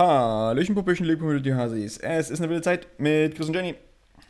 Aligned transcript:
Hallöchen, 0.00 0.74
Puppöchen, 0.74 1.04
liebe 1.04 1.42
die 1.42 1.52
Hasis. 1.52 1.98
Es 1.98 2.30
ist 2.30 2.40
eine 2.40 2.48
wilde 2.48 2.62
Zeit 2.62 2.88
mit 2.96 3.34
Chris 3.34 3.48
und 3.48 3.54
Jenny. 3.54 3.74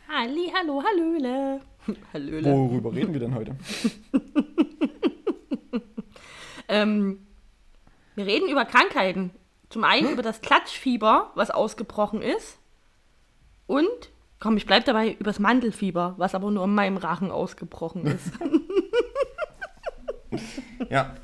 Halli, 0.08 0.52
hallo, 0.52 0.82
hallöle. 0.82 1.60
Hallöle. 2.12 2.44
Worüber 2.44 2.92
reden 2.92 3.12
wir 3.12 3.20
denn 3.20 3.34
heute? 3.34 3.54
Ähm, 6.72 7.26
wir 8.14 8.26
reden 8.26 8.48
über 8.48 8.64
Krankheiten. 8.64 9.32
Zum 9.70 9.82
einen 9.82 10.08
über 10.12 10.22
das 10.22 10.40
Klatschfieber, 10.40 11.32
was 11.34 11.50
ausgebrochen 11.50 12.22
ist. 12.22 12.60
Und, 13.66 14.12
komm, 14.38 14.56
ich 14.56 14.66
bleib 14.66 14.84
dabei, 14.84 15.14
über 15.14 15.24
das 15.24 15.40
Mandelfieber, 15.40 16.14
was 16.16 16.36
aber 16.36 16.48
nur 16.52 16.62
in 16.62 16.74
meinem 16.74 16.96
Rachen 16.96 17.30
ausgebrochen 17.30 18.06
ist. 18.06 18.32
Ja, 20.88 21.16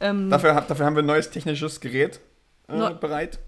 ähm, 0.00 0.30
dafür, 0.30 0.60
dafür 0.60 0.84
haben 0.84 0.96
wir 0.96 1.02
ein 1.02 1.06
neues 1.06 1.30
technisches 1.30 1.80
Gerät 1.80 2.20
äh, 2.66 2.90
bereit. 2.94 3.38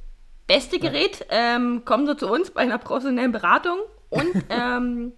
Beste 0.47 0.79
Gerät, 0.79 1.27
ähm, 1.31 1.83
kommt 1.85 2.07
so 2.07 2.15
zu 2.15 2.31
uns 2.31 2.51
bei 2.51 2.63
einer 2.63 2.79
professionellen 2.79 3.33
Beratung. 3.33 3.79
Und 4.11 4.33
ähm, 4.51 5.13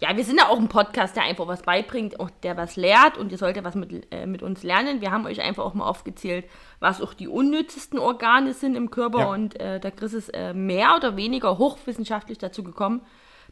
ja, 0.00 0.16
wir 0.16 0.24
sind 0.24 0.38
ja 0.38 0.48
auch 0.48 0.58
ein 0.58 0.68
Podcast, 0.68 1.16
der 1.16 1.22
einfach 1.22 1.46
was 1.46 1.62
beibringt, 1.62 2.20
auch 2.20 2.28
der 2.42 2.56
was 2.56 2.76
lehrt 2.76 3.16
und 3.16 3.32
ihr 3.32 3.38
sollt 3.38 3.56
ja 3.56 3.64
was 3.64 3.74
mit, 3.74 4.06
äh, 4.12 4.26
mit 4.26 4.42
uns 4.42 4.62
lernen. 4.62 5.00
Wir 5.00 5.10
haben 5.12 5.24
euch 5.24 5.40
einfach 5.40 5.64
auch 5.64 5.72
mal 5.74 5.86
aufgezählt, 5.86 6.44
was 6.80 7.00
auch 7.00 7.14
die 7.14 7.28
unnützesten 7.28 7.98
Organe 7.98 8.52
sind 8.52 8.74
im 8.76 8.90
Körper 8.90 9.20
Ja. 9.20 9.26
und 9.30 9.58
äh, 9.60 9.80
der 9.80 9.92
Chris 9.92 10.12
ist 10.12 10.28
äh, 10.30 10.52
mehr 10.52 10.94
oder 10.96 11.16
weniger 11.16 11.56
hochwissenschaftlich 11.58 12.38
dazu 12.38 12.62
gekommen, 12.62 13.00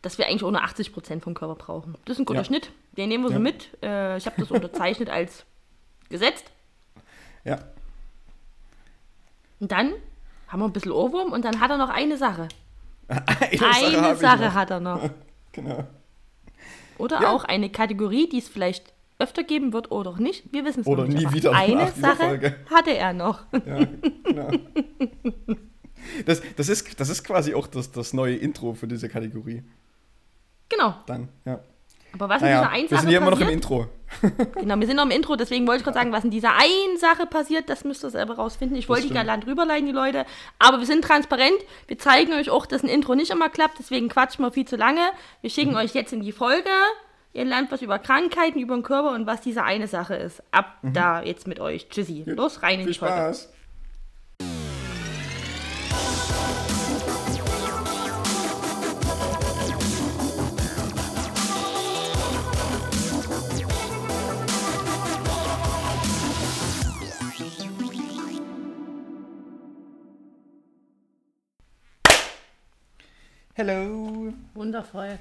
dass 0.02 0.18
wir 0.18 0.27
eigentlich 0.27 0.43
auch 0.45 0.51
nur 0.51 0.62
80% 0.62 1.20
vom 1.20 1.32
Körper 1.34 1.54
brauchen. 1.54 1.95
Das 2.04 2.16
ist 2.16 2.20
ein 2.20 2.27
guter 2.27 2.40
Ja. 2.40 2.45
Schnitt, 2.45 2.70
den 2.98 3.09
nehmen 3.09 3.24
wir 3.24 3.29
so 3.29 3.34
Ja. 3.34 3.40
mit. 3.40 3.70
Äh, 3.82 4.18
ich 4.18 4.27
habe 4.27 4.37
das 4.38 4.51
unterzeichnet 4.51 5.09
als 5.09 5.46
gesetzt. 6.10 6.51
Ja. 7.45 7.60
Und 9.60 9.70
dann 9.73 9.93
haben 10.52 10.61
wir 10.61 10.66
ein 10.66 10.73
bisschen 10.73 10.92
Ohrwurm 10.92 11.33
und 11.33 11.45
dann 11.45 11.59
hat 11.61 11.70
er 11.70 11.79
noch 11.79 11.88
eine 11.88 12.16
Sache. 12.16 12.47
Eine, 13.09 13.98
Eine 13.98 14.16
Sache 14.16 14.45
noch. 14.45 14.54
hat 14.54 14.71
er 14.71 14.80
noch. 14.80 15.10
Genau. 15.52 15.85
Oder 16.99 17.21
Ja. 17.23 17.30
auch 17.32 17.45
eine 17.45 17.68
Kategorie, 17.68 18.26
die 18.29 18.38
es 18.38 18.49
vielleicht 18.49 18.93
öfter 19.18 19.43
geben 19.43 19.73
wird 19.74 19.91
oder 19.91 20.10
auch 20.10 20.18
nicht. 20.18 20.51
Wir 20.52 20.65
wissen 20.65 20.80
es 20.80 20.87
Oder 20.87 21.02
noch 21.02 21.09
nicht. 21.09 21.18
nie 21.21 21.26
aber 21.26 21.35
wieder 21.35 21.52
Eine 21.52 21.93
Sache 21.93 22.57
hatte 22.71 22.96
er 22.96 23.13
noch. 23.13 23.41
Ja, 23.66 23.85
genau. 24.24 24.51
Das, 26.26 26.43
das, 26.57 26.69
ist, 26.69 26.98
das 26.98 27.09
ist 27.09 27.23
quasi 27.23 27.54
auch 27.54 27.66
das, 27.69 27.93
das 27.93 28.13
neue 28.13 28.35
Intro 28.37 28.74
für 28.74 28.88
diese 28.88 29.09
Kategorie. 29.09 29.63
Genau. 30.69 30.95
Dann, 31.07 31.29
ja. 31.45 31.60
Aber 32.15 32.29
was 32.29 32.43
in 32.43 32.48
Naja, 32.48 32.60
dieser 32.63 32.71
einen 32.71 32.82
wir 32.82 32.88
Sache 32.88 33.01
sind 33.02 33.09
hier 33.10 33.19
immer 33.19 33.30
noch 33.30 33.41
im? 33.41 33.48
Intro. 33.48 33.87
Genau, 34.55 34.79
wir 34.79 34.87
sind 34.87 34.96
noch 34.96 35.05
im 35.05 35.10
Intro, 35.10 35.37
deswegen 35.37 35.66
wollte 35.66 35.79
ich 35.80 35.85
gerade 35.85 35.99
sagen, 35.99 36.13
was 36.13 36.24
in 36.24 36.30
dieser 36.30 36.52
einen 36.57 36.96
Sache 36.99 37.27
passiert, 37.27 37.68
das 37.68 37.85
müsst 37.85 38.05
ihr 38.05 38.10
selber 38.10 38.35
rausfinden. 38.37 38.77
Ich 38.77 38.88
wollte 38.88 39.09
die 39.09 39.15
galant 39.15 39.46
rüberleiten, 39.46 39.87
die 39.87 39.93
Leute. 39.93 40.24
Aber 40.59 40.79
wir 40.79 40.87
sind 40.87 41.02
transparent. 41.04 41.57
Wir 41.88 41.99
zeigen 41.99 42.32
euch 42.35 42.51
auch, 42.51 42.66
dass 42.66 42.82
ein 42.82 42.88
Intro 42.88 43.15
nicht 43.15 43.30
immer 43.30 43.49
klappt, 43.49 43.79
deswegen 43.79 44.09
quatschen 44.09 44.45
wir 44.45 44.52
viel 44.52 44.66
zu 44.66 44.77
lange. 44.77 45.01
Wir 45.41 45.49
Mhm. 45.51 45.54
schicken 45.54 45.77
euch 45.77 45.95
jetzt 45.95 46.13
in 46.13 46.21
die 46.23 46.32
Folge. 46.32 46.71
Ihr 47.35 47.45
lernt 47.46 47.71
was 47.73 47.80
über 47.80 47.99
Krankheiten, 47.99 48.59
über 48.60 48.74
den 48.74 48.82
Körper 48.82 49.13
und 49.13 49.27
was 49.27 49.41
diese 49.41 49.65
eine 49.65 49.87
Sache 49.88 50.15
ist. 50.15 50.43
Ab 50.51 50.76
da 50.82 51.23
jetzt 51.23 51.47
mit 51.47 51.60
euch. 51.60 51.88
Tschüssi. 51.88 52.24
Los, 52.26 52.63
rein 52.63 52.74
in 52.74 52.80
Mhm. 52.80 52.85
Viel 52.85 52.93
die 52.93 52.99
Folge. 52.99 53.15
Spaß. 53.15 53.52
Hello. 73.65 74.32
Wundervoll. 74.55 75.21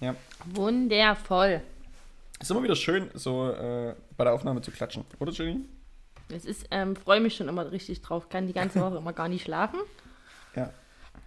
Ja. 0.00 0.14
Wundervoll. 0.44 1.62
Ist 2.38 2.50
immer 2.50 2.62
wieder 2.62 2.76
schön, 2.76 3.08
so 3.14 3.48
äh, 3.50 3.94
bei 4.14 4.24
der 4.24 4.34
Aufnahme 4.34 4.60
zu 4.60 4.70
klatschen, 4.70 5.06
oder 5.20 5.32
Jenny? 5.32 5.60
Es 6.28 6.44
ist, 6.44 6.66
ähm, 6.70 6.96
freue 6.96 7.20
mich 7.20 7.34
schon 7.36 7.48
immer 7.48 7.72
richtig 7.72 8.02
drauf. 8.02 8.28
Kann 8.28 8.46
die 8.46 8.52
ganze 8.52 8.82
Woche 8.82 8.98
immer 8.98 9.14
gar 9.14 9.28
nicht 9.30 9.44
schlafen. 9.44 9.78
Ja. 10.54 10.70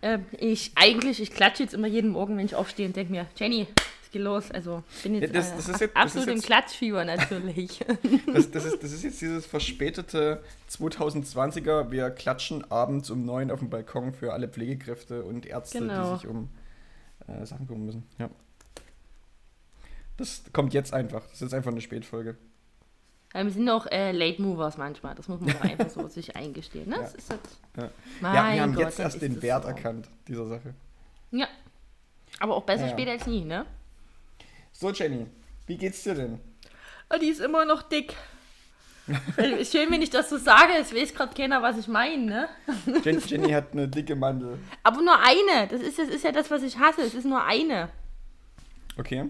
Ähm, 0.04 0.24
ich 0.38 0.74
eigentlich, 0.76 1.20
ich 1.20 1.32
klatsche 1.32 1.64
jetzt 1.64 1.74
immer 1.74 1.88
jeden 1.88 2.12
Morgen, 2.12 2.38
wenn 2.38 2.46
ich 2.46 2.54
aufstehe 2.54 2.86
und 2.86 2.96
denke 2.96 3.12
mir, 3.12 3.26
Jenny, 3.38 3.66
es 4.04 4.12
geht 4.12 4.22
los. 4.22 4.52
Also 4.52 4.84
bin 5.02 5.16
jetzt, 5.16 5.34
Ja, 5.34 5.42
das- 5.42 5.52
äh, 5.54 5.56
das 5.56 5.70
ab- 5.74 5.82
jetzt- 5.82 5.96
absolut 5.98 6.28
ist 6.28 6.32
im 6.32 6.38
jetzt- 6.38 6.46
Klatschfieber 6.46 7.06
natürlich. 7.06 7.80
Das, 8.34 8.50
das, 8.52 8.66
ist, 8.66 8.84
das 8.84 8.92
ist 8.94 9.04
jetzt 9.04 9.20
dieses 9.20 9.46
verspätete 9.48 10.42
2020er. 10.70 11.92
Wir 11.92 12.12
klatschen 12.12 12.70
abends 12.72 13.10
um 13.10 13.26
neun 13.26 13.52
auf 13.52 13.60
dem 13.60 13.70
Balkon 13.70 14.14
für 14.14 14.32
alle 14.32 14.48
Pflegekräfte 14.48 15.24
und 15.24 15.46
Ärzte, 15.46 15.80
Genau. 15.80 16.14
die 16.14 16.20
sich 16.20 16.28
um 16.30 16.48
äh, 17.40 17.46
Sachen 17.46 17.68
kümmern 17.68 17.86
müssen. 17.86 18.04
Ja. 18.18 18.30
Das 20.18 20.44
kommt 20.54 20.74
jetzt 20.74 20.94
einfach. 20.94 21.22
Das 21.24 21.34
ist 21.34 21.42
jetzt 21.42 21.54
einfach 21.54 21.72
eine 21.72 21.82
Spätfolge. 21.82 22.38
Ja, 23.34 23.44
wir 23.44 23.52
sind 23.52 23.70
auch 23.70 23.88
äh, 23.88 24.12
Late 24.12 24.42
Movers 24.42 24.78
manchmal. 24.78 25.16
Das 25.16 25.28
muss 25.28 25.40
man 25.40 25.54
doch 25.54 25.62
einfach 25.62 25.90
so 25.90 26.08
sich 26.10 26.36
eingestehen. 26.36 26.90
Ne? 26.90 26.96
Ja. 26.98 27.02
Das 27.02 27.16
ist 27.16 27.32
jetzt, 27.32 27.60
Ja. 27.78 27.90
mein 28.20 28.36
ja, 28.36 28.54
wir 28.54 28.62
haben 28.62 28.74
Gott, 28.74 28.84
jetzt 28.84 29.00
erst 29.00 29.22
den 29.22 29.42
Wert 29.42 29.64
so. 29.64 29.70
erkannt 29.70 30.10
dieser 30.28 30.46
Sache. 30.48 30.74
Ja. 31.32 31.48
Aber 32.40 32.56
auch 32.56 32.64
besser 32.64 32.84
Ja, 32.84 32.88
ja. 32.90 32.94
spät 32.94 33.08
als 33.08 33.26
nie, 33.28 33.44
ne? 33.46 33.66
So, 34.74 34.92
Jenny, 34.92 35.28
wie 35.68 35.78
geht's 35.78 36.04
dir 36.04 36.16
denn? 36.16 36.40
Oh, 37.14 37.18
die 37.20 37.28
ist 37.30 37.40
immer 37.40 37.66
noch 37.66 37.84
dick. 37.84 38.16
schön, 39.66 39.92
wenn 39.92 40.02
ich 40.02 40.10
das 40.10 40.30
so 40.30 40.38
sage. 40.38 40.74
Es 40.80 40.94
weiß 40.94 41.14
gerade 41.14 41.34
keiner, 41.34 41.62
was 41.62 41.78
ich 41.78 41.88
meine, 41.88 42.24
ne? 42.26 42.50
Jen, 43.04 43.20
Jenny 43.26 43.52
hat 43.52 43.72
eine 43.74 43.88
dicke 43.88 44.16
Mandel. 44.16 44.60
Aber 44.84 45.02
nur 45.02 45.18
eine. 45.20 45.68
Das 45.68 45.82
ist, 45.82 45.98
das 46.00 46.08
ist 46.10 46.24
ja 46.24 46.32
das, 46.32 46.50
was 46.52 46.64
ich 46.64 46.78
hasse. 46.78 47.02
Es 47.02 47.14
ist 47.14 47.26
nur 47.26 47.44
eine. 47.44 47.90
Okay. 48.98 49.30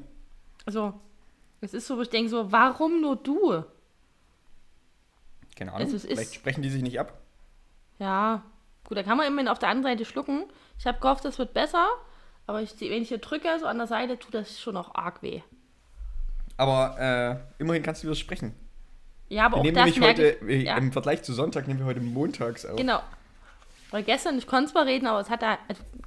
Also, 0.65 0.93
es 1.61 1.73
ist 1.73 1.87
so, 1.87 1.97
wo 1.97 2.01
ich 2.01 2.09
denke 2.09 2.29
so, 2.29 2.51
warum 2.51 3.01
nur 3.01 3.15
du? 3.15 3.63
Keine 5.55 5.71
Ahnung. 5.73 5.85
Also 5.85 5.97
es 5.97 6.05
ist- 6.05 6.11
Vielleicht 6.17 6.35
sprechen 6.35 6.61
die 6.61 6.69
sich 6.69 6.81
nicht 6.83 6.99
ab. 6.99 7.17
Ja, 7.99 8.43
gut, 8.85 8.97
da 8.97 9.03
kann 9.03 9.17
man 9.17 9.27
immerhin 9.27 9.47
auf 9.47 9.59
der 9.59 9.69
anderen 9.69 9.95
Seite 9.97 10.05
schlucken. 10.09 10.45
Ich 10.79 10.85
habe 10.87 10.99
gehofft, 10.99 11.23
das 11.25 11.37
wird 11.37 11.53
besser. 11.53 11.87
Aber 12.47 12.61
ich, 12.61 12.79
wenn 12.81 13.01
ich 13.03 13.09
hier 13.09 13.19
drücke, 13.19 13.47
so 13.59 13.67
an 13.67 13.77
der 13.77 13.87
Seite, 13.87 14.17
tut 14.17 14.33
das 14.33 14.59
schon 14.59 14.75
auch 14.75 14.95
arg 14.95 15.21
weh. 15.21 15.41
Aber 16.57 16.99
äh, 16.99 17.61
immerhin 17.61 17.83
kannst 17.83 18.03
du 18.03 18.07
wieder 18.07 18.15
sprechen. 18.15 18.55
Ja, 19.31 19.45
aber 19.45 19.55
Wir 19.55 19.59
auch 19.59 19.63
nehmen 19.63 19.75
das 19.75 19.95
merke 19.95 20.37
heute, 20.39 20.45
ich. 20.51 20.63
Ja, 20.65 20.77
im 20.77 20.91
Vergleich 20.91 21.23
zu 21.23 21.31
Sonntag, 21.31 21.65
nehmen 21.65 21.79
wir 21.79 21.85
heute 21.85 22.01
montags 22.01 22.65
auf. 22.65 22.75
genau. 22.75 22.99
Weil 23.89 24.03
gestern, 24.03 24.37
ich 24.37 24.45
konnte 24.45 24.71
zwar 24.71 24.85
reden, 24.85 25.07
aber 25.07 25.21
es 25.21 25.29
hat 25.29 25.41
da, 25.41 25.57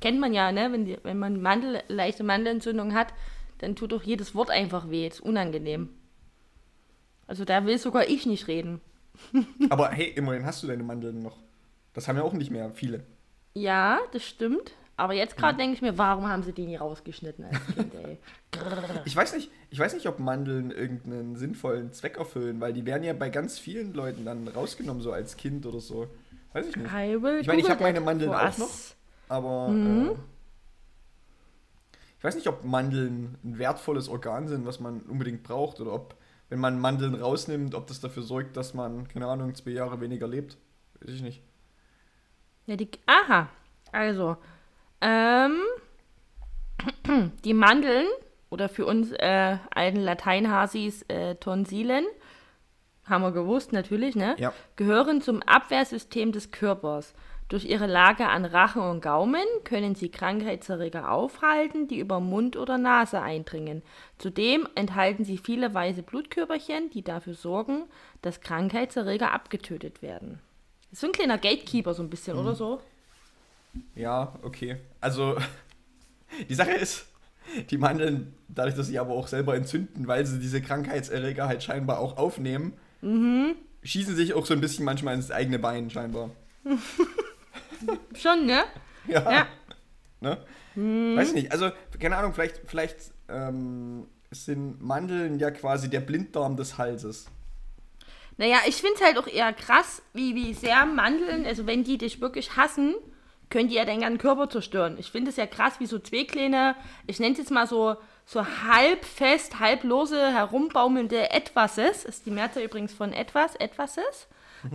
kennt 0.01 0.21
man 0.21 0.35
ja, 0.35 0.53
ne, 0.53 0.71
wenn, 0.73 0.85
die, 0.85 0.99
wenn 1.05 1.19
man 1.19 1.41
Mandel, 1.41 1.83
leichte 1.89 2.23
Mandelentzündung 2.23 2.93
hat, 2.93 3.15
dann 3.59 3.77
tut 3.77 3.93
doch 3.93 4.03
jedes 4.03 4.35
Wort 4.35 4.51
einfach 4.51 4.91
weh. 4.91 5.07
ist 5.07 5.21
unangenehm. 5.21 5.89
Also 7.27 7.47
da 7.47 7.65
will 7.65 7.79
sogar 7.79 8.09
ich 8.09 8.27
nicht 8.27 8.47
reden. 8.47 8.83
Aber 9.71 9.91
hey, 9.91 10.13
immerhin 10.15 10.45
hast 10.45 10.63
du 10.63 10.67
deine 10.67 10.83
Mandeln 10.83 11.21
noch. 11.21 11.39
Das 11.95 12.09
haben 12.09 12.17
ja 12.17 12.25
auch 12.25 12.35
nicht 12.35 12.51
mehr 12.51 12.73
viele. 12.75 13.05
Ja, 13.55 14.01
das 14.13 14.25
stimmt. 14.25 14.73
Aber 14.97 15.13
jetzt 15.13 15.37
gerade 15.37 15.59
denke 15.59 15.75
ich 15.75 15.83
mir, 15.83 15.99
warum 15.99 16.29
haben 16.29 16.43
sie 16.45 16.53
die 16.53 16.67
nie 16.67 16.77
rausgeschnitten 16.77 17.45
als 17.45 17.67
Kind, 17.75 17.95
ey? 17.95 18.19
Ich 19.05 19.17
weiß 19.17 19.35
nicht, 19.35 19.51
ich 19.71 19.79
weiß 19.81 19.95
nicht, 19.95 20.07
ob 20.07 20.21
Mandeln 20.21 20.71
irgendeinen 20.71 21.35
sinnvollen 21.35 21.93
Zweck 21.93 22.17
erfüllen, 22.19 22.61
weil 22.61 22.73
die 22.73 22.87
werden 22.87 23.03
ja 23.03 23.13
bei 23.13 23.29
ganz 23.29 23.59
vielen 23.59 23.93
Leuten 23.93 24.25
dann 24.25 24.47
rausgenommen, 24.47 25.03
so 25.03 25.13
als 25.13 25.37
Kind 25.37 25.67
oder 25.67 25.81
so. 25.81 26.07
Weiß 26.53 26.67
ich 26.69 26.77
nicht. 26.77 26.87
Ich 26.87 27.47
meine, 27.49 27.61
ich 27.61 27.69
habe 27.69 27.83
meine 27.83 28.01
Mandeln 28.01 28.31
for 28.31 28.41
auch 28.41 28.59
noch. 28.59 28.71
Aber 29.29 29.69
Mhm. 29.71 30.11
äh, 30.11 30.15
ich 32.19 32.25
weiß 32.25 32.37
nicht, 32.37 32.47
ob 32.47 32.65
Mandeln 32.65 33.37
ein 33.45 33.59
wertvolles 33.59 34.09
Organ 34.09 34.47
sind, 34.49 34.65
was 34.65 34.79
man 34.81 35.01
unbedingt 35.01 35.43
braucht, 35.43 35.81
oder 35.81 35.93
ob, 35.93 36.15
wenn 36.49 36.61
man 36.61 36.79
Mandeln 36.79 37.15
rausnimmt, 37.15 37.75
ob 37.75 37.87
das 37.89 38.01
dafür 38.01 38.23
sorgt, 38.23 38.57
dass 38.57 38.73
man, 38.73 39.09
keine 39.09 39.27
Ahnung, 39.27 39.55
zwei 39.57 39.71
Jahre 39.73 40.01
weniger 40.01 40.29
lebt. 40.29 40.57
Weiß 41.01 41.11
ich 41.13 41.23
nicht. 41.23 41.43
Ja, 42.67 42.77
die, 42.77 42.89
aha, 43.07 43.49
also, 43.93 44.37
ähm, 45.05 45.61
die 47.45 47.55
Mandeln, 47.55 48.07
oder 48.51 48.69
für 48.69 48.87
uns 48.87 49.13
äh, 49.13 49.57
alten 49.75 50.01
Lateinhasis 50.01 51.03
äh, 51.09 51.35
Tonsillen, 51.37 52.05
haben 53.05 53.23
wir 53.23 53.33
gewusst 53.33 53.73
natürlich, 53.73 54.17
ne? 54.17 54.35
Ja. 54.39 54.53
Gehören 54.77 55.21
zum 55.21 55.43
Abwehrsystem 55.43 56.33
des 56.33 56.51
Körpers. 56.53 57.15
Durch 57.49 57.67
ihre 57.67 57.87
Lage 57.87 58.27
an 58.29 58.47
Rachen 58.47 58.81
und 58.81 59.03
Gaumen 59.03 59.45
können 59.65 59.95
sie 59.95 60.09
Krankheitserreger 60.11 61.11
aufhalten, 61.13 61.89
die 61.89 61.99
über 61.99 62.19
Mund 62.19 62.57
oder 62.57 62.79
Nase 62.79 63.21
eindringen. 63.21 63.83
Zudem 64.17 64.67
enthalten 64.75 65.25
sie 65.25 65.37
viele 65.37 65.75
weiße 65.75 66.03
Blutkörperchen, 66.03 66.89
die 66.89 67.03
dafür 67.03 67.35
sorgen, 67.35 67.85
dass 68.23 68.41
Krankheitserreger 68.41 69.33
abgetötet 69.33 70.01
werden. 70.01 70.41
Das 70.85 70.93
ist 70.95 71.01
so 71.01 71.07
ein 71.09 71.13
kleiner 71.13 71.37
Gatekeeper, 71.37 71.93
so 71.93 72.03
ein 72.03 72.09
bisschen, 72.09 72.37
Mhm. 72.37 72.43
oder 72.43 72.55
so? 72.55 72.81
Ja, 73.95 74.35
okay. 74.43 74.77
Also, 75.01 75.37
die 76.49 76.55
Sache 76.55 76.73
ist, 76.73 77.07
die 77.71 77.79
Mandeln, 77.79 78.35
dadurch, 78.49 78.75
dass 78.75 78.87
sie 78.87 78.99
aber 78.99 79.13
auch 79.13 79.29
selber 79.29 79.55
entzünden, 79.55 80.07
weil 80.07 80.27
sie 80.27 80.39
diese 80.39 80.63
Krankheitserreger 80.63 81.47
halt 81.47 81.63
scheinbar 81.63 81.99
auch 81.99 82.17
aufnehmen, 82.17 82.73
schießen 83.83 84.17
sich 84.17 84.35
auch 84.35 84.47
so 84.47 84.55
ein 84.55 84.61
bisschen 84.61 84.85
manchmal 84.85 85.15
ins 85.15 85.31
eigene 85.31 85.59
Bein, 85.59 85.91
scheinbar. 85.91 86.31
Schon, 88.17 88.47
ne? 88.47 88.65
Ja. 89.07 89.31
Ja. 89.31 89.47
Ne? 90.23 90.39
Mhm. 90.75 91.15
Weiß 91.15 91.29
ich 91.29 91.35
nicht. 91.35 91.53
Also, 91.53 91.71
keine 92.01 92.17
Ahnung, 92.17 92.33
vielleicht, 92.33 92.63
vielleicht 92.65 92.97
ähm, 93.29 94.07
sind 94.31 94.81
Mandeln 94.81 95.39
ja 95.39 95.51
quasi 95.51 95.91
der 95.91 96.01
Blinddarm 96.01 96.57
des 96.57 96.79
Halses. 96.79 97.27
Naja, 98.39 98.61
ich 98.67 98.77
finde 98.77 98.95
es 98.95 99.03
halt 99.03 99.19
auch 99.19 99.27
eher 99.27 99.53
krass, 99.53 100.01
wie, 100.15 100.35
wie 100.35 100.55
sehr 100.55 100.87
Mandeln, 100.87 101.45
also 101.45 101.67
wenn 101.67 101.85
die 101.85 101.99
dich 101.99 102.23
wirklich 102.23 102.57
hassen, 102.57 102.95
können 103.55 103.69
die 103.69 103.77
ja 103.77 103.85
deinen 103.85 104.01
ganzen 104.01 104.19
Körper 104.19 104.51
zerstören. 104.51 104.97
Ich 104.99 105.13
finde 105.13 105.31
es 105.31 105.37
ja 105.37 105.47
krass, 105.47 105.79
wie 105.79 105.87
so 105.87 106.01
zwei 106.01 106.25
kleine, 106.25 106.75
ich 107.07 107.21
nenne 107.21 107.35
es 107.35 107.39
jetzt 107.39 107.53
mal 107.53 107.69
so, 107.69 107.95
so 108.27 108.45
halb 108.45 109.05
fest, 109.05 109.61
halb 109.61 109.85
lose, 109.85 110.21
herumbaumelnde 110.33 111.31
Etwases, 111.31 112.05
ist 112.05 112.27
die 112.27 112.33
Mehrzahl 112.33 112.65
übrigens 112.65 112.93
von 112.93 113.13
etwas, 113.13 113.55
Etwases. 113.55 114.27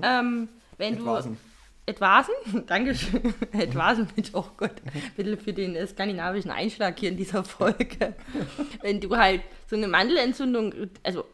Ähm, 0.01 0.47
wenn 0.77 0.93
Etwasen. 0.93 1.33
du. 1.33 1.91
Etwasen? 1.91 2.33
Dankeschön. 2.67 3.33
Etwasen 3.51 4.07
ich 4.15 4.33
auch 4.33 4.55
Gott. 4.55 4.75
Bitte 5.17 5.35
für 5.35 5.51
den 5.51 5.75
äh, 5.75 5.85
skandinavischen 5.85 6.51
Einschlag 6.51 6.97
hier 6.99 7.09
in 7.09 7.17
dieser 7.17 7.43
Folge. 7.43 8.15
wenn 8.81 9.01
du 9.01 9.17
halt 9.17 9.41
so 9.67 9.75
eine 9.75 9.89
Mandelentzündung, 9.89 10.73
also 11.03 11.25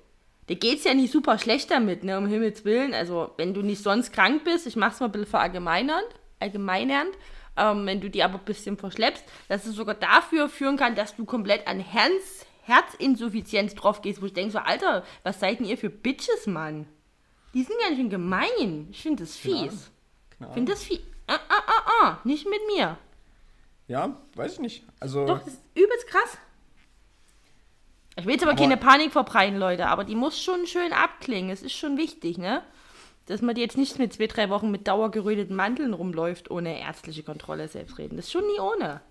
dir 0.50 0.56
geht's 0.56 0.83
ja 0.83 0.95
nicht 0.95 1.12
super 1.12 1.38
schlecht 1.38 1.69
damit, 1.69 2.03
ne, 2.03 2.18
um 2.18 2.25
Himmels 2.25 2.65
Willen. 2.65 2.95
Also, 2.95 3.30
wenn 3.38 3.53
du 3.53 3.62
nicht 3.62 3.83
sonst 3.83 4.13
krank 4.13 4.45
bist, 4.45 4.65
ich 4.65 4.75
mach's 4.75 5.00
mal 5.00 5.07
ein 5.07 5.12
bisschen 5.12 5.27
verallgemeinernd, 5.27 6.07
allgemeinernd, 6.39 7.12
ähm, 7.57 7.86
wenn 7.86 8.02
du 8.02 8.10
die 8.10 8.24
aber 8.24 8.40
ein 8.40 8.46
bisschen 8.46 8.78
verschleppst, 8.78 9.24
dass 9.48 9.66
es 9.66 9.75
sogar 9.75 9.96
dafür 9.96 10.50
führen 10.50 10.78
kann, 10.78 10.96
dass 10.96 11.16
du 11.16 11.25
komplett 11.25 11.68
an 11.68 11.80
Herz, 11.80 12.46
Herzinsuffizienz 12.63 13.75
drauf 13.75 14.02
gehst, 14.02 14.22
wo 14.22 14.25
ich 14.25 14.34
denke 14.34 14.52
so, 14.52 14.60
Alter, 14.60 15.04
was 15.24 15.40
seid 15.40 15.60
denn 15.60 15.66
ihr 15.68 15.78
für 15.78 15.90
Bitches, 15.90 16.48
Mann? 16.48 16.88
Die 17.54 17.63
sind 17.63 17.75
ganz 17.81 17.96
schön 17.98 18.10
gemein. 18.10 18.88
Ich 18.92 19.02
finde 19.02 19.24
das 19.24 19.36
fies. 19.38 19.92
Ich 20.40 20.54
finde 20.54 20.72
das 20.74 20.84
fies. 20.84 21.00
Ah, 21.28 21.40
ah, 21.50 21.63
ah, 21.68 21.92
ah, 22.04 22.18
nicht 22.24 22.46
mit 22.46 22.60
mir. 22.68 22.98
Ja, 23.88 24.16
weiß 24.36 24.54
ich 24.54 24.60
nicht. 24.60 24.84
Also, 25.00 25.25
Doch, 25.25 25.40
das 25.40 25.48
ist 25.54 25.62
übelst 25.75 26.07
krass. 26.07 26.38
Ich 28.18 28.25
will 28.25 28.34
jetzt 28.34 28.44
aber, 28.44 28.52
Aber- 28.54 28.62
keine 28.62 28.78
Panik 28.78 29.12
verbreiten, 29.12 29.57
Leute, 29.57 29.88
aber 29.88 30.04
die 30.04 30.16
muss 30.16 30.42
schon 30.42 30.68
schön 30.68 30.94
abklingen. 30.94 31.50
Es 31.52 31.62
ist 31.62 31.74
schon 31.74 31.98
wichtig, 31.98 32.38
ne? 32.38 32.63
Dass 33.25 33.42
man 33.42 33.56
die 33.56 33.62
jetzt 33.62 33.77
nicht 33.77 33.98
mit 33.98 34.13
zwei, 34.13 34.27
drei 34.27 34.50
Wochen 34.50 34.72
mit 34.72 34.88
dauergeröteten 34.88 35.56
Mandeln 35.56 35.94
rumläuft, 35.94 36.51
ohne 36.51 36.80
ärztliche 36.80 37.24
Kontrolle 37.24 37.68
selbst 37.68 37.98
reden. 37.98 38.18
Das 38.18 38.25
ist 38.25 38.31
schon 38.31 38.45
nie 38.45 38.60
ohne. 38.60 39.01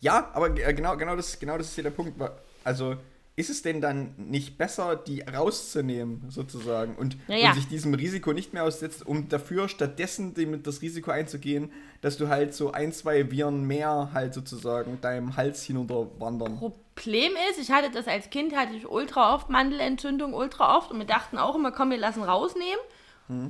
ja, 0.00 0.30
aber 0.34 0.56
äh, 0.58 0.74
genau, 0.74 0.96
genau, 0.96 1.16
das, 1.16 1.38
genau 1.38 1.56
das 1.56 1.68
ist 1.68 1.74
hier 1.74 1.84
der 1.84 1.90
Punkt. 1.90 2.20
Also, 2.64 2.96
ist 3.36 3.50
es 3.50 3.62
denn 3.62 3.80
dann 3.80 4.14
nicht 4.16 4.58
besser, 4.58 4.94
die 4.94 5.22
rauszunehmen, 5.22 6.24
sozusagen, 6.28 6.94
und, 6.94 7.16
Ja, 7.26 7.36
ja. 7.36 7.48
und 7.48 7.54
sich 7.56 7.66
diesem 7.66 7.92
Risiko 7.94 8.32
nicht 8.32 8.52
mehr 8.52 8.62
aussetzt, 8.62 9.04
um 9.04 9.28
dafür 9.28 9.68
stattdessen 9.68 10.34
dem, 10.34 10.62
das 10.62 10.82
Risiko 10.82 11.10
einzugehen, 11.10 11.72
dass 12.00 12.16
du 12.16 12.28
halt 12.28 12.54
so 12.54 12.70
ein, 12.70 12.92
zwei 12.92 13.30
Viren 13.30 13.64
mehr 13.64 14.10
halt 14.12 14.34
sozusagen 14.34 15.00
deinem 15.00 15.36
Hals 15.36 15.64
hinunterwandern? 15.64 16.58
Problem 16.94 17.32
ist, 17.50 17.58
ich 17.58 17.70
hatte 17.72 17.90
das 17.90 18.06
als 18.06 18.30
Kind, 18.30 18.54
hatte 18.56 18.74
ich 18.74 18.88
ultra 18.88 19.34
oft 19.34 19.50
Mandelentzündung, 19.50 20.32
ultra 20.32 20.76
oft 20.76 20.90
und 20.90 20.98
wir 20.98 21.06
dachten 21.06 21.38
auch 21.38 21.54
immer, 21.56 21.72
komm, 21.72 21.90
wir 21.90 21.98
lassen 21.98 22.22
rausnehmen. 22.22 22.80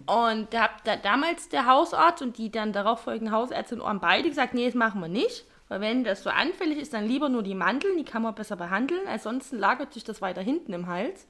Und 0.07 0.55
da 0.55 0.63
hat 0.63 0.71
da, 0.85 0.97
damals 0.97 1.49
der 1.49 1.67
Hausarzt 1.67 2.23
und 2.23 2.39
die 2.39 2.51
dann 2.51 2.73
darauf 2.73 3.01
folgende 3.03 3.33
Hausärztin 3.33 3.83
haben 3.83 4.01
beide 4.01 4.29
gesagt, 4.29 4.55
nee, 4.55 4.67
das 4.67 4.75
machen 4.75 5.01
wir 5.01 5.09
nicht. 5.09 5.45
Weil 5.69 5.81
wenn 5.81 6.05
das 6.05 6.23
so 6.23 6.31
anfällig 6.31 6.79
ist, 6.79 6.93
dann 6.95 7.07
lieber 7.07 7.29
nur 7.29 7.43
die 7.43 7.55
Mandeln, 7.55 7.97
die 7.97 8.05
kann 8.05 8.23
man 8.23 8.35
besser 8.35 8.55
behandeln. 8.57 9.01
Ansonsten 9.09 9.59
lagert 9.59 9.93
sich 9.93 10.05
das 10.05 10.23
weiter 10.23 10.43
hinten 10.43 10.73
im 10.73 10.87
Hals. 10.87 11.27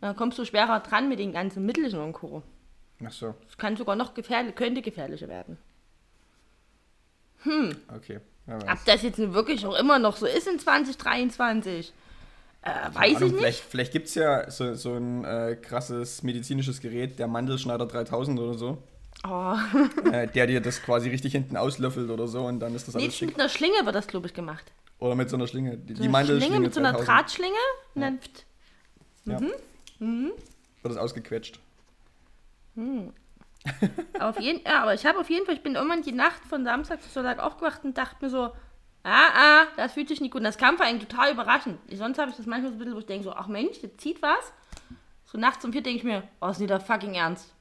Dann 0.00 0.16
kommst 0.16 0.38
du 0.38 0.44
schwerer 0.44 0.80
dran 0.80 1.08
mit 1.08 1.18
den 1.18 1.32
ganzen 1.32 1.66
Mittelchen 1.66 2.00
und 2.00 2.12
Co. 2.14 2.42
Ach 3.04 3.10
so, 3.12 3.34
Das 3.44 3.58
kann 3.58 3.76
sogar 3.76 3.96
noch 3.96 4.14
gefährlich, 4.14 4.54
könnte 4.54 4.80
gefährlicher 4.80 5.28
werden. 5.28 5.58
okay. 7.94 8.20
Ob 8.48 8.84
das 8.86 9.02
jetzt 9.02 9.18
wirklich 9.18 9.66
auch 9.66 9.74
immer 9.78 9.98
noch 9.98 10.16
so 10.16 10.26
ist 10.26 10.46
in 10.48 10.58
2023, 10.58 11.92
äh, 12.62 12.68
weiß 12.70 12.94
Keine 12.94 13.06
ich 13.08 13.16
Ahnung, 13.16 13.28
nicht. 13.30 13.38
Vielleicht, 13.38 13.60
vielleicht 13.64 13.92
gibt 13.92 14.08
es 14.08 14.14
ja 14.14 14.50
so, 14.50 14.74
so 14.74 14.94
ein 14.94 15.24
äh, 15.24 15.56
krasses 15.60 16.22
medizinisches 16.22 16.80
Gerät, 16.80 17.18
der 17.18 17.26
Mandelschneider 17.28 17.86
3000 17.86 18.38
oder 18.40 18.54
so, 18.54 18.78
Oh. 19.26 19.56
äh, 20.12 20.28
der 20.28 20.46
dir 20.46 20.60
das 20.60 20.80
quasi 20.82 21.08
richtig 21.10 21.32
hinten 21.32 21.56
auslöffelt 21.56 22.08
oder 22.10 22.28
so 22.28 22.42
und 22.46 22.60
dann 22.60 22.74
ist 22.74 22.86
das 22.88 22.94
Nee, 22.94 23.02
alles 23.04 23.16
schick. 23.16 23.28
mit 23.30 23.40
einer 23.40 23.48
Schlinge 23.48 23.84
wird 23.84 23.94
das, 23.94 24.06
glaube 24.06 24.26
ich, 24.28 24.34
gemacht. 24.34 24.70
Oder 25.00 25.14
mit 25.16 25.28
so 25.28 25.36
einer 25.36 25.46
Schlinge. 25.48 25.76
Die, 25.76 25.94
So 25.94 26.02
die 26.02 26.08
Mandelschlinge 26.08 26.46
Schlinge 26.54 26.60
mit 26.66 26.74
so 26.74 26.80
einer 26.80 26.92
3000 26.92 27.08
Drahtschlinge 27.08 27.54
und 27.94 28.00
dann. 28.02 28.18
pft. 28.20 28.44
Ja. 29.26 29.40
Mhm. 29.98 30.30
wird 30.82 30.94
das 30.94 30.96
ausgequetscht. 30.96 31.58
Aber 32.76 33.12
auf 34.20 34.40
jeden, 34.40 34.62
ja, 34.66 34.82
aber 34.82 34.94
ich 34.94 35.04
habe 35.06 35.18
auf 35.18 35.28
jeden 35.30 35.44
Fall, 35.46 35.54
ich 35.54 35.62
bin 35.62 35.74
irgendwann 35.74 36.02
die 36.02 36.12
Nacht 36.12 36.44
von 36.48 36.64
Samstag 36.64 37.02
zu 37.02 37.08
Sonntag 37.08 37.38
aufgewacht 37.38 37.84
und 37.84 37.96
dachte 37.98 38.16
mir 38.24 38.30
so, 38.30 38.44
ah, 39.04 39.28
ah, 39.34 39.64
das 39.76 39.92
fühlt 39.92 40.08
sich 40.08 40.20
nicht 40.20 40.30
gut. 40.32 40.40
Und 40.40 40.44
das 40.44 40.58
kam 40.58 40.76
vor 40.76 40.86
allem 40.86 41.00
total 41.00 41.32
überraschend. 41.32 41.78
Sonst 41.92 42.18
habe 42.18 42.30
ich 42.30 42.36
das 42.36 42.46
manchmal 42.46 42.70
so 42.70 42.76
ein 42.76 42.78
bisschen, 42.78 42.94
wo 42.94 42.98
ich 42.98 43.06
denke 43.06 43.24
so, 43.24 43.32
ach 43.32 43.46
Mensch, 43.48 43.78
jetzt 43.82 44.00
zieht 44.00 44.22
was. 44.22 44.52
So 45.26 45.38
nachts 45.38 45.64
um 45.64 45.72
vier 45.72 45.82
denke 45.82 45.98
ich 45.98 46.04
mir, 46.04 46.22
oh, 46.40 46.48
ist 46.48 46.58
nicht 46.58 46.70
der 46.70 46.80
fucking 46.80 47.14
Ernst. 47.14 47.52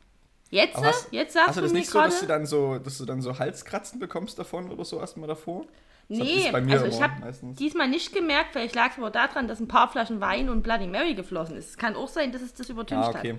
Jetzt, 0.49 0.77
hast, 0.81 1.11
jetzt 1.11 1.33
sagst 1.33 1.49
hast 1.49 1.57
du 1.57 1.61
das 1.61 1.73
nicht 1.73 1.89
so, 1.89 1.99
dass 1.99 2.21
du 2.21 2.25
dann 2.25 2.45
so, 2.45 2.77
dass 2.79 2.97
du 2.97 3.05
dann 3.05 3.21
so 3.21 3.37
Halskratzen 3.37 3.99
bekommst 3.99 4.39
davon 4.39 4.71
oder 4.71 4.85
so 4.85 4.97
erstmal 4.99 5.27
davor? 5.27 5.65
Das 6.07 6.19
Nee, 6.19 6.35
ist 6.45 6.51
bei 6.53 6.61
mir 6.61 6.79
also 6.79 6.85
ich 6.85 7.01
habe 7.01 7.33
diesmal 7.59 7.89
nicht 7.89 8.13
gemerkt, 8.13 8.53
vielleicht 8.53 8.73
lag 8.73 8.91
es 8.91 8.97
aber 8.97 9.09
daran, 9.11 9.49
dass 9.49 9.59
ein 9.59 9.67
paar 9.67 9.91
Flaschen 9.91 10.21
Wein 10.21 10.47
und 10.47 10.61
Bloody 10.61 10.87
Mary 10.87 11.15
geflossen 11.15 11.57
ist. 11.57 11.71
Es 11.71 11.77
kann 11.77 11.97
auch 11.97 12.07
sein, 12.07 12.31
dass 12.31 12.41
es 12.41 12.53
das 12.53 12.69
übertüncht 12.69 13.03
Ah, 13.03 13.07
hat. 13.09 13.15
okay. 13.17 13.37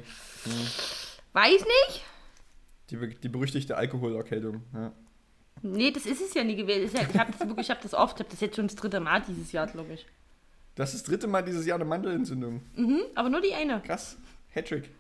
Weiß 1.33 1.65
nicht. 1.65 2.05
Die, 2.91 2.97
die 2.97 3.29
berüchtigte 3.29 3.77
Alkoholerkältung. 3.77 4.63
Ja. 4.75 4.93
Nee, 5.63 5.91
das 5.91 6.07
ist 6.07 6.21
es 6.21 6.35
ja 6.35 6.45
nie 6.45 6.57
gewesen. 6.57 6.97
Ich 6.97 7.19
habe 7.19 7.33
das 7.33 7.41
wirklich, 7.47 7.67
ich 7.67 7.71
habe 7.71 7.81
das 7.83 7.95
oft, 7.95 8.17
ich 8.17 8.21
habe 8.21 8.31
das 8.31 8.41
jetzt 8.41 8.57
schon 8.57 8.67
das 8.69 8.77
dritte 8.77 9.01
Mal 9.01 9.23
dieses 9.23 9.53
Jahr, 9.53 9.67
glaube 9.67 9.95
ich. 9.95 10.07
Das 10.75 10.95
ist 10.95 11.03
das 11.03 11.11
dritte 11.11 11.27
Mal 11.27 11.43
dieses 11.43 11.67
Jahr 11.67 11.77
eine 11.77 11.85
Mandelentzündung. 11.85 12.63
Mhm, 12.77 13.01
aber 13.15 13.29
nur 13.29 13.41
die 13.41 13.53
eine. 13.55 13.81
Krass. 13.81 14.17
Hattrick. 14.51 14.91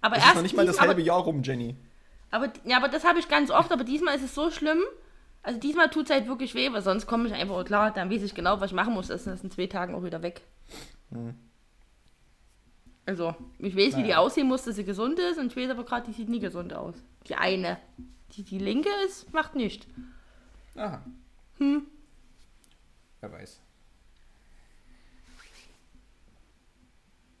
Aber 0.00 0.14
Das 0.14 0.24
erst 0.24 0.30
ist 0.30 0.36
noch 0.36 0.42
nicht 0.42 0.56
mal 0.56 0.66
das 0.66 0.80
halbe 0.80 1.02
Jahr 1.02 1.20
rum, 1.20 1.42
Jenny. 1.42 1.76
Aber, 2.30 2.50
ja, 2.64 2.78
aber 2.78 2.88
das 2.88 3.04
habe 3.04 3.18
ich 3.18 3.28
ganz 3.28 3.50
oft, 3.50 3.70
aber 3.70 3.84
diesmal 3.84 4.16
ist 4.16 4.24
es 4.24 4.34
so 4.34 4.50
schlimm. 4.50 4.80
Also 5.42 5.58
diesmal 5.58 5.90
tut 5.90 6.04
es 6.04 6.10
halt 6.10 6.26
wirklich 6.28 6.54
weh, 6.54 6.72
weil 6.72 6.82
sonst 6.82 7.06
komme 7.06 7.26
ich 7.26 7.34
einfach, 7.34 7.58
oh 7.58 7.64
klar, 7.64 7.92
dann 7.92 8.10
weiß 8.10 8.22
ich 8.22 8.34
genau, 8.34 8.60
was 8.60 8.70
ich 8.70 8.76
machen 8.76 8.94
muss. 8.94 9.08
Das 9.08 9.26
ist 9.26 9.44
in 9.44 9.50
zwei 9.50 9.66
Tagen 9.66 9.94
auch 9.94 10.04
wieder 10.04 10.22
weg. 10.22 10.42
Also, 13.06 13.34
ich 13.58 13.74
weiß, 13.76 13.96
wie 13.96 14.02
die 14.02 14.08
Naja. 14.10 14.18
aussehen 14.18 14.46
muss, 14.46 14.62
dass 14.62 14.76
sie 14.76 14.84
gesund 14.84 15.18
ist 15.18 15.38
und 15.38 15.46
ich 15.46 15.56
weiß 15.56 15.70
aber 15.70 15.84
gerade, 15.84 16.06
die 16.06 16.12
sieht 16.12 16.28
nie 16.28 16.38
gesund 16.38 16.72
aus. 16.72 16.94
Die 17.26 17.34
eine. 17.34 17.78
Die, 18.32 18.42
die 18.44 18.58
linke 18.58 18.90
ist, 19.06 19.32
macht 19.32 19.54
nicht. 19.56 19.86
Aha. 20.76 21.02
Hm. 21.58 21.86
Wer 23.20 23.32
weiß. 23.32 23.60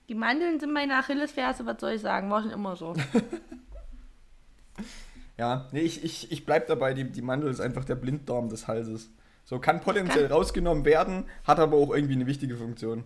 Die 0.08 0.14
Mandeln 0.14 0.58
sind 0.58 0.72
meine 0.72 0.96
Achillesferse, 0.98 1.64
was 1.66 1.80
soll 1.80 1.92
ich 1.92 2.00
sagen? 2.00 2.30
War 2.30 2.42
schon 2.42 2.50
immer 2.50 2.74
so. 2.76 2.94
Ja, 5.36 5.68
nee, 5.72 5.80
ich, 5.80 6.04
ich, 6.04 6.30
ich 6.30 6.44
bleib 6.44 6.66
dabei, 6.66 6.92
die, 6.92 7.10
die 7.10 7.22
Mandel 7.22 7.50
ist 7.50 7.60
einfach 7.60 7.86
der 7.86 7.94
Blinddarm 7.94 8.50
des 8.50 8.68
Halses. 8.68 9.10
So 9.46 9.58
kann 9.58 9.80
potenziell 9.80 10.26
rausgenommen 10.26 10.84
werden, 10.84 11.24
hat 11.44 11.58
aber 11.58 11.78
auch 11.78 11.94
irgendwie 11.94 12.12
eine 12.12 12.26
wichtige 12.26 12.58
Funktion. 12.58 13.04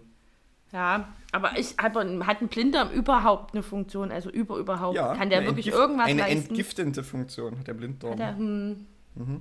Ja, 0.75 1.09
aber 1.33 1.57
ich, 1.57 1.76
hat, 1.78 1.95
hat 1.95 2.40
ein 2.43 2.49
Blinddarm 2.49 2.90
überhaupt 2.90 3.54
eine 3.54 3.62
Funktion? 3.62 4.11
Also 4.11 4.28
über 4.28 4.57
überhaupt? 4.59 4.97
Ja, 4.97 5.14
Kann 5.14 5.31
der 5.31 5.45
wirklich 5.47 5.69
irgendwas 5.69 6.07
Eine 6.09 6.23
leisten? 6.23 6.49
entgiftende 6.49 7.02
Funktion 7.04 7.59
hat 7.59 7.66
der 7.69 7.75
Blinddarm. 7.75 8.12
Hat 8.14 8.21
er, 8.21 8.37
hm. 8.37 8.87
Mhm. 9.14 9.40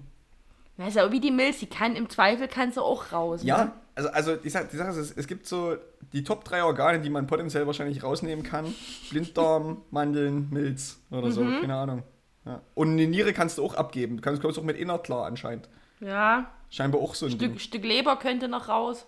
Ja, 0.77 0.87
ist 0.87 0.95
ja 0.95 1.11
wie 1.11 1.19
die 1.19 1.31
Milz, 1.31 1.57
die 1.59 1.65
kann 1.67 1.95
im 1.95 2.07
Zweifel 2.09 2.47
kannst 2.47 2.77
du 2.77 2.81
auch 2.81 3.11
raus. 3.11 3.41
Ne? 3.41 3.49
Ja, 3.49 3.71
also, 3.95 4.09
also 4.09 4.35
die, 4.35 4.49
Sache, 4.49 4.67
die 4.71 4.77
Sache 4.77 4.89
ist, 4.91 4.97
es- 4.97 5.11
es 5.11 5.27
gibt 5.27 5.47
so 5.47 5.75
die 6.13 6.23
Top 6.23 6.43
3 6.45 6.63
Organe, 6.63 6.99
die 6.99 7.09
man 7.09 7.25
potenziell 7.27 7.65
wahrscheinlich 7.67 8.03
rausnehmen 8.03 8.43
kann. 8.43 8.65
Blinddarm, 9.09 9.81
Mandeln, 9.91 10.49
Milz 10.51 10.99
oder 11.11 11.31
so, 11.31 11.43
Mhm. 11.43 11.61
keine 11.61 11.75
Ahnung. 11.75 12.03
Ja. 12.45 12.61
Und 12.75 12.91
eine 12.91 13.07
Niere 13.07 13.33
kannst 13.33 13.57
du 13.57 13.63
auch 13.65 13.73
abgeben. 13.75 14.17
Du 14.17 14.21
kannst, 14.21 14.41
kommst 14.41 14.59
auch 14.59 14.63
mit 14.63 14.77
Inner 14.77 14.99
klar 14.99 15.25
anscheinend. 15.25 15.67
Ja, 15.99 16.51
Scheinbar 16.69 17.01
auch 17.01 17.13
so 17.15 17.27
ein 17.27 17.31
Stück, 17.31 17.51
Ding. 17.51 17.59
Stück 17.59 17.83
Leber 17.83 18.17
könnte 18.17 18.47
noch 18.47 18.67
raus. 18.67 19.05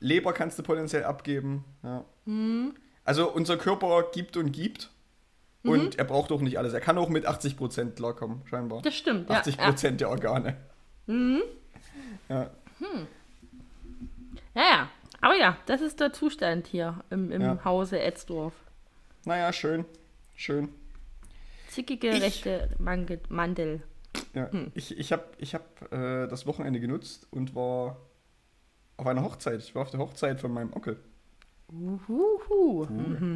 Leber 0.00 0.32
kannst 0.32 0.58
du 0.58 0.62
potenziell 0.62 1.04
abgeben. 1.04 1.64
Ja. 1.82 2.04
Mhm. 2.26 2.74
Also 3.04 3.30
unser 3.32 3.56
Körper 3.56 4.04
gibt 4.12 4.36
und 4.36 4.52
gibt. 4.52 4.90
Und 5.62 5.98
er 5.98 6.04
braucht 6.04 6.30
auch 6.30 6.40
nicht 6.40 6.58
alles. 6.58 6.72
Er 6.74 6.80
kann 6.80 6.96
auch 6.96 7.08
mit 7.08 7.26
80% 7.28 7.96
klarkommen, 7.96 8.42
scheinbar. 8.46 8.82
Das 8.82 8.94
stimmt, 8.94 9.28
ja. 9.28 9.40
80% 9.40 9.92
der 9.96 10.10
Organe. 10.10 10.56
Ja. 11.08 11.14
Ja, 12.28 12.50
ja. 14.54 14.88
Aber 15.20 15.34
ja, 15.36 15.56
das 15.66 15.80
ist 15.80 15.98
der 15.98 16.12
Zustand 16.12 16.66
hier 16.68 17.02
im, 17.10 17.32
im 17.32 17.42
Ja. 17.42 17.64
Hause 17.64 18.00
Etzdorf. 18.00 18.52
Naja, 19.24 19.52
schön. 19.52 19.84
Schön. 20.36 20.68
Zickige 21.68 22.10
Ich- 22.10 22.22
rechte 22.22 22.70
Mandel. 22.78 23.82
Ja. 24.34 24.50
Hm. 24.52 24.70
Ich, 24.74 24.96
ich 24.96 25.12
habe 25.12 25.24
ich 25.38 25.54
hab, 25.54 25.92
äh, 25.92 26.26
das 26.28 26.46
Wochenende 26.46 26.80
genutzt 26.80 27.26
und 27.30 27.54
war 27.54 27.96
auf 28.96 29.06
einer 29.06 29.22
Hochzeit. 29.22 29.60
Ich 29.60 29.74
war 29.74 29.82
auf 29.82 29.90
der 29.90 30.00
Hochzeit 30.00 30.40
von 30.40 30.52
meinem 30.52 30.72
Onkel. 30.72 30.98
Uhuhu. 31.72 32.86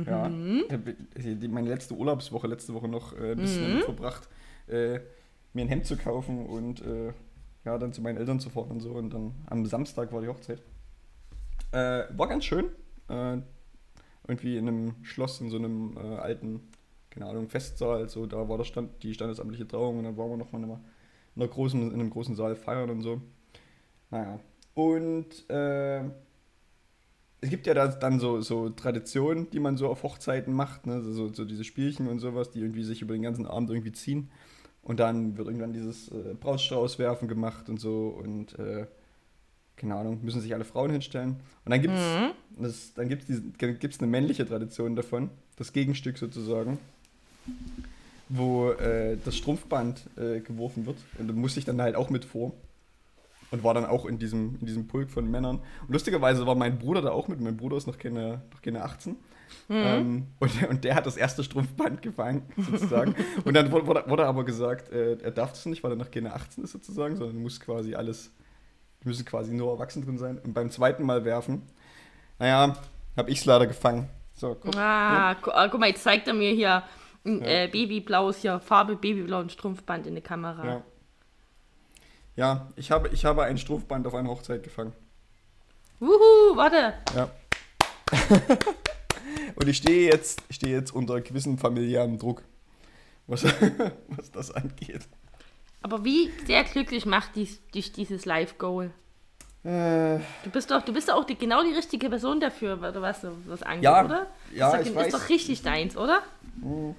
Ja. 0.07 0.29
Ich 0.29 0.73
hab 0.73 0.85
die, 1.17 1.37
die, 1.37 1.49
meine 1.49 1.69
letzte 1.69 1.95
Urlaubswoche, 1.95 2.47
letzte 2.47 2.75
Woche 2.75 2.89
noch 2.89 3.13
äh, 3.19 3.33
ein 3.33 3.39
bisschen 3.39 3.69
damit 3.69 3.85
verbracht. 3.85 4.29
Äh, 4.69 5.01
mir 5.53 5.63
ein 5.63 5.69
Hemd 5.69 5.87
zu 5.87 5.97
kaufen 5.97 6.47
und 6.47 6.81
äh, 6.83 7.13
ja, 7.65 7.77
dann 7.77 7.93
zu 7.93 8.01
meinen 8.03 8.19
Eltern 8.19 8.39
zu 8.39 8.51
fahren 8.51 8.71
und 8.71 8.81
so. 8.81 8.93
Und 8.93 9.13
dann 9.13 9.35
am 9.47 9.67
Samstag 9.67 10.13
war 10.13 10.21
die 10.21 10.29
Hochzeit. 10.29 10.63
Äh, 11.73 12.05
war 12.17 12.29
ganz 12.29 12.45
schön. 12.45 12.67
Äh, 13.09 13.39
irgendwie 14.29 14.57
in 14.57 14.69
einem 14.69 14.95
Schloss, 15.03 15.41
in 15.41 15.51
so 15.51 15.57
einem 15.57 15.97
äh, 15.97 16.17
alten, 16.17 16.61
keine 17.11 17.27
Ahnung, 17.27 17.49
Festsaal. 17.49 18.09
So, 18.09 18.27
da 18.27 18.49
war 18.49 18.59
der 18.59 18.65
Stand, 18.65 19.03
die 19.03 19.13
standesamtliche 19.13 19.67
Trauung 19.67 19.99
und 19.99 20.05
dann 20.05 20.17
waren 20.17 20.31
wir 20.31 20.37
nochmal 20.37 20.63
in, 20.63 20.77
einer 21.37 21.49
großen, 21.49 21.93
in 21.93 22.01
einem 22.01 22.11
großen 22.11 22.37
Saal 22.37 22.55
feiern 22.55 22.91
und 22.91 23.03
so. 23.03 23.21
Naja. 24.11 24.39
Und 24.75 25.49
äh, 25.51 26.03
es 27.41 27.49
gibt 27.49 27.67
ja 27.67 27.75
da 27.75 27.89
dann 27.89 28.21
so, 28.21 28.41
so 28.41 28.69
Traditionen, 28.71 29.51
die 29.51 29.61
man 29.61 29.77
so 29.77 29.89
auf 29.89 30.03
Hochzeiten 30.03 30.53
macht, 30.53 30.87
ne? 30.87 31.03
so, 31.03 31.33
so 31.33 31.45
diese 31.45 31.65
Spielchen 31.65 32.07
und 32.07 32.19
sowas, 32.19 32.51
die 32.51 32.61
irgendwie 32.61 32.85
sich 32.85 33.03
über 33.03 33.15
den 33.15 33.23
ganzen 33.23 33.47
Abend 33.47 33.71
irgendwie 33.71 33.93
ziehen. 33.93 34.31
Und 34.83 35.01
dann 35.01 35.37
wird 35.37 35.47
irgendwann 35.47 35.73
dieses 35.73 36.09
äh, 36.09 36.35
Brautstrauß 36.39 36.97
gemacht 36.97 37.69
und 37.69 37.79
so 37.79 38.09
und 38.09 38.59
äh, 38.59 38.87
keine 39.77 39.95
Ahnung, 39.95 40.21
müssen 40.23 40.43
sich 40.43 40.53
alle 40.53 40.65
Frauen 40.65 40.91
hinstellen. 40.91 41.37
Und 41.65 41.71
dann 41.71 41.81
gibt 41.81 41.95
es 41.95 42.03
mhm. 42.99 43.09
gibt's 43.09 43.81
gibt's 43.81 43.99
eine 43.99 44.09
männliche 44.09 44.47
Tradition 44.47 44.95
davon, 44.95 45.31
das 45.57 45.73
Gegenstück 45.73 46.19
sozusagen, 46.19 46.79
wo 48.29 48.71
äh, 48.73 49.17
das 49.25 49.37
Strumpfband 49.37 50.03
äh, 50.17 50.41
geworfen 50.41 50.85
wird. 50.85 50.99
Und 51.19 51.29
da 51.29 51.33
musste 51.33 51.61
ich 51.61 51.65
dann 51.65 51.81
halt 51.81 51.97
auch 51.97 52.11
mit 52.11 52.27
vor 52.27 52.53
und 53.51 53.65
war 53.65 53.75
dann 53.75 53.85
auch 53.85 54.07
in 54.07 54.19
diesem, 54.19 54.57
in 54.61 54.67
diesem 54.67 54.87
Pulk 54.87 55.11
von 55.11 55.31
Männern. 55.31 55.57
Und 55.57 55.93
lustigerweise 55.93 56.47
war 56.47 56.55
mein 56.55 56.79
Bruder 56.79 57.03
da 57.03 57.11
auch 57.11 57.29
mit. 57.29 57.41
Mein 57.41 57.57
Bruder 57.57 57.77
ist 57.77 57.87
noch 57.87 57.99
keine, 57.99 58.43
noch 58.53 58.63
keine 58.63 58.83
18. 58.83 59.17
Mhm. 59.69 59.77
Ähm, 59.77 60.27
und, 60.39 60.69
und 60.69 60.85
der 60.85 60.95
hat 60.95 61.07
das 61.07 61.17
erste 61.17 61.43
Strumpfband 61.43 62.03
gefangen, 62.03 62.43
sozusagen. 62.57 63.15
und 63.45 63.55
dann 63.55 63.71
wurde, 63.73 64.05
wurde 64.09 64.27
aber 64.27 64.45
gesagt, 64.45 64.93
äh, 64.93 65.17
er 65.17 65.31
darf 65.31 65.51
das 65.51 65.67
nicht, 65.67 65.83
weil 65.83 65.93
er 65.93 65.97
noch 65.97 66.11
keine 66.11 66.35
18 66.35 66.65
ist, 66.65 66.73
sozusagen, 66.73 67.17
sondern 67.17 67.43
muss 67.43 67.61
quasi 67.61 67.95
alles, 67.95 68.33
müssen 69.03 69.25
quasi 69.25 69.53
nur 69.53 69.73
erwachsen 69.73 70.05
drin 70.05 70.19
sein. 70.19 70.39
Und 70.39 70.55
beim 70.55 70.71
zweiten 70.71 71.05
Mal 71.05 71.25
werfen, 71.25 71.63
naja, 72.39 72.77
habe 73.17 73.31
ich 73.31 73.39
es 73.39 73.45
leider 73.45 73.67
gefangen. 73.67 74.09
So, 74.35 74.57
guck. 74.59 74.77
Ah, 74.77 75.35
gu 75.35 75.51
ah, 75.51 75.69
guck 75.69 75.81
mal, 75.81 75.89
jetzt 75.89 76.03
zeigt 76.03 76.27
er 76.29 76.35
mir 76.35 76.53
hier 76.53 76.83
ein 77.25 77.41
ja. 77.43 77.47
äh, 77.47 77.69
babyblaues, 77.69 78.39
hier 78.39 78.61
Farbe 78.61 78.97
babyblauen 78.97 79.51
Strumpfband 79.51 80.07
in 80.07 80.15
der 80.15 80.23
Kamera. 80.23 80.65
Ja. 80.65 80.83
Ja, 82.37 82.69
ich 82.77 82.91
habe, 82.91 83.09
ich 83.09 83.25
habe 83.25 83.45
ein 83.45 83.59
Strumpfband 83.59 84.07
auf 84.07 84.15
einer 84.15 84.29
Hochzeit 84.29 84.63
gefangen. 84.63 84.93
Wuhu, 85.99 86.57
warte. 86.57 86.95
Ja. 87.15 87.31
Und 89.57 89.69
ich 89.69 89.77
stehe 89.77 90.11
jetzt, 90.11 90.43
stehe 90.51 90.75
jetzt 90.75 90.93
unter 90.93 91.21
gewissem 91.21 91.59
familiären 91.59 92.19
Druck, 92.19 92.43
was, 93.27 93.45
was 94.09 94.31
das 94.33 94.51
angeht. 94.51 95.07
Aber 95.83 96.05
wie 96.05 96.31
sehr 96.47 96.65
glücklich 96.65 97.07
macht 97.07 97.37
dies, 97.37 97.61
dich 97.71 97.93
dieses 97.93 98.25
Live-Goal? 98.25 98.93
Äh, 99.63 100.19
du 100.43 100.51
bist 100.51 100.71
doch, 100.71 100.83
du 100.83 100.93
bist 100.93 101.09
doch 101.09 101.17
auch 101.17 101.25
die, 101.25 101.37
genau 101.37 101.63
die 101.63 101.75
richtige 101.75 102.09
Person 102.09 102.41
dafür, 102.41 102.81
was 102.81 103.21
das 103.47 103.63
angeht, 103.63 103.85
ja, 103.85 104.05
oder? 104.05 104.27
Ja, 104.55 104.75
ist, 104.75 104.81
doch, 104.81 104.91
ich 104.91 104.97
weiß. 104.97 105.07
ist 105.09 105.15
doch 105.15 105.29
richtig 105.29 105.63
deins, 105.63 105.97
oder? 105.99 106.23
Mhm. 106.57 106.95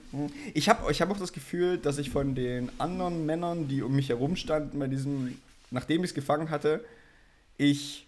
Ich 0.53 0.69
habe 0.69 0.91
ich 0.91 1.01
hab 1.01 1.09
auch 1.09 1.17
das 1.17 1.33
Gefühl, 1.33 1.79
dass 1.79 1.97
ich 1.97 2.11
von 2.11 2.35
den 2.35 2.71
anderen 2.77 3.25
Männern, 3.25 3.67
die 3.67 3.81
um 3.81 3.95
mich 3.95 4.09
herum 4.09 4.35
standen, 4.35 4.77
bei 4.77 4.87
diesem, 4.87 5.39
nachdem 5.71 6.03
ich 6.03 6.11
es 6.11 6.13
gefangen 6.13 6.51
hatte, 6.51 6.85
ich 7.57 8.07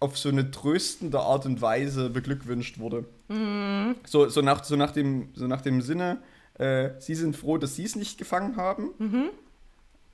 auf 0.00 0.16
so 0.16 0.30
eine 0.30 0.50
tröstende 0.50 1.20
Art 1.20 1.44
und 1.44 1.60
Weise 1.60 2.08
beglückwünscht 2.08 2.78
wurde. 2.78 3.04
Mhm. 3.28 3.96
So, 4.06 4.28
so, 4.28 4.40
nach, 4.40 4.64
so, 4.64 4.76
nach 4.76 4.92
dem, 4.92 5.28
so 5.34 5.46
nach 5.46 5.60
dem 5.60 5.82
Sinne, 5.82 6.22
äh, 6.54 6.90
sie 7.00 7.14
sind 7.14 7.36
froh, 7.36 7.58
dass 7.58 7.76
sie 7.76 7.84
es 7.84 7.96
nicht 7.96 8.16
gefangen 8.16 8.56
haben. 8.56 8.90
Mhm. 8.98 9.30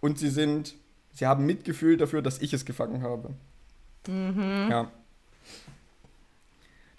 Und 0.00 0.18
sie 0.18 0.30
sind 0.30 0.74
Sie 1.12 1.26
haben 1.26 1.46
Mitgefühl 1.46 1.96
dafür, 1.96 2.22
dass 2.22 2.40
ich 2.40 2.52
es 2.52 2.64
gefangen 2.64 3.02
habe. 3.02 3.34
Mhm. 4.06 4.68
Ja. 4.70 4.90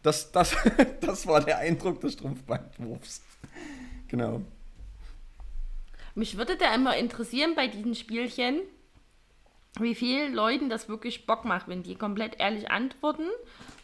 Das, 0.04 0.32
das, 0.32 0.56
das 1.02 1.28
war 1.28 1.42
der 1.42 1.60
Eindruck 1.60 2.02
des 2.02 2.14
Strumpfbandwurfs. 2.14 3.22
Genau. 4.08 4.42
Mich 6.16 6.38
würde 6.38 6.58
da 6.58 6.74
immer 6.74 6.98
interessieren 6.98 7.56
bei 7.56 7.68
diesen 7.68 7.96
Spielchen, 7.96 8.60
wie 9.80 9.96
vielen 9.96 10.34
Leuten 10.34 10.70
das 10.70 10.90
wirklich 10.90 11.26
Bock 11.26 11.46
macht, 11.46 11.68
wenn 11.68 11.84
die 11.84 11.96
komplett 11.96 12.40
ehrlich 12.40 12.70
antworten 12.70 13.28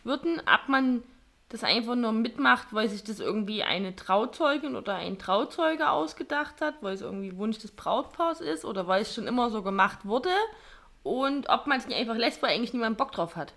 würden, 0.03 0.41
ob 0.41 0.67
man 0.67 1.03
das 1.49 1.63
einfach 1.63 1.95
nur 1.95 2.11
mitmacht, 2.11 2.67
weil 2.71 2.89
sich 2.89 3.03
das 3.03 3.19
irgendwie 3.19 3.63
eine 3.63 3.95
Trauzeugin 3.95 4.75
oder 4.75 4.95
ein 4.95 5.17
Trauzeuge 5.17 5.89
ausgedacht 5.89 6.59
hat, 6.59 6.75
weil 6.81 6.93
es 6.93 7.01
irgendwie 7.01 7.37
Wunsch 7.37 7.59
des 7.59 7.71
Brautpaars 7.71 8.41
ist 8.41 8.65
oder 8.65 8.87
weil 8.87 9.03
es 9.03 9.13
schon 9.13 9.27
immer 9.27 9.49
so 9.49 9.63
gemacht 9.63 9.99
wurde 10.05 10.29
und 11.03 11.47
ob 11.49 11.67
man 11.67 11.77
es 11.77 11.87
nicht 11.87 11.97
einfach 11.97 12.17
lässt, 12.17 12.41
weil 12.41 12.53
eigentlich 12.53 12.73
niemand 12.73 12.97
Bock 12.97 13.13
drauf 13.13 13.35
hat. 13.37 13.53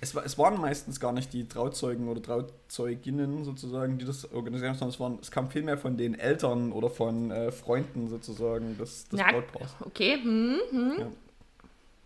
Es, 0.00 0.14
war, 0.14 0.24
es 0.24 0.36
waren 0.38 0.60
meistens 0.60 0.98
gar 0.98 1.12
nicht 1.12 1.32
die 1.32 1.46
Trauzeugen 1.46 2.08
oder 2.08 2.22
Trauzeuginnen 2.22 3.44
sozusagen, 3.44 3.98
die 3.98 4.04
das 4.04 4.32
organisieren, 4.32 4.74
sondern 4.74 4.88
es, 4.88 5.00
waren, 5.00 5.18
es 5.20 5.30
kam 5.30 5.50
vielmehr 5.50 5.78
von 5.78 5.96
den 5.96 6.18
Eltern 6.18 6.72
oder 6.72 6.90
von 6.90 7.30
äh, 7.30 7.52
Freunden 7.52 8.08
sozusagen 8.08 8.76
des, 8.78 9.08
des 9.08 9.20
ja, 9.20 9.30
Brautpaars. 9.30 9.76
Okay, 9.80 10.18
hm, 10.22 10.58
hm. 10.70 10.94
Ja. 10.98 11.06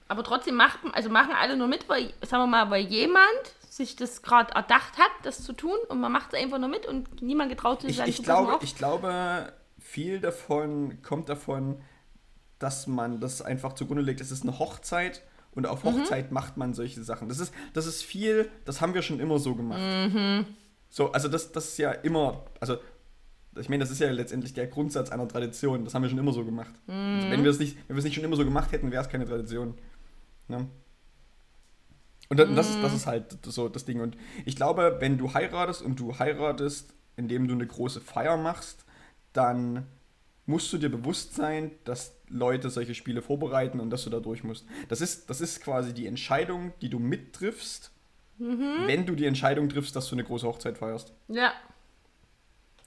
Aber 0.09 0.25
trotzdem 0.25 0.57
macht, 0.57 0.81
also 0.93 1.09
machen 1.09 1.33
alle 1.41 1.57
nur 1.57 1.69
mit, 1.69 1.89
weil, 1.89 2.13
sagen 2.23 2.43
wir 2.43 2.47
mal, 2.49 2.71
weil 2.71 2.85
jemand 2.85 3.55
sich 3.71 3.95
das 3.95 4.23
gerade 4.23 4.53
erdacht 4.53 4.99
hat, 4.99 5.11
das 5.23 5.45
zu 5.45 5.53
tun 5.53 5.77
und 5.89 6.01
man 6.01 6.11
macht 6.11 6.33
es 6.33 6.41
einfach 6.41 6.59
nur 6.59 6.69
mit 6.69 6.87
und 6.87 7.23
niemand 7.23 7.51
getraut 7.51 7.83
sich 7.83 8.01
ich, 8.01 8.19
ich 8.19 8.23
glaube, 8.25 8.59
Ich 8.63 8.77
glaube, 8.77 9.53
viel 9.79 10.19
davon 10.19 11.01
kommt 11.03 11.29
davon, 11.29 11.81
dass 12.59 12.89
man 12.89 13.21
das 13.21 13.41
einfach 13.41 13.75
zugrunde 13.75 14.03
legt. 14.03 14.21
Es 14.21 14.33
ist 14.33 14.43
eine 14.43 14.59
Hochzeit 14.59 15.23
und 15.53 15.69
auf 15.69 15.85
mhm. 15.85 16.01
Hochzeit 16.01 16.31
mhm. 16.31 16.35
macht 16.35 16.57
man 16.57 16.75
solche 16.75 17.03
Sachen. 17.05 17.29
Das 17.29 17.39
ist, 17.39 17.55
das 17.73 17.87
ist 17.87 18.03
viel, 18.03 18.51
das 18.65 18.81
haben 18.81 18.93
wir 18.93 19.03
schon 19.03 19.21
immer 19.21 19.39
so 19.39 19.55
gemacht. 19.55 19.81
Mhm. 19.81 20.47
So, 20.89 21.13
also 21.13 21.29
das, 21.29 21.53
das 21.53 21.69
ist 21.69 21.79
ja 21.79 21.93
immer, 21.93 22.45
also 22.59 22.77
ich 23.57 23.69
meine, 23.69 23.85
das 23.85 23.93
ist 23.93 24.01
ja 24.01 24.11
letztendlich 24.11 24.53
der 24.53 24.67
Grundsatz 24.67 25.11
einer 25.11 25.29
Tradition. 25.29 25.85
Das 25.85 25.95
haben 25.95 26.03
wir 26.03 26.09
schon 26.09 26.19
immer 26.19 26.33
so 26.33 26.45
gemacht. 26.45 26.75
Mhm. 26.89 26.95
Also 26.95 27.31
wenn 27.31 27.45
wir 27.45 27.51
es 27.53 27.61
nicht, 27.61 27.77
wenn 27.87 27.95
wir 27.95 28.01
es 28.01 28.05
nicht 28.05 28.17
schon 28.17 28.25
immer 28.25 28.37
so 28.37 28.45
gemacht 28.45 28.73
hätten, 28.73 28.91
wäre 28.91 29.03
es 29.05 29.09
keine 29.09 29.27
Tradition. 29.27 29.75
Ne? 30.49 30.67
Und 32.31 32.39
das, 32.39 32.49
das, 32.55 32.71
ist, 32.71 32.83
das 32.83 32.93
mhm. 32.93 32.97
ist 32.97 33.07
halt 33.07 33.39
so 33.43 33.69
das 33.69 33.85
Ding. 33.85 34.01
Und 34.01 34.17
ich 34.45 34.55
glaube, 34.57 34.97
wenn 35.01 35.19
du 35.19 35.35
heiratest 35.35 35.83
und 35.83 35.99
du 35.99 36.19
heiratest, 36.19 36.95
indem 37.17 37.49
du 37.49 37.55
eine 37.55 37.67
große 37.67 38.01
Feier 38.01 38.37
machst, 38.37 38.85
dann 39.33 39.87
musst 40.47 40.73
du 40.73 40.79
dir 40.79 40.91
bewusst 40.91 41.35
sein, 41.35 41.73
dass 41.85 42.15
Leute 42.29 42.71
solche 42.71 42.95
Spiele 42.95 43.21
vorbereiten 43.21 43.81
und 43.81 43.91
dass 43.91 44.05
du 44.05 44.11
da 44.11 44.21
durch 44.21 44.45
musst. 44.45 44.65
Das 44.89 45.01
ist, 45.01 45.29
das 45.29 45.41
ist 45.41 45.61
quasi 45.61 45.93
die 45.93 46.07
Entscheidung, 46.07 46.73
die 46.81 46.89
du 46.89 47.01
mittriffst, 47.01 47.91
mhm. 48.39 48.87
wenn 48.87 49.07
du 49.07 49.17
die 49.17 49.27
Entscheidung 49.27 49.69
triffst, 49.69 49.97
dass 49.97 50.09
du 50.09 50.15
eine 50.15 50.25
große 50.25 50.47
Hochzeit 50.47 50.79
feierst. 50.79 51.13
Ja. 51.29 51.53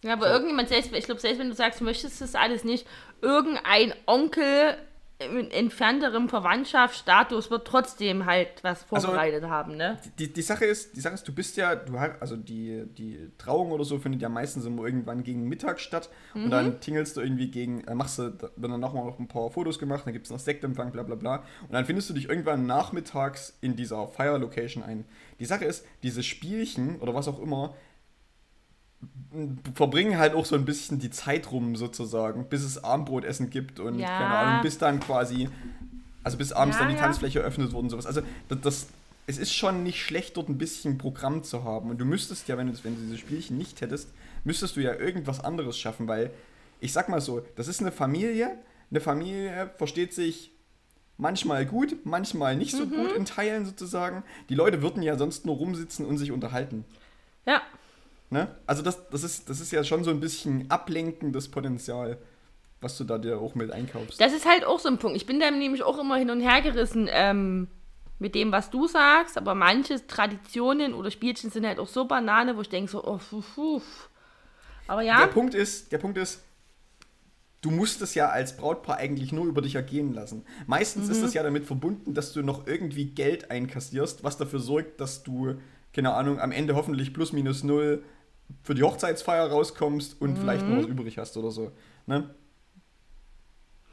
Ja, 0.04 0.14
aber 0.14 0.28
so. 0.28 0.34
irgendjemand, 0.34 0.70
selbst, 0.70 0.94
ich 0.94 1.06
glaube, 1.06 1.22
selbst 1.22 1.40
wenn 1.40 1.50
du 1.50 1.56
sagst, 1.56 1.82
du 1.82 1.86
möchtest 1.86 2.22
das 2.22 2.36
alles 2.36 2.64
nicht, 2.64 2.88
irgendein 3.22 3.94
Onkel 4.06 4.78
in 5.20 5.52
entfernterem 5.52 6.28
Verwandtschaftsstatus 6.28 7.52
wird 7.52 7.68
trotzdem 7.68 8.26
halt 8.26 8.64
was 8.64 8.86
also, 8.92 9.08
vorbereitet 9.08 9.44
also, 9.44 9.54
haben, 9.54 9.78
ne? 9.78 9.98
Die, 10.20 10.32
die, 10.32 10.42
Sache 10.42 10.66
ist, 10.66 10.96
die 10.96 11.02
Sache 11.02 11.14
ist, 11.14 11.28
du 11.28 11.34
bist 11.34 11.56
ja, 11.56 11.76
du 11.76 12.00
hast, 12.00 12.22
also 12.22 12.36
die, 12.36 12.84
die 12.98 13.32
Trauung 13.38 13.72
oder 13.72 13.84
so 13.84 14.00
findet 14.00 14.22
ja 14.22 14.30
meistens 14.30 14.66
immer 14.66 14.86
irgendwann 14.86 15.24
gegen 15.24 15.48
Mittag 15.48 15.80
statt 15.80 16.10
mhm. 16.34 16.46
und 16.46 16.52
dann 16.52 16.80
tingelst 16.82 17.16
du 17.16 17.22
irgendwie 17.22 17.50
gegen, 17.50 17.82
äh, 17.86 17.96
machst 17.96 18.20
du, 18.20 18.34
wenn 18.56 18.72
dann 18.72 18.80
nochmal 18.80 19.06
noch 19.06 19.20
ein 19.20 19.28
paar 19.28 19.50
Fotos 19.52 19.80
gemacht, 19.80 20.06
dann 20.06 20.14
gibt 20.14 20.26
es 20.26 20.32
noch 20.32 20.40
Sektempfang, 20.40 20.92
bla 20.92 21.04
bla 21.04 21.16
bla. 21.16 21.36
Und 21.62 21.72
dann 21.72 21.86
findest 21.86 22.10
du 22.10 22.14
dich 22.14 22.28
irgendwann 22.28 22.66
nachmittags 22.66 23.58
in 23.62 23.76
dieser 23.76 24.08
Fire 24.08 24.38
Location 24.38 24.84
ein. 24.84 25.06
Die 25.40 25.46
Sache 25.46 25.66
ist, 25.66 25.86
diese 26.02 26.24
Spielchen 26.24 27.00
oder 27.00 27.14
was 27.14 27.28
auch 27.28 27.40
immer, 27.40 27.76
verbringen 29.74 30.18
halt 30.18 30.34
auch 30.34 30.46
so 30.46 30.56
ein 30.56 30.66
bisschen 30.66 31.00
die 31.00 31.10
Zeit 31.10 31.52
rum 31.52 31.76
sozusagen, 31.76 32.46
bis 32.46 32.64
es 32.64 32.84
Abendbrotessen 32.84 33.50
gibt 33.50 33.80
und 33.80 34.00
ja. 34.00 34.08
keine 34.08 34.38
Ahnung, 34.38 34.62
bis 34.62 34.78
dann 34.78 35.00
quasi, 35.00 35.50
also 36.24 36.38
bis 36.38 36.52
abends 36.52 36.78
ja, 36.78 36.84
dann 36.84 36.90
die 36.92 36.96
ja. 36.96 37.02
Tanzfläche 37.02 37.40
eröffnet 37.40 37.72
wurde 37.74 37.86
und 37.86 37.90
sowas. 37.90 38.06
Also 38.06 38.22
das, 38.50 38.62
das, 38.62 38.88
es 39.26 39.38
ist 39.38 39.54
schon 39.54 39.84
nicht 39.84 40.02
schlecht, 40.02 40.38
dort 40.38 40.50
ein 40.50 40.58
bisschen 40.58 40.98
Programm 40.98 41.44
zu 41.44 41.64
haben. 41.64 41.90
Und 41.90 41.98
du 42.00 42.06
müsstest 42.06 42.48
ja, 42.48 42.58
wenn 42.58 42.68
du, 42.68 42.74
wenn 42.84 42.96
du 42.96 43.02
diese 43.02 43.18
Spielchen 43.18 43.58
nicht 43.58 43.82
hättest, 43.82 44.10
müsstest 44.44 44.76
du 44.76 44.82
ja 44.82 44.94
irgendwas 44.94 45.40
anderes 45.40 45.78
schaffen, 45.78 46.08
weil 46.08 46.32
ich 46.80 46.92
sag 46.94 47.10
mal 47.10 47.22
so, 47.22 47.42
das 47.56 47.68
ist 47.68 47.80
eine 47.80 47.92
Familie, 47.92 48.58
eine 48.92 49.00
Familie 49.00 49.72
versteht 49.78 50.14
sich 50.14 50.52
manchmal 51.18 51.66
gut, 51.66 52.06
manchmal 52.06 52.56
nicht 52.56 52.76
so 52.76 52.86
mhm. 52.86 52.90
gut 52.90 53.12
in 53.14 53.26
Teilen 53.26 53.66
sozusagen. 53.66 54.24
Die 54.50 54.56
Leute 54.56 54.82
würden 54.82 55.02
ja 55.02 55.18
sonst 55.18 55.46
nur 55.46 55.56
rumsitzen 55.56 56.06
und 56.06 56.18
sich 56.18 56.32
unterhalten. 56.32 56.86
Ja. 57.46 57.62
Ne? 58.34 58.48
Also 58.66 58.82
das, 58.82 59.08
das, 59.10 59.24
ist, 59.24 59.48
das 59.48 59.62
ist 59.62 59.72
ja 59.72 59.84
schon 59.84 60.04
so 60.04 60.10
ein 60.10 60.20
bisschen 60.20 60.70
ablenkendes 60.72 61.52
Potenzial, 61.52 62.18
was 62.82 62.98
du 62.98 63.04
da 63.04 63.20
dir 63.20 63.40
auch 63.40 63.54
mit 63.54 63.72
einkaufst. 63.72 64.20
Das 64.20 64.34
ist 64.34 64.50
halt 64.50 64.66
auch 64.66 64.80
so 64.80 64.90
ein 64.90 64.98
Punkt. 64.98 65.16
Ich 65.16 65.28
bin 65.28 65.40
da 65.40 65.52
nämlich 65.52 65.84
auch 65.84 66.00
immer 66.00 66.16
hin 66.18 66.32
und 66.32 66.42
her 66.42 66.62
gerissen 66.64 67.08
ähm, 67.12 67.68
mit 68.18 68.34
dem, 68.34 68.52
was 68.52 68.72
du 68.72 68.88
sagst, 68.88 69.38
aber 69.38 69.54
manche 69.54 70.06
Traditionen 70.08 70.96
oder 70.96 71.12
Spielchen 71.12 71.52
sind 71.52 71.68
halt 71.68 71.78
auch 71.78 71.88
so 71.88 72.06
Banane, 72.06 72.58
wo 72.58 72.62
ich 72.62 72.70
denke 72.70 72.90
so, 72.90 73.04
oh, 73.04 73.20
fuh, 73.20 73.42
fuh. 73.42 73.82
Aber 74.88 75.04
ja. 75.04 75.20
Der 75.20 75.28
Punkt 75.28 75.54
ist, 75.54 75.92
der 75.92 76.00
Punkt 76.00 76.18
ist, 76.18 76.42
du 77.62 77.70
musst 77.70 78.02
es 78.02 78.16
ja 78.16 78.30
als 78.30 78.58
Brautpaar 78.58 78.98
eigentlich 78.98 79.32
nur 79.32 79.46
über 79.46 79.62
dich 79.62 79.76
ergehen 79.76 80.12
lassen. 80.12 80.44
Meistens 80.66 81.08
ist 81.08 81.22
es 81.22 81.36
ja 81.36 81.44
damit 81.44 81.66
verbunden, 81.66 82.16
dass 82.16 82.34
du 82.34 82.42
noch 82.42 82.66
irgendwie 82.66 83.06
Geld 83.06 83.52
einkassierst, 83.52 84.24
was 84.24 84.38
dafür 84.38 84.60
sorgt, 84.60 85.00
dass 85.00 85.22
du, 85.22 85.54
keine 85.94 86.16
Ahnung, 86.16 86.40
am 86.40 86.52
Ende 86.52 86.74
hoffentlich 86.74 87.14
plus 87.14 87.32
minus 87.32 87.64
null 87.64 88.04
für 88.64 88.76
die 88.76 88.84
Hochzeitsfeier 88.84 89.50
rauskommst 89.50 90.22
und 90.22 90.38
vielleicht 90.38 90.68
noch 90.68 90.78
was 90.78 90.86
übrig 90.86 91.18
hast 91.18 91.36
oder 91.38 91.52
so. 91.52 91.72
Ne? 92.06 92.30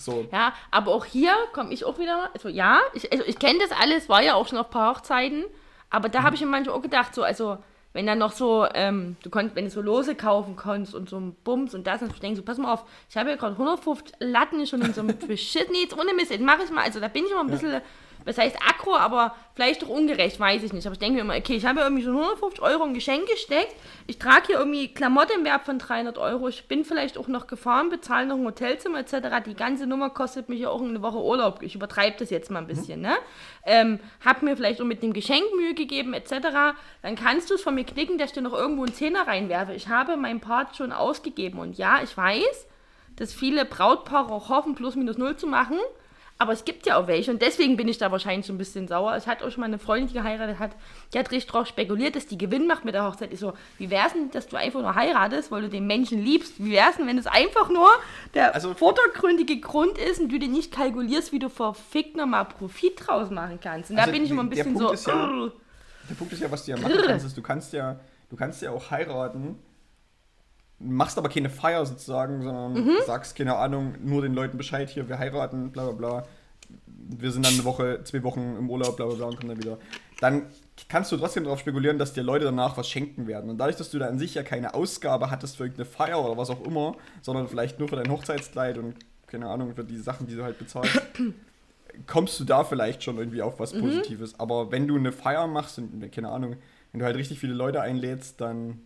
So. 0.00 0.26
Ja, 0.33 0.54
aber 0.71 0.92
auch 0.92 1.04
hier 1.04 1.33
komme 1.52 1.73
ich 1.73 1.85
auch 1.85 1.99
wieder, 1.99 2.30
also 2.33 2.49
ja, 2.49 2.80
ich, 2.95 3.12
also 3.12 3.25
ich 3.26 3.38
kenne 3.38 3.59
das 3.59 3.71
alles, 3.78 4.09
war 4.09 4.23
ja 4.23 4.35
auch 4.35 4.49
schon 4.49 4.59
auf 4.59 4.66
ein 4.69 4.73
paar 4.73 4.95
Hochzeiten, 4.95 5.45
aber 5.90 6.09
da 6.09 6.23
habe 6.23 6.35
ich 6.35 6.40
mir 6.40 6.47
manchmal 6.47 6.76
auch 6.76 6.83
gedacht, 6.83 7.14
so, 7.14 7.23
also 7.23 7.59
wenn 7.92 8.07
dann 8.07 8.19
noch 8.19 8.33
so, 8.33 8.66
ähm, 8.73 9.16
du 9.23 9.30
konntest, 9.30 9.57
wenn 9.57 9.64
du 9.64 9.71
so 9.71 9.83
Lose 9.83 10.14
kaufen 10.14 10.57
konntest 10.57 10.95
und 10.95 11.09
so 11.09 11.19
ein 11.19 11.35
Bums 11.45 11.75
und 11.75 11.87
das, 11.87 12.02
und 12.02 12.12
ich 12.12 12.21
denke 12.21 12.37
so, 12.37 12.42
pass 12.42 12.57
mal 12.57 12.73
auf, 12.73 12.85
ich 13.09 13.16
habe 13.16 13.30
ja 13.30 13.37
gerade 13.37 13.52
150 13.52 14.14
Latten 14.21 14.64
schon 14.66 14.80
in 14.83 14.95
so 14.95 15.00
einem 15.00 15.19
Beschiss, 15.19 15.66
nee, 15.71 15.83
jetzt 15.83 15.99
ohne 15.99 16.14
Mist, 16.14 16.30
jetzt 16.30 16.40
mache 16.40 16.62
ich 16.64 16.71
mal, 16.71 16.85
also 16.85 17.00
da 17.00 17.09
bin 17.09 17.25
ich 17.25 17.30
immer 17.33 17.40
ein 17.40 17.49
bisschen, 17.49 17.83
was 18.25 18.39
heißt 18.39 18.57
aggro, 18.57 18.97
aber 18.97 19.35
vielleicht 19.55 19.83
doch 19.83 19.89
ungerecht, 19.89 20.39
weiß 20.39 20.62
ich 20.62 20.73
nicht. 20.73 20.87
Aber 20.87 20.95
ich 20.95 20.99
denke 20.99 21.17
mir 21.17 21.21
immer, 21.23 21.37
okay, 21.37 21.55
ich 21.55 21.67
habe 21.67 21.81
ja 21.81 21.87
irgendwie 21.87 22.05
schon 22.05 22.17
150 22.17 22.62
Euro 22.62 22.85
im 22.85 22.95
Geschenk 22.95 23.27
gesteckt. 23.27 23.75
Ich 24.07 24.19
trage 24.19 24.49
hier 24.49 24.59
irgendwie 24.59 24.89
Klamotten 24.93 25.39
im 25.39 25.45
Wert 25.45 25.65
von 25.65 25.79
300 25.79 26.19
Euro. 26.19 26.49
Ich 26.49 26.67
bin 26.67 26.85
vielleicht 26.85 27.19
auch 27.19 27.29
noch 27.29 27.47
gefahren, 27.47 27.89
bezahle 27.89 28.27
noch 28.27 28.37
ein 28.37 28.45
Hotelzimmer 28.45 29.00
etc. 29.00 29.45
Die 29.47 29.55
ganze 29.55 29.87
Nummer 29.87 30.11
kostet 30.11 30.49
mich 30.49 30.61
ja 30.61 30.69
auch 30.69 30.81
eine 30.81 31.03
Woche 31.03 31.19
Urlaub. 31.19 31.62
Ich 31.62 31.75
übertreibe 31.75 32.17
das 32.19 32.31
jetzt 32.31 32.50
mal 32.50 32.61
ein 32.61 32.67
bisschen, 32.67 33.00
ne? 33.00 33.17
Ähm, 33.65 34.00
hab 34.25 34.43
mir 34.43 34.57
vielleicht 34.57 34.81
auch 34.81 34.87
mit 34.87 35.03
dem 35.03 35.12
Geschenk 35.12 35.45
Mühe 35.57 35.75
gegeben 35.75 36.15
etc. 36.15 36.77
Dann 37.03 37.17
kannst 37.17 37.50
du 37.50 37.55
es 37.55 37.62
von 37.62 37.75
mir 37.75 37.85
knicken, 37.85 38.19
dass 38.19 38.31
ich 38.31 38.35
dir 38.35 38.43
noch 38.43 38.55
irgendwo 38.55 38.85
einen 38.85 38.95
Zehner 38.95 39.27
reinwerfe. 39.27 39.75
Ich 39.75 39.89
habe 39.89 40.17
meinen 40.17 40.41
Part 40.41 40.77
schon 40.77 40.93
ausgegeben. 40.93 41.59
Und 41.59 41.79
ja, 41.79 42.00
ich 42.03 42.17
weiß, 42.17 42.67
dass 43.17 43.35
viele 43.35 43.65
Brautpaare 43.65 44.33
auch 44.33 44.49
hoffen, 44.49 44.75
plus 44.75 44.97
minus 44.97 45.19
null 45.19 45.37
zu 45.37 45.47
machen. 45.47 45.79
Aber 46.42 46.54
es 46.54 46.64
gibt 46.64 46.87
ja 46.87 46.97
auch 46.97 47.06
welche 47.06 47.30
und 47.30 47.42
deswegen 47.42 47.76
bin 47.76 47.87
ich 47.87 47.99
da 47.99 48.11
wahrscheinlich 48.11 48.47
so 48.47 48.54
ein 48.54 48.56
bisschen 48.56 48.88
sauer. 48.88 49.14
Es 49.14 49.26
hat 49.26 49.42
auch 49.42 49.50
schon 49.50 49.61
mal 49.61 49.66
eine 49.66 49.78
Freundin, 49.78 50.09
die 50.09 50.14
geheiratet 50.14 50.59
hat, 50.59 50.70
die 51.12 51.18
hat 51.18 51.30
richtig 51.30 51.50
drauf 51.52 51.66
spekuliert, 51.66 52.16
dass 52.16 52.26
die 52.26 52.38
Gewinn 52.38 52.66
macht 52.66 52.87
mit 52.87 52.94
der 52.94 53.04
Hochzeit. 53.04 53.30
Ich 53.30 53.40
so, 53.40 53.52
wie 53.76 53.90
wär's 53.90 54.14
denn, 54.14 54.30
dass 54.30 54.49
du 54.49 54.56
einfach 54.56 54.80
nur 54.80 54.94
heiratest, 54.94 55.50
weil 55.52 55.61
du 55.61 55.68
den 55.68 55.87
Menschen 55.87 56.25
liebst? 56.25 56.54
Wie 56.59 56.73
wär's 56.73 56.97
denn, 56.97 57.06
wenn 57.06 57.18
es 57.18 57.26
einfach 57.26 57.68
nur 57.68 57.88
der 58.32 58.54
Also- 58.54 58.73
vordergründige 58.73 59.61
Grund 59.61 59.99
ist 59.99 60.18
und 60.18 60.32
du 60.32 60.38
dir 60.38 60.49
nicht 60.49 60.73
kalkulierst, 60.73 61.30
wie 61.32 61.38
du 61.40 61.50
verfickt 61.50 62.16
nochmal 62.16 62.47
Profit 62.47 63.06
draus 63.06 63.28
machen 63.30 63.59
kannst? 63.62 63.90
Und 63.90 63.97
da 63.97 64.04
Also 64.04 64.12
bin 64.14 64.25
ich 64.25 64.30
immer 64.30 64.42
ein 64.42 64.49
bisschen 64.49 64.75
so. 64.78 64.94
ja-. 64.94 65.50
Der 66.09 66.14
Punkt 66.14 66.32
ist 66.32 66.40
ja, 66.40 66.50
was 66.50 66.64
du 66.64 66.70
ja 66.70 66.78
machen 66.78 66.94
kannst, 67.06 67.26
ist, 67.26 67.37
du 67.37 67.42
kannst 67.42 67.73
ja, 67.75 68.00
du 68.30 68.37
kannst 68.37 68.62
ja 68.62 68.70
auch 68.70 68.90
heiraten, 68.90 69.59
machst 70.80 71.18
aber 71.18 71.28
keine 71.28 71.50
Feier 71.50 71.84
sozusagen, 71.87 72.42
sondern 72.42 72.72
Mhm. 72.84 72.90
sagst, 73.06 73.37
keine 73.37 73.56
Ahnung, 73.56 73.94
nur 74.02 74.22
den 74.22 74.34
Leuten 74.34 74.56
Bescheid, 74.56 74.88
hier, 74.88 75.08
wir 75.08 75.18
heiraten, 75.18 75.70
bla 75.72 75.84
bla 75.90 75.92
bla. 75.92 76.26
Wir 76.87 77.32
sind 77.32 77.42
dann 77.44 77.54
eine 77.54 77.64
Woche, 77.64 78.00
zwei 78.04 78.22
Wochen 78.22 78.56
im 78.58 78.70
Urlaub, 78.70 78.96
bla 78.96 79.06
bla 79.06 79.14
bla 79.16 79.26
und 79.26 79.37
kommen 79.37 79.49
dann 79.49 79.58
wieder. 79.58 79.78
Dann 80.20 80.44
kannst 80.88 81.10
du 81.12 81.16
trotzdem 81.16 81.44
darauf 81.44 81.58
spekulieren, 81.60 81.99
dass 81.99 82.12
dir 82.12 82.22
Leute 82.22 82.44
danach 82.46 82.76
was 82.76 82.88
schenken 82.88 83.26
werden. 83.26 83.50
Und 83.50 83.58
dadurch, 83.58 83.76
dass 83.76 83.90
du 83.90 83.99
da 83.99 84.06
an 84.06 84.18
sich 84.18 84.34
ja 84.34 84.42
keine 84.42 84.75
Ausgabe 84.75 85.30
hattest 85.30 85.56
für 85.56 85.64
irgendeine 85.64 85.87
Feier 85.87 86.25
oder 86.25 86.37
was 86.37 86.49
auch 86.50 86.64
immer, 86.64 86.96
sondern 87.22 87.49
vielleicht 87.49 87.78
nur 87.78 87.88
für 87.88 87.96
dein 87.96 88.10
Hochzeitskleid 88.10 88.78
und 88.78 88.94
keine 89.26 89.49
Ahnung, 89.49 89.75
für 89.75 89.84
die 89.84 89.96
Sachen, 89.99 90.26
die 90.26 90.37
du 90.37 90.42
halt 90.44 90.58
bezahlst, 90.58 91.00
kommst 92.06 92.38
du 92.40 92.44
da 92.44 92.64
vielleicht 92.64 93.02
schon 93.02 93.18
irgendwie 93.18 93.42
auf 93.42 93.54
Mhm. 93.54 93.58
was 93.60 93.72
Positives. 93.72 94.38
Aber 94.38 94.70
wenn 94.70 94.87
du 94.87 94.96
eine 94.96 95.12
Feier 95.12 95.46
machst 95.46 95.78
und, 95.78 96.10
keine 96.12 96.28
Ahnung, 96.30 96.56
wenn 96.92 97.00
du 97.00 97.04
halt 97.06 97.16
richtig 97.16 97.38
viele 97.40 97.54
Leute 97.54 97.80
einlädst, 97.80 98.40
dann, 98.40 98.80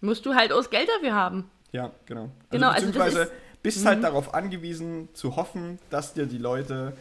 Musst 0.00 0.24
du 0.26 0.34
halt 0.34 0.52
aus 0.52 0.70
Geld 0.70 0.88
dafür 0.88 1.14
haben. 1.14 1.50
ja, 1.72 1.90
genau. 2.06 2.30
Genau, 2.50 2.68
also 2.68 2.86
beziehungsweise 2.86 3.22
ist- 3.22 3.32
bist 3.62 3.84
halt 3.84 4.02
darauf 4.04 4.32
angewiesen, 4.34 5.08
zu 5.14 5.34
hoffen, 5.36 5.78
dass 5.90 6.14
dir 6.14 6.26
die 6.26 6.38
Leute 6.38 6.92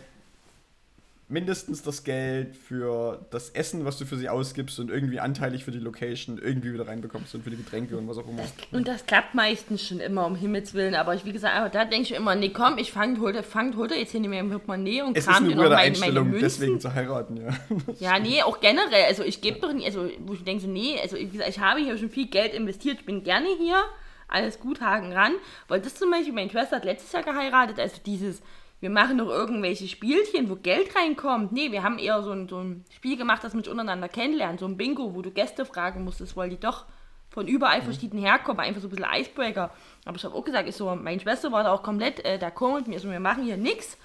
mindestens 1.29 1.83
das 1.83 2.05
Geld 2.05 2.55
für 2.55 3.25
das 3.31 3.49
Essen, 3.49 3.83
was 3.83 3.97
du 3.97 4.05
für 4.05 4.15
sie 4.15 4.29
ausgibst 4.29 4.79
und 4.79 4.89
irgendwie 4.89 5.19
anteilig 5.19 5.65
für 5.65 5.71
die 5.71 5.79
Location 5.79 6.37
irgendwie 6.37 6.73
wieder 6.73 6.87
reinbekommst 6.87 7.35
und 7.35 7.43
für 7.43 7.49
die 7.49 7.57
Getränke 7.57 7.97
und 7.97 8.07
was 8.07 8.17
auch 8.17 8.27
immer. 8.29 8.43
Und 8.71 8.87
das 8.87 9.05
klappt 9.05 9.35
meistens 9.35 9.85
schon 9.85 9.99
immer, 9.99 10.25
um 10.25 10.35
Himmels 10.35 10.73
Willen. 10.73 10.95
Aber 10.95 11.15
ich, 11.15 11.25
wie 11.25 11.33
gesagt, 11.33 11.53
aber 11.55 11.67
da 11.69 11.83
denke 11.83 12.03
ich 12.03 12.13
immer, 12.13 12.35
nee, 12.35 12.49
komm, 12.49 12.77
ich 12.77 12.93
fang, 12.93 13.19
hol, 13.19 13.33
fang, 13.43 13.75
hol 13.75 13.89
dir 13.89 13.99
jetzt 13.99 14.11
hier 14.11 14.21
nicht 14.21 14.29
mehr 14.29 14.39
im 14.39 14.49
Portemonnaie 14.49 15.01
und 15.01 15.17
Es 15.17 15.25
ist 15.25 15.29
kram 15.29 15.43
eine 15.43 15.55
dir 15.55 15.61
noch 15.63 15.69
meine, 15.69 15.97
meine 15.99 16.21
Münzen. 16.21 16.39
deswegen 16.39 16.79
zu 16.79 16.93
heiraten, 16.93 17.37
ja. 17.37 17.49
Ja, 17.99 18.19
nee, 18.19 18.41
auch 18.43 18.61
generell. 18.61 19.03
Also 19.07 19.23
ich 19.23 19.41
gebe 19.41 19.59
doch 19.59 19.73
nicht, 19.73 19.85
also 19.85 20.09
wo 20.25 20.33
ich 20.33 20.45
denke 20.45 20.63
so, 20.63 20.69
nee, 20.69 20.97
also 21.01 21.17
wie 21.17 21.27
gesagt, 21.27 21.49
ich 21.49 21.59
habe 21.59 21.81
hier 21.81 21.97
schon 21.97 22.09
viel 22.09 22.27
Geld 22.27 22.53
investiert, 22.53 22.99
ich 23.01 23.05
bin 23.05 23.23
gerne 23.23 23.47
hier, 23.59 23.83
alles 24.29 24.61
gut, 24.61 24.79
Haken 24.79 25.11
ran. 25.11 25.33
Weil 25.67 25.81
das 25.81 25.95
zum 25.95 26.09
Beispiel, 26.09 26.31
meine 26.33 26.49
Schwester 26.49 26.77
hat 26.77 26.85
letztes 26.85 27.11
Jahr 27.11 27.23
geheiratet, 27.23 27.79
also 27.79 27.97
dieses, 28.05 28.41
wir 28.79 28.89
machen 28.89 29.17
noch 29.17 29.29
irgendwelche 29.29 29.87
Spielchen, 29.87 30.49
wo 30.49 30.55
Geld 30.55 30.95
reinkommt. 30.95 31.51
Nee, 31.51 31.71
wir 31.71 31.83
haben 31.83 31.97
eher 31.97 32.21
so 32.21 32.31
ein, 32.31 32.47
so 32.47 32.59
ein 32.59 32.85
Spiel 32.95 33.17
gemacht, 33.17 33.43
das 33.43 33.53
sich 33.53 33.69
untereinander 33.69 34.09
kennenlernt, 34.09 34.59
so 34.59 34.67
ein 34.67 34.77
Bingo, 34.77 35.15
wo 35.15 35.21
du 35.21 35.31
Gäste 35.31 35.65
fragen 35.65 36.03
musstest, 36.03 36.37
weil 36.37 36.49
die 36.49 36.59
doch 36.59 36.85
von 37.29 37.47
überall 37.47 37.81
verschieden 37.81 38.19
herkommen, 38.19 38.59
einfach 38.59 38.81
so 38.81 38.87
ein 38.87 38.91
bisschen 38.91 39.05
Icebreaker. 39.13 39.71
Aber 40.05 40.15
ich 40.15 40.23
habe 40.23 40.35
auch 40.35 40.43
gesagt, 40.43 40.69
ich 40.69 40.75
so, 40.75 40.95
meine 40.95 41.19
Schwester 41.19 41.51
war 41.51 41.63
da 41.63 41.71
auch 41.71 41.83
komplett 41.83 42.23
äh, 42.25 42.39
d'accord 42.41 42.79
mit 42.79 42.87
mir, 42.87 42.99
so, 42.99 43.09
wir 43.09 43.19
machen 43.19 43.43
hier 43.43 43.57
nichts 43.57 43.97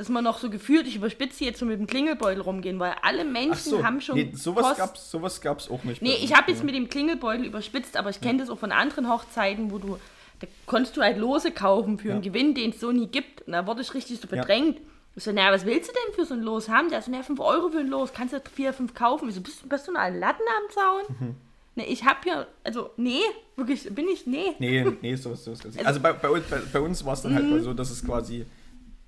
dass 0.00 0.08
man 0.08 0.24
noch 0.24 0.38
so 0.38 0.48
gefühlt, 0.48 0.86
ich 0.86 0.96
überspitze 0.96 1.44
jetzt 1.44 1.58
so 1.58 1.66
mit 1.66 1.78
dem 1.78 1.86
Klingelbeutel 1.86 2.40
rumgehen, 2.40 2.78
weil 2.80 2.94
alle 3.02 3.22
Menschen 3.22 3.70
so, 3.70 3.84
haben 3.84 4.00
schon 4.00 4.16
nee, 4.16 4.32
sowas 4.34 4.68
Post- 4.68 4.78
gab's, 4.78 5.10
sowas 5.10 5.40
gab's 5.42 5.70
auch 5.70 5.84
nicht. 5.84 6.00
Nee, 6.00 6.16
ich 6.22 6.34
habe 6.34 6.50
jetzt 6.50 6.60
ja. 6.60 6.64
mit 6.64 6.74
dem 6.74 6.88
Klingelbeutel 6.88 7.44
überspitzt, 7.44 7.98
aber 7.98 8.08
ich 8.08 8.20
kenne 8.22 8.38
das 8.38 8.48
auch 8.48 8.58
von 8.58 8.72
anderen 8.72 9.10
Hochzeiten, 9.10 9.70
wo 9.70 9.76
du, 9.76 9.98
da 10.40 10.46
konntest 10.66 10.96
du 10.96 11.02
halt 11.02 11.18
Lose 11.18 11.52
kaufen 11.52 11.98
für 11.98 12.12
einen 12.12 12.22
Ja. 12.22 12.30
Gewinn, 12.30 12.54
den 12.54 12.70
es 12.70 12.80
so 12.80 12.92
nie 12.92 13.06
gibt. 13.06 13.42
Und 13.42 13.52
da 13.52 13.66
wurde 13.66 13.82
ich 13.82 13.94
richtig 13.94 14.20
so 14.20 14.28
Ja. 14.30 14.40
bedrängt. 14.42 14.80
Ich 15.16 15.24
so, 15.24 15.32
naja, 15.32 15.52
was 15.52 15.66
willst 15.66 15.90
du 15.90 15.92
denn 15.92 16.14
für 16.14 16.24
so 16.24 16.34
ein 16.34 16.42
Los 16.42 16.68
haben? 16.68 16.88
Der 16.90 17.02
so, 17.02 17.10
naja, 17.10 17.22
5 17.24 17.40
Euro 17.40 17.68
für 17.68 17.78
ein 17.80 17.88
Los, 17.88 18.12
kannst 18.12 18.32
du 18.34 18.40
4, 18.54 18.72
5 18.72 18.94
kaufen. 18.94 19.28
Ich 19.28 19.34
so, 19.34 19.40
bist, 19.40 19.68
bist 19.68 19.88
du 19.88 19.94
einen 19.94 20.18
Latten 20.18 20.42
am 20.56 20.74
Zaun? 20.74 21.16
Mhm. 21.28 21.34
Nee, 21.76 21.84
ich 21.84 22.04
hab 22.04 22.24
hier, 22.24 22.46
also, 22.64 22.90
nee, 22.96 23.20
wirklich, 23.56 23.84
bin 23.94 24.08
ich, 24.08 24.26
nee. 24.26 24.54
Nee, 24.58 24.84
nee, 25.02 25.14
sowas, 25.16 25.44
sowas. 25.44 25.60
Also, 25.66 25.78
also 25.86 26.00
bei, 26.00 26.12
bei, 26.12 26.28
uns- 26.30 26.44
uns 26.74 27.04
war 27.04 27.12
es 27.14 27.22
dann 27.22 27.34
halt 27.34 27.44
Mhm. 27.44 27.50
mal 27.50 27.60
so, 27.60 27.74
dass 27.74 27.90
es 27.90 28.04
quasi, 28.04 28.44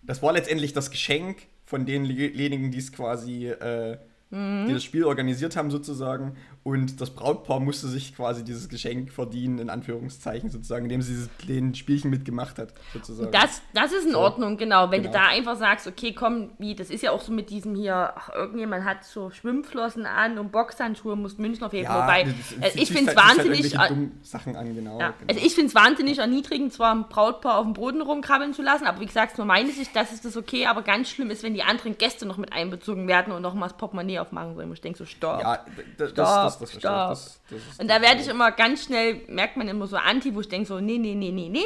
das 0.03 0.23
war 0.23 0.33
letztendlich 0.33 0.73
das 0.73 0.91
Geschenk 0.91 1.39
von 1.67 1.87
denjenigen, 1.87 2.71
die 2.71 2.79
es 2.79 2.93
quasi, 2.93 3.47
äh, 3.49 3.97
Mhm. 4.31 4.67
die 4.69 4.73
das 4.75 4.83
Spiel 4.85 5.05
organisiert 5.05 5.57
haben 5.57 5.71
sozusagen. 5.71 6.37
Und 6.65 7.01
das 7.01 7.11
Brautpaar 7.11 7.59
musste 7.59 7.89
sich 7.89 8.15
quasi 8.15 8.45
dieses 8.45 8.69
Geschenk 8.69 9.11
verdienen, 9.13 9.59
in 9.59 9.69
Anführungszeichen 9.69 10.49
sozusagen, 10.49 10.85
indem 10.85 11.03
sie 11.03 11.13
dieses, 11.13 11.29
den 11.49 11.75
Spielchen 11.75 12.09
mitgemacht 12.09 12.57
hat, 12.59 12.73
sozusagen. 12.93 13.33
Das, 13.33 13.63
das 13.75 13.91
ist 13.91 14.07
in 14.07 14.13
So. 14.13 14.19
Ordnung, 14.21 14.57
genau. 14.59 14.89
Wenn 14.93 15.03
Genau. 15.03 15.13
du 15.13 15.19
da 15.19 15.27
einfach 15.27 15.57
sagst, 15.57 15.89
okay, 15.89 16.13
komm, 16.13 16.51
wie, 16.59 16.77
das 16.77 16.91
ist 16.91 17.03
ja 17.03 17.11
auch 17.11 17.21
so 17.21 17.33
mit 17.33 17.51
diesem 17.51 17.75
hier, 17.75 18.13
ach, 18.15 18.31
irgendjemand 18.33 18.85
hat 18.85 19.03
so 19.03 19.31
Schwimmflossen 19.31 20.07
an 20.07 20.39
und 20.39 20.53
Boxhandschuhe, 20.53 21.17
muss 21.17 21.37
München 21.37 21.65
auf 21.65 21.73
jeden 21.73 21.89
Fall. 21.89 22.03
Wobei, 22.03 22.33
das- 22.61 22.77
äh, 22.77 22.81
ich 22.81 22.93
finde 22.93 23.11
es 23.11 23.17
halt- 23.17 23.37
ziehst 23.37 23.39
wahnsinnig. 23.49 23.79
Halt 23.79 23.93
Sachen 24.23 24.55
an, 24.55 24.73
genau. 24.73 25.01
ja, 25.01 25.11
genau. 25.19 25.33
also 25.33 25.45
ich 25.45 25.55
finde 25.57 25.67
es 25.69 25.75
wahnsinnig 25.75 26.19
erniedrigend, 26.19 26.73
zwar 26.73 26.95
ein 26.95 27.09
Brautpaar 27.09 27.59
auf 27.59 27.65
dem 27.65 27.73
Boden 27.73 28.01
rumkrabbeln 28.03 28.55
zu 28.55 28.63
lassen, 28.63 28.87
aber 28.87 29.01
wie 29.01 29.07
gesagt, 29.07 29.37
nur 29.37 29.49
meine 29.49 29.73
Sicht, 29.73 29.97
das 29.97 30.13
ist 30.13 30.25
das 30.25 30.37
okay, 30.37 30.67
aber 30.67 30.83
ganz 30.83 31.09
schlimm 31.11 31.31
ist, 31.31 31.43
wenn 31.43 31.55
die 31.55 31.65
anderen 31.65 31.99
Gäste 31.99 32.25
noch 32.25 32.37
mit 32.37 32.53
einbezogen 32.53 33.09
werden 33.09 33.33
und 33.33 33.43
noch 33.43 33.55
mal 33.55 33.67
das 33.67 33.77
Portemonnaie 33.77 34.21
aufmachen 34.21 34.55
sollen. 34.55 34.73
Ich 34.73 34.81
denke 34.81 34.99
so, 34.99 35.07
stopp. 35.07 35.41
ja, 35.41 35.59
das, 35.99 36.11
Stopp, 36.11 36.25
das, 36.27 36.35
das, 36.52 36.52
das, 36.59 36.71
stopp. 36.73 36.83
das, 36.83 37.41
das 37.51 37.59
ist- 37.61 37.81
Und 37.81 37.89
da 37.89 38.01
werde 38.03 38.21
ich 38.21 38.29
immer 38.29 38.51
ganz 38.53 38.85
schnell, 38.85 39.21
merkt 39.29 39.57
man 39.57 39.69
immer 39.69 39.87
so 39.87 39.97
anti, 39.97 40.35
wo 40.35 40.41
ich 40.41 40.49
denke 40.49 40.67
so, 40.69 40.81
nee, 40.81 40.99
nee, 40.99 41.15
nee, 41.15 41.31
nee, 41.33 41.49
nee. 41.49 41.65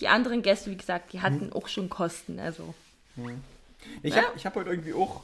Die 0.00 0.08
anderen 0.08 0.42
Gäste, 0.42 0.70
wie 0.70 0.76
gesagt, 0.76 1.12
die 1.12 1.20
hatten 1.22 1.52
auch 1.52 1.68
schon 1.68 1.88
Kosten, 1.88 2.38
also. 2.38 2.74
Ich 4.02 4.14
Ja. 4.14 4.22
habe 4.22 4.38
hab 4.38 4.54
heute 4.56 4.70
irgendwie 4.70 4.92
auch. 4.92 5.22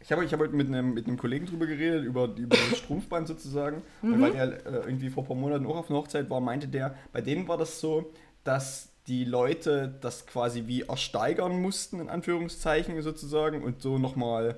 Ich 0.00 0.10
habe 0.10 0.24
ich 0.24 0.32
hab 0.32 0.40
heute 0.40 0.54
mit 0.54 0.66
einem, 0.66 0.94
mit 0.94 1.06
einem 1.06 1.16
Kollegen 1.16 1.46
drüber 1.46 1.66
geredet, 1.66 2.04
über, 2.04 2.24
über 2.36 2.56
das 2.56 2.78
Strumpfband 2.78 3.28
sozusagen. 3.28 3.82
Und 4.02 4.20
weil 4.20 4.32
der 4.32 4.66
äh, 4.66 4.72
irgendwie 4.84 5.08
vor 5.10 5.22
ein 5.22 5.26
paar 5.28 5.36
Monaten 5.36 5.64
auch 5.66 5.76
auf 5.76 5.88
einer 5.90 6.00
Hochzeit 6.00 6.28
war, 6.28 6.40
meinte 6.40 6.66
der, 6.66 6.96
bei 7.12 7.20
denen 7.20 7.46
war 7.46 7.56
das 7.56 7.80
so, 7.80 8.12
dass 8.44 8.88
die 9.06 9.24
Leute 9.24 9.94
das 10.00 10.26
quasi 10.26 10.64
wie 10.66 10.82
ersteigern 10.82 11.60
mussten, 11.62 12.00
in 12.00 12.08
Anführungszeichen 12.08 13.00
sozusagen, 13.02 13.62
und 13.62 13.80
so 13.80 13.98
nochmal, 13.98 14.56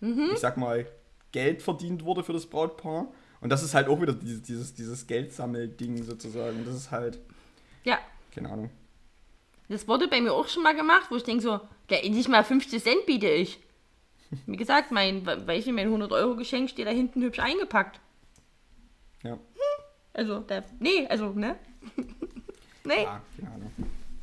ich 0.00 0.38
sag 0.38 0.56
mal, 0.58 0.86
Geld 1.32 1.62
verdient 1.62 2.04
wurde 2.04 2.22
für 2.22 2.32
das 2.32 2.46
Brautpaar. 2.46 3.08
Und 3.40 3.50
das 3.50 3.62
ist 3.62 3.74
halt 3.74 3.88
auch 3.88 4.00
wieder 4.00 4.12
dieses, 4.12 4.42
dieses, 4.42 4.74
dieses 4.74 5.06
Geldsammelding 5.06 6.02
sozusagen. 6.04 6.64
Das 6.64 6.74
ist 6.76 6.90
halt, 6.90 7.18
Ja, 7.84 7.98
keine 8.32 8.50
Ahnung. 8.50 8.70
das 9.68 9.88
wurde 9.88 10.06
bei 10.08 10.20
mir 10.20 10.32
auch 10.32 10.46
schon 10.48 10.62
mal 10.62 10.76
gemacht, 10.76 11.06
wo 11.10 11.16
ich 11.16 11.24
denke 11.24 11.42
so, 11.42 11.60
ja, 11.90 12.08
nicht 12.08 12.28
mal 12.28 12.44
50 12.44 12.82
Cent 12.82 13.06
biete 13.06 13.28
ich. 13.28 13.58
Wie 14.46 14.56
gesagt, 14.56 14.92
mein, 14.92 15.26
weil 15.26 15.58
ich 15.58 15.66
mein 15.66 15.86
100 15.88 16.10
Euro 16.12 16.36
Geschenk 16.36 16.70
steht 16.70 16.86
da 16.86 16.90
hinten 16.90 17.20
hübsch 17.22 17.38
eingepackt. 17.40 18.00
Ja. 19.22 19.38
Also, 20.14 20.40
da, 20.40 20.62
nee, 20.78 21.06
also, 21.08 21.30
ne? 21.32 21.56
nee. 22.84 23.02
Ja, 23.02 23.22
keine 23.38 23.50
Ahnung. 23.52 23.72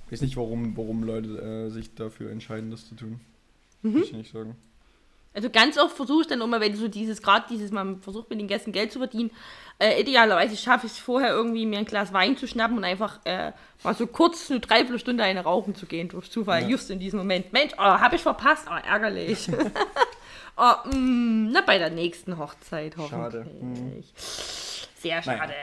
Ich 0.06 0.12
weiß 0.14 0.22
nicht, 0.22 0.38
warum, 0.38 0.76
warum 0.78 1.04
Leute 1.04 1.38
äh, 1.40 1.70
sich 1.70 1.94
dafür 1.94 2.32
entscheiden, 2.32 2.72
das 2.72 2.88
zu 2.88 2.96
tun. 2.96 3.20
Mhm. 3.82 3.94
Kann 3.94 4.04
ich 4.04 4.14
nicht 4.14 4.32
sagen. 4.34 4.56
Also 5.34 5.50
ganz 5.50 5.78
oft 5.78 5.96
versuche 5.96 6.22
ich 6.22 6.28
dann 6.28 6.42
immer, 6.42 6.60
wenn 6.60 6.72
du 6.74 6.78
so 6.80 6.88
dieses, 6.88 7.22
gerade 7.22 7.46
dieses, 7.50 7.72
man 7.72 8.02
versucht 8.02 8.30
mit 8.30 8.40
den 8.40 8.48
Gästen 8.48 8.72
Geld 8.72 8.92
zu 8.92 8.98
verdienen, 9.00 9.30
äh, 9.78 10.02
idealerweise 10.02 10.58
schaffe 10.58 10.88
ich 10.88 10.94
es 10.94 10.98
vorher 10.98 11.30
irgendwie, 11.30 11.66
mir 11.66 11.78
ein 11.80 11.86
Glas 11.86 12.12
Wein 12.12 12.36
zu 12.36 12.48
schnappen 12.48 12.78
und 12.78 12.84
einfach 12.84 13.20
äh, 13.26 13.52
mal 13.84 13.94
so 13.94 14.08
kurz 14.08 14.50
eine 14.50 14.60
Dreiviertelstunde 14.60 15.24
eine 15.24 15.42
rauchen 15.44 15.76
zu 15.76 15.86
gehen, 15.86 16.10
durch 16.10 16.32
Zufall, 16.32 16.64
Ja. 16.64 16.68
just 16.70 16.90
in 16.90 17.00
diesem 17.00 17.20
Moment. 17.20 17.54
Mensch, 17.54 17.74
oh, 17.78 17.82
habe 17.82 18.16
ich 18.16 18.22
verpasst, 18.24 18.66
oh, 18.70 18.88
ärgerlich. 18.88 19.48
oh, 20.58 20.90
mm, 20.94 21.52
na, 21.52 21.62
bei 21.62 21.78
der 21.78 21.92
nächsten 21.92 22.38
Hochzeit 22.38 22.96
Schade. 22.96 23.46
hoffentlich. 23.46 24.14
Sehr 24.98 25.22
Naja. 25.26 25.38
schade. 25.38 25.54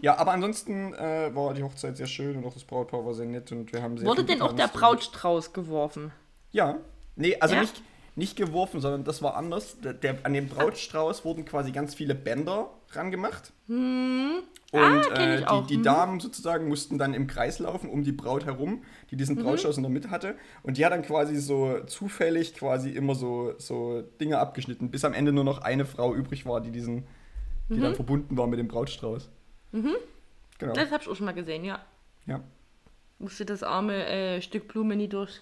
Ja, 0.00 0.16
aber 0.16 0.32
ansonsten 0.32 0.94
äh, 0.94 1.30
war 1.34 1.52
die 1.52 1.62
Hochzeit 1.62 1.96
sehr 1.98 2.06
schön 2.06 2.36
und 2.36 2.46
auch 2.46 2.54
das 2.54 2.64
Brautpaar 2.64 3.04
war 3.04 3.12
sehr 3.12 3.26
nett 3.26 3.52
und 3.52 3.70
wir 3.72 3.82
haben 3.82 3.98
sehr 3.98 4.06
Wurde 4.08 4.24
denn 4.24 4.40
auch 4.40 4.52
der. 4.52 4.68
Brautstrauß 4.68 5.52
geworfen? 5.52 6.10
Ja. 6.52 6.76
Nee, 7.16 7.36
also 7.38 7.54
Ja? 7.56 7.60
nicht, 7.60 7.82
nicht 8.14 8.36
geworfen, 8.36 8.80
sondern 8.80 9.04
das 9.04 9.22
war 9.22 9.36
anders. 9.36 9.80
Der, 9.80 9.94
der, 9.94 10.18
an 10.24 10.32
dem 10.34 10.48
Brautstrauß 10.48 11.24
wurden 11.24 11.44
quasi 11.44 11.72
ganz 11.72 11.94
viele 11.94 12.14
Bänder 12.14 12.70
rangemacht. 12.90 13.52
Und 13.68 14.42
Ah, 14.80 15.02
äh, 15.18 15.44
auch. 15.44 15.62
die, 15.66 15.68
die 15.68 15.76
Hm. 15.76 15.82
Damen 15.82 16.20
sozusagen 16.20 16.68
mussten 16.68 16.98
dann 16.98 17.12
im 17.14 17.26
Kreis 17.26 17.58
laufen 17.58 17.90
um 17.90 18.04
die 18.04 18.12
Braut 18.12 18.44
herum, 18.46 18.82
die 19.10 19.16
diesen 19.16 19.36
Mhm. 19.36 19.42
Brautstrauß 19.42 19.76
in 19.76 19.82
der 19.82 19.90
Mitte 19.92 20.10
hatte. 20.10 20.34
Und 20.62 20.76
die 20.78 20.84
hat 20.84 20.92
dann 20.92 21.02
quasi 21.02 21.36
so 21.36 21.80
zufällig 21.86 22.54
quasi 22.54 22.90
immer 22.90 23.14
so, 23.14 23.54
so 23.58 24.02
Dinge 24.20 24.38
abgeschnitten, 24.38 24.90
bis 24.90 25.04
am 25.04 25.12
Ende 25.14 25.32
nur 25.32 25.44
noch 25.44 25.58
eine 25.62 25.84
Frau 25.84 26.14
übrig 26.14 26.46
war, 26.46 26.60
die 26.60 26.70
diesen, 26.70 27.04
die 27.68 27.74
Mhm. 27.74 27.80
dann 27.82 27.94
verbunden 27.94 28.36
war 28.36 28.46
mit 28.46 28.58
dem 28.58 28.68
Brautstrauß. 28.68 29.30
Genau. 29.72 30.72
Das 30.74 30.90
habe 30.90 31.02
ich 31.02 31.08
auch 31.08 31.16
schon 31.16 31.26
mal 31.26 31.32
gesehen, 31.32 31.64
ja. 31.64 31.80
Ja. 32.26 32.40
musste 33.18 33.44
das 33.44 33.62
arme 33.62 34.06
äh, 34.06 34.42
Stück 34.42 34.68
Blume 34.68 34.96
nie 34.96 35.08
durch. 35.08 35.40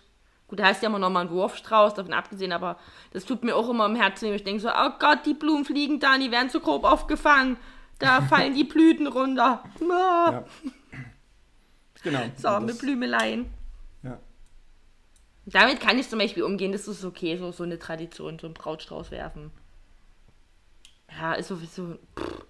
Gut, 0.50 0.58
da 0.58 0.64
heißt 0.64 0.82
ja 0.82 0.88
immer 0.88 0.98
noch 0.98 1.10
mal 1.10 1.20
ein 1.20 1.30
Wurfstrauß, 1.30 1.94
davon 1.94 2.12
abgesehen, 2.12 2.50
aber 2.50 2.76
das 3.12 3.24
tut 3.24 3.44
mir 3.44 3.54
auch 3.54 3.68
immer 3.70 3.86
im 3.86 3.94
Herzen. 3.94 4.34
Ich 4.34 4.42
denke 4.42 4.60
so, 4.60 4.68
oh 4.68 4.90
Gott, 4.98 5.24
die 5.24 5.34
Blumen 5.34 5.64
fliegen 5.64 6.00
da, 6.00 6.18
die 6.18 6.32
werden 6.32 6.50
zu 6.50 6.58
grob 6.58 6.82
aufgefangen. 6.82 7.56
Da 8.00 8.20
fallen 8.28 8.54
die 8.54 8.64
Blüten 8.64 9.06
runter. 9.06 9.62
Ah, 9.88 10.30
Ja. 10.32 10.44
Genau. 12.02 12.20
Das 12.34 12.44
arme 12.44 12.66
Das- 12.66 12.78
Blümelein. 12.78 13.48
Ja. 14.02 14.18
Damit 15.46 15.78
kann 15.80 15.98
ich 16.00 16.08
zum 16.08 16.18
Beispiel 16.18 16.42
umgehen, 16.42 16.72
das 16.72 16.88
ist 16.88 17.04
okay, 17.04 17.36
so, 17.36 17.52
so 17.52 17.62
eine 17.62 17.78
Tradition, 17.78 18.38
so 18.40 18.48
einen 18.48 18.54
Brautstrauß 18.54 19.12
werfen. 19.12 19.52
Ja, 21.16 21.34
ist 21.34 21.46
sowieso. 21.48 21.96
Pff, 22.18 22.44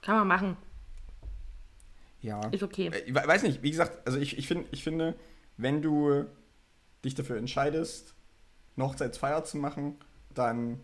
kann 0.00 0.16
man 0.16 0.26
machen, 0.26 0.56
Ja. 2.20 2.40
ist 2.48 2.62
okay. 2.64 2.88
Äh, 2.92 2.98
Ich 3.06 3.14
we- 3.14 3.22
weiß 3.28 3.44
nicht, 3.44 3.62
wie 3.62 3.70
gesagt, 3.70 4.06
also 4.06 4.18
ich, 4.18 4.36
ich, 4.38 4.48
find, 4.48 4.66
ich 4.72 4.82
finde, 4.82 5.14
wenn 5.56 5.82
du 5.82 6.24
dich 7.04 7.14
dafür 7.14 7.36
entscheidest, 7.36 8.14
eine 8.76 8.86
Hochzeitsfeier 8.86 9.44
zu 9.44 9.58
machen, 9.58 9.96
dann 10.34 10.80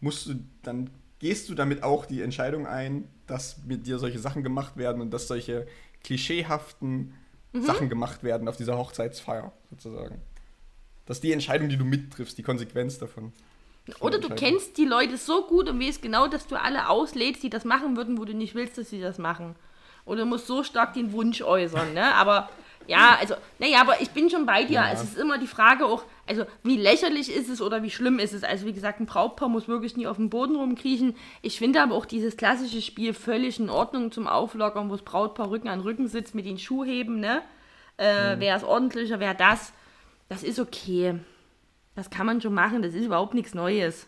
musst 0.00 0.26
du, 0.26 0.34
dann 0.62 0.90
gehst 1.18 1.48
du 1.48 1.54
damit 1.54 1.82
auch 1.82 2.06
die 2.06 2.22
Entscheidung 2.22 2.66
ein, 2.66 3.08
dass 3.26 3.58
mit 3.64 3.86
dir 3.86 3.98
solche 3.98 4.18
Sachen 4.18 4.42
gemacht 4.42 4.76
werden 4.76 5.02
und 5.02 5.10
dass 5.10 5.28
solche 5.28 5.66
klischeehaften 6.02 7.12
Mhm. 7.52 7.62
Sachen 7.62 7.88
gemacht 7.88 8.22
werden 8.22 8.48
auf 8.48 8.56
dieser 8.56 8.76
Hochzeitsfeier, 8.76 9.52
sozusagen. 9.70 10.20
Das 11.06 11.18
ist 11.18 11.24
die 11.24 11.32
Entscheidung, 11.32 11.68
die 11.68 11.76
du 11.76 11.84
mittriffst, 11.84 12.36
die 12.36 12.42
Konsequenz 12.42 12.98
davon. 12.98 13.32
Oder 14.00 14.18
du 14.18 14.28
kennst 14.28 14.76
die 14.76 14.84
Leute 14.84 15.16
so 15.16 15.46
gut 15.46 15.70
und 15.70 15.80
weißt 15.80 16.02
genau, 16.02 16.28
dass 16.28 16.46
du 16.46 16.56
alle 16.56 16.90
auslädst, 16.90 17.42
die 17.42 17.48
das 17.48 17.64
machen 17.64 17.96
würden, 17.96 18.18
wo 18.18 18.26
du 18.26 18.34
nicht 18.34 18.54
willst, 18.54 18.76
dass 18.76 18.90
sie 18.90 19.00
das 19.00 19.16
machen. 19.16 19.56
Oder 20.04 20.20
du 20.20 20.26
musst 20.26 20.46
so 20.46 20.62
stark 20.62 20.92
den 20.92 21.12
Wunsch 21.12 21.40
äußern, 21.40 21.94
ne? 21.94 22.14
Aber 22.14 22.50
ja, 22.88 23.18
also, 23.20 23.34
naja, 23.58 23.80
aber 23.82 24.00
ich 24.00 24.10
bin 24.10 24.30
schon 24.30 24.46
bei 24.46 24.64
dir. 24.64 24.74
Ja. 24.74 24.92
Es 24.92 25.02
ist 25.02 25.18
immer 25.18 25.38
die 25.38 25.46
Frage 25.46 25.84
auch, 25.84 26.04
also 26.26 26.44
wie 26.62 26.76
lächerlich 26.76 27.30
ist 27.30 27.48
es 27.48 27.60
oder 27.62 27.82
wie 27.82 27.90
schlimm 27.90 28.18
ist 28.18 28.32
es. 28.32 28.42
Also 28.42 28.66
wie 28.66 28.72
gesagt, 28.72 28.98
ein 28.98 29.06
Brautpaar 29.06 29.48
muss 29.48 29.68
wirklich 29.68 29.96
nie 29.96 30.06
auf 30.06 30.16
dem 30.16 30.30
Boden 30.30 30.56
rumkriechen. 30.56 31.14
Ich 31.42 31.58
finde 31.58 31.82
aber 31.82 31.94
auch 31.94 32.06
dieses 32.06 32.36
klassische 32.36 32.82
Spiel 32.82 33.14
völlig 33.14 33.60
in 33.60 33.70
Ordnung 33.70 34.10
zum 34.10 34.26
Auflockern, 34.26 34.88
wo 34.88 34.94
das 34.94 35.04
Brautpaar 35.04 35.50
Rücken 35.50 35.68
an 35.68 35.80
Rücken 35.80 36.08
sitzt 36.08 36.34
mit 36.34 36.46
den 36.46 36.58
Schuhheben, 36.58 37.20
ne? 37.20 37.42
Äh, 37.98 38.36
Wer 38.38 38.56
ist 38.56 38.64
ordentlicher, 38.64 39.20
wer 39.20 39.34
das. 39.34 39.72
Das 40.28 40.42
ist 40.42 40.58
okay. 40.58 41.14
Das 41.94 42.10
kann 42.10 42.26
man 42.26 42.40
schon 42.40 42.54
machen, 42.54 42.82
das 42.82 42.94
ist 42.94 43.04
überhaupt 43.04 43.34
nichts 43.34 43.54
Neues. 43.54 44.07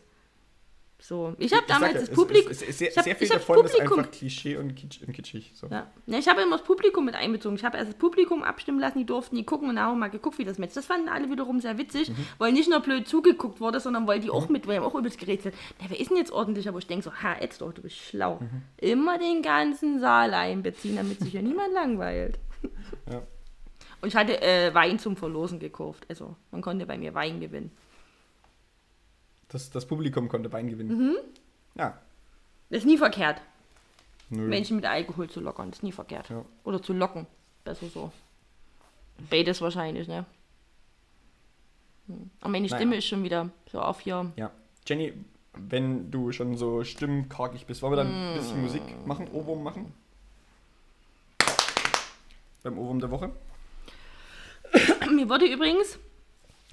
So, 1.02 1.34
ich 1.38 1.52
habe 1.54 1.64
damals 1.66 1.94
ja, 1.94 2.00
das 2.00 2.10
Publikum. 2.10 2.52
Sehr, 2.52 2.90
sehr 2.92 3.16
viel 3.16 3.26
davon 3.28 3.64
ist 3.64 3.72
Publikum- 3.72 3.98
einfach 4.00 4.10
Klischee 4.12 4.56
und, 4.58 4.74
kitsch, 4.76 5.00
und 5.04 5.12
kitschig. 5.14 5.50
So. 5.54 5.66
Ja. 5.68 5.90
ja, 6.06 6.18
ich 6.18 6.28
habe 6.28 6.42
immer 6.42 6.58
das 6.58 6.64
Publikum 6.66 7.06
mit 7.06 7.14
einbezogen. 7.14 7.56
Ich 7.56 7.64
habe 7.64 7.78
erst 7.78 7.90
das 7.92 7.98
Publikum 7.98 8.42
abstimmen 8.42 8.78
lassen, 8.78 8.98
die 8.98 9.06
durften 9.06 9.34
die 9.36 9.44
gucken 9.44 9.70
und 9.70 9.76
dann 9.76 9.86
haben 9.86 9.94
wir 9.94 10.00
mal 10.00 10.10
geguckt, 10.10 10.38
wie 10.38 10.44
das 10.44 10.58
Match. 10.58 10.74
Das 10.74 10.84
fanden 10.84 11.08
alle 11.08 11.30
wiederum 11.30 11.58
sehr 11.60 11.78
witzig, 11.78 12.10
Mhm. 12.10 12.26
weil 12.38 12.52
nicht 12.52 12.68
nur 12.68 12.80
blöd 12.80 13.08
zugeguckt 13.08 13.60
wurde, 13.60 13.80
sondern 13.80 14.06
weil 14.06 14.20
die 14.20 14.30
auch 14.30 14.48
mit, 14.50 14.66
weil 14.66 14.78
auch 14.80 14.94
übelst 14.94 15.18
gerätselt. 15.18 15.54
Na, 15.80 15.86
wer 15.88 15.98
ist 15.98 16.10
denn 16.10 16.18
jetzt 16.18 16.32
ordentlich? 16.32 16.68
Aber 16.68 16.78
ich 16.78 16.86
denke 16.86 17.02
so, 17.04 17.12
ha, 17.12 17.34
jetzt 17.40 17.62
doch, 17.62 17.72
du 17.72 17.80
bist 17.82 17.96
schlau. 17.96 18.38
Mhm. 18.40 18.62
Immer 18.76 19.18
den 19.18 19.40
ganzen 19.42 20.00
Saal 20.00 20.34
einbeziehen, 20.34 20.96
damit 20.96 21.20
sich 21.20 21.32
ja 21.32 21.40
niemand 21.42 21.72
langweilt. 21.72 22.38
Ja. 23.10 23.22
Und 24.02 24.08
ich 24.08 24.16
hatte 24.16 24.40
äh, 24.42 24.72
Wein 24.74 24.98
zum 24.98 25.16
Verlosen 25.16 25.58
gekauft. 25.58 26.04
Also 26.08 26.36
man 26.50 26.60
konnte 26.60 26.84
bei 26.86 26.98
mir 26.98 27.14
Wein 27.14 27.40
gewinnen. 27.40 27.70
Das, 29.50 29.70
das 29.70 29.86
Publikum 29.86 30.28
konnte 30.28 30.52
Wein 30.52 30.68
gewinnen. 30.68 30.96
Mhm. 30.96 31.16
Ja. 31.74 31.98
Das 32.70 32.78
ist 32.78 32.86
nie 32.86 32.98
verkehrt, 32.98 33.40
Nö. 34.28 34.46
Menschen 34.46 34.76
mit 34.76 34.86
Alkohol 34.86 35.28
zu 35.28 35.40
lockern. 35.40 35.70
Das 35.70 35.80
ist 35.80 35.82
nie 35.82 35.92
verkehrt. 35.92 36.30
Ja. 36.30 36.44
Oder 36.64 36.80
zu 36.82 36.92
locken. 36.92 37.26
Besser 37.64 37.86
so. 37.88 38.12
Beides 39.28 39.60
wahrscheinlich, 39.60 40.06
ne? 40.08 40.24
Hm. 42.06 42.30
Aber 42.40 42.50
meine 42.50 42.66
Naja. 42.66 42.76
Stimme 42.76 42.96
ist 42.96 43.06
schon 43.06 43.22
wieder 43.24 43.50
so 43.70 43.80
auf 43.80 44.00
hier. 44.00 44.32
Ja. 44.36 44.50
Jenny, 44.86 45.12
wenn 45.52 46.10
du 46.12 46.30
schon 46.30 46.56
so 46.56 46.84
stimmkargig 46.84 47.66
bist, 47.66 47.82
wollen 47.82 47.92
wir 47.92 47.96
dann 47.96 48.32
ein 48.32 48.38
bisschen 48.38 48.62
Musik 48.62 48.82
machen, 49.04 49.28
Ohrwurm 49.32 49.64
machen? 49.64 49.92
Beim 52.62 52.78
Ohrwurm 52.78 53.00
der 53.00 53.10
Woche? 53.10 53.30
Mir 55.10 55.28
wurde 55.28 55.46
übrigens 55.46 55.98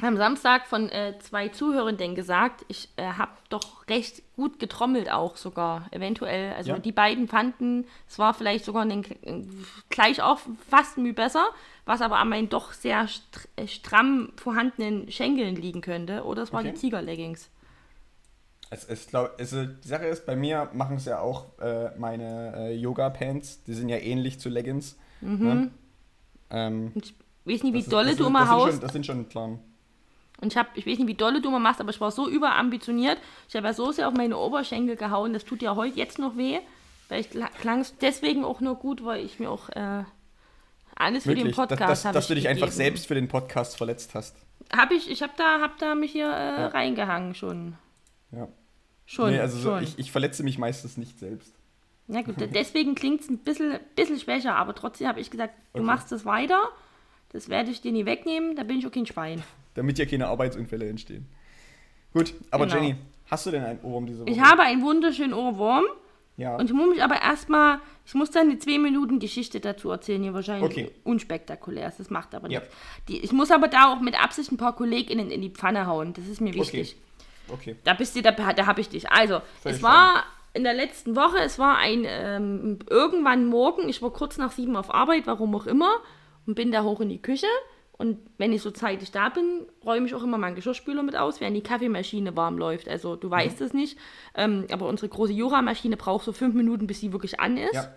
am 0.01 0.17
Samstag 0.17 0.67
von 0.67 0.89
äh, 0.89 1.17
zwei 1.19 1.47
Zuhörenden 1.49 2.13
gesagt, 2.13 2.65
ich 2.67 2.89
äh, 2.97 3.03
habe 3.03 3.31
doch 3.49 3.87
recht 3.87 4.21
gut 4.35 4.59
getrommelt 4.59 5.11
auch 5.11 5.37
sogar, 5.37 5.87
eventuell. 5.91 6.53
Also 6.53 6.71
Ja. 6.71 6.79
die 6.79 6.91
beiden 6.91 7.27
fanden, 7.27 7.85
es 8.07 8.19
war 8.19 8.33
vielleicht 8.33 8.65
sogar 8.65 8.83
ein, 8.83 9.03
äh, 9.23 9.43
gleich 9.89 10.21
auch 10.21 10.39
fast 10.69 10.97
Mühe 10.99 11.13
besser, 11.13 11.47
was 11.85 12.01
aber 12.01 12.17
an 12.19 12.29
meinen 12.29 12.49
doch 12.49 12.73
sehr 12.73 13.07
äh, 13.55 13.67
stramm 13.67 14.33
vorhandenen 14.35 15.09
Schenkeln 15.11 15.55
liegen 15.55 15.81
könnte. 15.81 16.23
Oder 16.25 16.43
es 16.43 16.53
war 16.53 16.59
Okay. 16.61 16.73
die 16.73 16.79
Tigerleggings. 16.79 17.49
Es, 18.69 18.83
es, 18.83 19.07
glaub, 19.07 19.31
es, 19.39 19.51
die 19.51 19.87
Sache 19.87 20.05
ist, 20.05 20.25
bei 20.25 20.35
mir 20.35 20.69
machen 20.73 20.97
es 20.97 21.05
ja 21.05 21.19
auch 21.21 21.57
äh, 21.59 21.89
meine 21.97 22.53
äh, 22.55 22.75
Yoga-Pants. 22.75 23.63
Die 23.63 23.73
sind 23.73 23.87
ja 23.89 23.97
ähnlich 23.97 24.39
zu 24.39 24.49
Leggings. 24.49 24.97
Ne? 25.21 25.71
Ähm, 26.49 26.91
Und 26.93 27.05
ich 27.05 27.15
weiß 27.45 27.63
nicht, 27.63 27.73
wie 27.73 27.79
ist- 27.79 27.91
dolle 27.91 28.15
du 28.15 28.27
immer 28.27 28.41
das 28.41 28.49
sind 28.49 28.57
haust. 28.57 28.71
Schon, 28.73 28.81
das 28.81 28.93
sind 28.93 29.05
schon 29.05 29.25
Plan. 29.29 29.59
Und 30.39 30.53
ich, 30.53 30.57
hab, 30.57 30.75
ich 30.77 30.85
weiß 30.85 30.99
nicht, 30.99 31.07
wie 31.07 31.15
dolle 31.15 31.41
du 31.41 31.49
immer 31.49 31.59
machst, 31.59 31.81
aber 31.81 31.89
ich 31.89 31.99
war 31.99 32.11
so 32.11 32.29
überambitioniert. 32.29 33.17
Ich 33.49 33.55
habe 33.55 33.67
ja 33.67 33.73
so 33.73 33.91
sehr 33.91 34.07
auf 34.07 34.13
meine 34.13 34.37
Oberschenkel 34.37 34.95
gehauen, 34.95 35.33
das 35.33 35.45
tut 35.45 35.61
ja 35.63 35.75
heute 35.75 35.97
jetzt 35.97 36.19
noch 36.19 36.37
weh. 36.37 36.59
Vielleicht 37.07 37.31
klang 37.59 37.79
es 37.81 37.97
deswegen 37.97 38.43
auch 38.45 38.59
nur 38.61 38.75
gut, 38.75 39.03
weil 39.03 39.23
ich 39.25 39.39
mir 39.39 39.49
auch 39.49 39.69
äh, 39.69 40.03
alles 40.95 41.23
für 41.23 41.35
den 41.35 41.51
Podcast 41.51 41.79
dass, 41.81 41.89
dass, 41.89 42.05
habe 42.05 42.13
dass 42.13 42.23
ich 42.25 42.27
du 42.29 42.35
dich 42.35 42.47
einfach 42.49 42.71
selbst 42.71 43.07
für 43.07 43.15
den 43.15 43.27
Podcast 43.27 43.77
verletzt 43.77 44.13
hast. 44.13 44.35
Hab 44.75 44.91
ich, 44.91 45.09
ich 45.09 45.21
habe 45.23 45.33
da, 45.37 45.61
hab 45.61 45.77
da 45.79 45.95
mich 45.95 46.11
hier 46.11 46.27
äh, 46.27 46.61
Ja. 46.61 46.67
reingehangen 46.67 47.33
schon. 47.33 47.75
Ja. 48.31 48.47
Schon, 49.05 49.31
nee, 49.31 49.39
also 49.39 49.57
so, 49.57 49.69
schon. 49.69 49.83
ich, 49.83 49.97
ich 49.97 50.11
verletze 50.11 50.43
mich 50.43 50.57
meistens 50.57 50.97
nicht 50.97 51.17
selbst. 51.17 51.53
Ja 52.09 52.21
gut, 52.21 52.35
deswegen 52.53 52.93
klingt 52.93 53.21
es 53.21 53.29
ein 53.29 53.37
bisschen, 53.39 53.79
bisschen 53.95 54.19
schwächer, 54.19 54.55
aber 54.55 54.75
trotzdem 54.75 55.07
habe 55.07 55.19
ich 55.21 55.31
gesagt, 55.31 55.53
du 55.73 55.79
Okay. 55.79 55.85
machst 55.85 56.11
das 56.11 56.25
weiter. 56.25 56.61
Das 57.29 57.49
werde 57.49 57.71
ich 57.71 57.81
dir 57.81 57.91
nie 57.91 58.05
wegnehmen, 58.05 58.55
da 58.55 58.63
bin 58.63 58.79
ich 58.79 58.85
auch 58.87 58.91
kein 58.91 59.05
Schwein. 59.05 59.43
Damit 59.77 59.97
hier 59.97 60.07
keine 60.07 60.27
Arbeitsunfälle 60.27 60.89
entstehen. 60.89 61.27
Gut, 62.13 62.33
aber 62.51 62.65
Genau. 62.65 62.77
Jenny, 62.81 62.95
hast 63.29 63.45
du 63.45 63.51
denn 63.51 63.63
einen 63.63 63.79
Ohrwurm 63.83 64.07
diese 64.07 64.21
Woche? 64.21 64.29
Ich 64.31 64.39
habe 64.41 64.63
einen 64.63 64.81
wunderschönen 64.81 65.33
Ohrwurm. 65.33 65.83
Ja. 66.35 66.55
Und 66.55 66.65
ich 66.65 66.73
muss 66.73 66.89
mich 66.89 67.03
aber 67.03 67.21
erstmal, 67.21 67.79
ich 68.05 68.13
muss 68.15 68.29
dann 68.31 68.49
eine 68.49 68.59
2 68.59 68.79
Minuten 68.79 69.19
Geschichte 69.19 69.59
dazu 69.59 69.89
erzählen, 69.91 70.21
die 70.21 70.33
wahrscheinlich 70.33 70.63
Okay. 70.69 70.91
unspektakulär 71.03 71.87
ist. 71.87 71.99
Das 71.99 72.09
macht 72.09 72.33
aber 72.35 72.49
Ja. 72.49 72.59
nichts. 72.59 72.75
Die, 73.07 73.19
ich 73.19 73.31
muss 73.31 73.49
aber 73.51 73.67
da 73.67 73.93
auch 73.93 74.01
mit 74.01 74.19
Absicht 74.21 74.51
ein 74.51 74.57
paar 74.57 74.75
KollegInnen 74.75 75.29
in 75.31 75.41
die 75.41 75.49
Pfanne 75.49 75.85
hauen. 75.87 76.13
Das 76.13 76.27
ist 76.27 76.41
mir 76.41 76.53
wichtig. 76.53 76.95
okay. 77.49 77.75
Da 77.83 77.93
bist 77.93 78.15
du, 78.15 78.21
da, 78.21 78.31
da 78.31 78.65
habe 78.65 78.81
ich 78.81 78.89
dich. 78.89 79.09
Also, 79.11 79.41
Völlig 79.61 79.77
es 79.77 79.83
war 79.83 80.23
in 80.53 80.63
der 80.63 80.73
letzten 80.73 81.15
Woche, 81.15 81.37
es 81.39 81.59
war 81.59 81.77
ein 81.77 82.03
ähm, 82.07 82.79
irgendwann 82.89 83.45
morgen, 83.45 83.89
ich 83.89 84.01
war 84.01 84.11
kurz 84.11 84.37
nach 84.37 84.51
sieben 84.51 84.75
auf 84.75 84.91
Arbeit, 84.93 85.27
warum 85.27 85.53
auch 85.55 85.67
immer, 85.67 85.89
und 86.47 86.55
bin 86.55 86.71
da 86.71 86.81
hoch 86.83 86.99
in 87.01 87.09
die 87.09 87.21
Küche. 87.21 87.45
Und 87.99 88.19
wenn 88.37 88.53
ich 88.53 88.61
so 88.61 88.69
zeitig 88.69 89.09
da 89.11 89.29
bin, 89.29 89.65
räume 89.83 90.05
ich 90.05 90.13
auch 90.13 90.23
immer 90.23 90.37
meinen 90.37 90.55
Geschirrspüler 90.55 91.01
mit 91.01 91.15
aus, 91.15 91.41
während 91.41 91.57
die 91.57 91.63
Kaffeemaschine 91.63 92.35
warm 92.37 92.57
läuft. 92.59 92.87
Also 92.87 93.15
du 93.15 93.29
weißt 93.31 93.59
es 93.61 93.73
nicht, 93.73 93.97
ähm, 94.35 94.65
aber 94.71 94.87
unsere 94.87 95.09
große 95.09 95.33
Jura-Maschine 95.33 95.97
braucht 95.97 96.25
so 96.25 96.31
fünf 96.31 96.53
Minuten, 96.53 96.85
bis 96.85 96.99
sie 96.99 97.11
wirklich 97.11 97.39
an 97.39 97.57
ist. 97.57 97.73
Ja. 97.73 97.87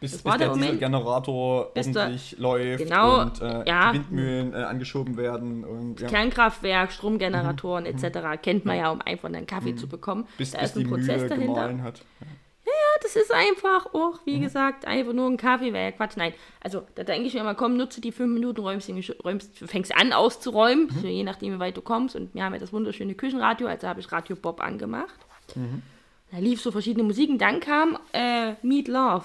Bis, 0.00 0.12
bis 0.12 0.22
der 0.22 0.38
der. 0.38 0.52
Dieselgenerator 0.54 1.72
der- 1.74 1.84
ordentlich 1.84 2.36
läuft 2.38 2.84
Genau, 2.84 3.22
und 3.22 3.40
äh, 3.42 3.64
ja. 3.68 3.90
die 3.90 3.98
Windmühlen 3.98 4.52
äh, 4.52 4.56
angeschoben 4.58 5.16
werden. 5.16 5.64
Und, 5.64 6.00
ja. 6.00 6.06
Kernkraftwerk, 6.06 6.92
Stromgeneratoren 6.92 7.84
etc. 7.84 8.40
kennt 8.40 8.64
man 8.64 8.76
ja, 8.78 8.92
um 8.92 9.00
einfach 9.02 9.26
einen 9.28 9.44
Kaffee 9.48 9.74
zu 9.74 9.88
bekommen. 9.88 10.20
Mhm. 10.20 10.26
Bis, 10.38 10.52
da 10.52 10.60
bis 10.60 10.70
ist 10.70 10.76
ein 10.76 10.88
Prozess 10.88 11.16
Mühle 11.22 11.28
dahinter. 11.28 11.82
hat. 11.82 11.98
Ja, 12.20 12.26
das 13.02 13.16
ist 13.16 13.32
einfach 13.32 13.86
auch, 13.94 14.18
wie 14.24 14.36
Mhm. 14.36 14.42
gesagt, 14.42 14.86
einfach 14.86 15.12
nur 15.12 15.26
ein 15.28 15.36
Kaffee, 15.36 15.72
wäre 15.72 15.86
ja 15.86 15.92
Quatsch. 15.92 16.16
Nein, 16.16 16.32
also 16.60 16.82
da 16.94 17.04
denke 17.04 17.28
ich 17.28 17.34
mir 17.34 17.40
immer, 17.40 17.54
komm, 17.54 17.76
nutze 17.76 18.00
die 18.00 18.12
fünf 18.12 18.32
Minuten, 18.32 18.60
räumst, 18.60 18.90
räumst 19.24 19.58
fängst 19.58 19.94
an 19.96 20.12
auszuräumen, 20.12 20.86
Mhm. 20.86 21.00
so 21.00 21.06
je 21.06 21.22
nachdem, 21.24 21.54
wie 21.54 21.58
weit 21.60 21.76
du 21.76 21.82
kommst. 21.82 22.16
Und 22.16 22.34
wir 22.34 22.44
haben 22.44 22.52
ja 22.54 22.58
das 22.60 22.72
wunderschöne 22.72 23.14
Küchenradio, 23.14 23.66
also 23.68 23.86
habe 23.88 24.00
ich 24.00 24.10
Radio 24.12 24.36
Bob 24.36 24.60
angemacht. 24.60 25.18
Mhm. 25.54 25.82
Da 26.30 26.38
lief 26.38 26.60
so 26.60 26.70
verschiedene 26.70 27.04
Musiken, 27.04 27.38
dann 27.38 27.60
kam 27.60 27.98
äh, 28.12 28.52
Meet 28.62 28.88
Love. 28.88 29.24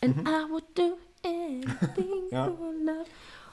And 0.00 0.26
I 0.28 0.50
would 0.50 0.64
do 0.74 0.96
anything 1.24 1.62
Mhm. 2.06 2.28
Ja. 2.32 2.46
for 2.46 2.72
love. 2.84 3.04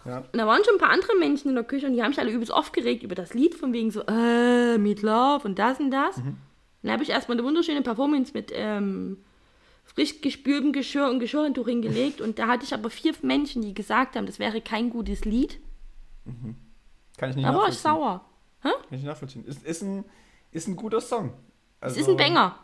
Ja. 0.05 0.17
Und 0.19 0.35
da 0.39 0.47
waren 0.47 0.63
schon 0.63 0.75
ein 0.75 0.79
paar 0.79 0.89
andere 0.91 1.15
Menschen 1.19 1.49
in 1.49 1.55
der 1.55 1.63
Küche 1.65 1.85
und 1.85 1.93
die 1.93 2.01
haben 2.01 2.11
sich 2.13 2.19
alle 2.19 2.31
übelst 2.31 2.51
aufgeregt 2.53 3.03
über 3.03 3.15
das 3.15 3.33
Lied, 3.33 3.53
von 3.53 3.73
wegen 3.73 3.91
so, 3.91 4.01
äh, 4.07 4.77
Meet 4.77 5.01
Love 5.01 5.41
und 5.47 5.59
das 5.59 5.79
und 5.79 5.91
das. 5.91 6.17
Mhm. 6.17 6.37
Dann 6.81 6.91
habe 6.93 7.03
ich 7.03 7.09
erstmal 7.09 7.37
eine 7.37 7.45
wunderschöne 7.45 7.81
Performance 7.81 8.31
mit 8.33 8.51
ähm, 8.55 9.17
frisch 9.99 10.21
gespültem 10.21 10.71
Geschirr 10.73 11.09
und 11.09 11.19
Geschirrhandtuch 11.19 11.67
hingelegt 11.67 12.21
und 12.21 12.39
da 12.39 12.47
hatte 12.47 12.63
ich 12.63 12.73
aber 12.73 12.89
vier 12.89 13.13
Menschen, 13.21 13.61
die 13.61 13.73
gesagt 13.73 14.15
haben, 14.15 14.25
das 14.25 14.39
wäre 14.39 14.61
kein 14.61 14.89
gutes 14.89 15.25
Lied. 15.25 15.59
Kann 17.17 17.29
ich 17.31 17.35
nicht 17.35 17.47
Da 17.47 17.53
war 17.53 17.67
ich 17.69 17.75
nachvollziehen. 17.75 17.81
sauer. 17.81 18.25
Kann 18.61 18.71
ich 18.85 18.91
nicht 18.91 19.05
nachvollziehen. 19.05 19.45
Ist, 19.45 19.63
ist, 19.63 19.81
ein, 19.81 20.05
ist 20.51 20.67
ein 20.67 20.75
guter 20.75 21.01
Song. 21.01 21.33
Es 21.81 21.97
Also, 21.97 21.99
ist 22.01 22.09
ein 22.09 22.17
Banger. 22.17 22.57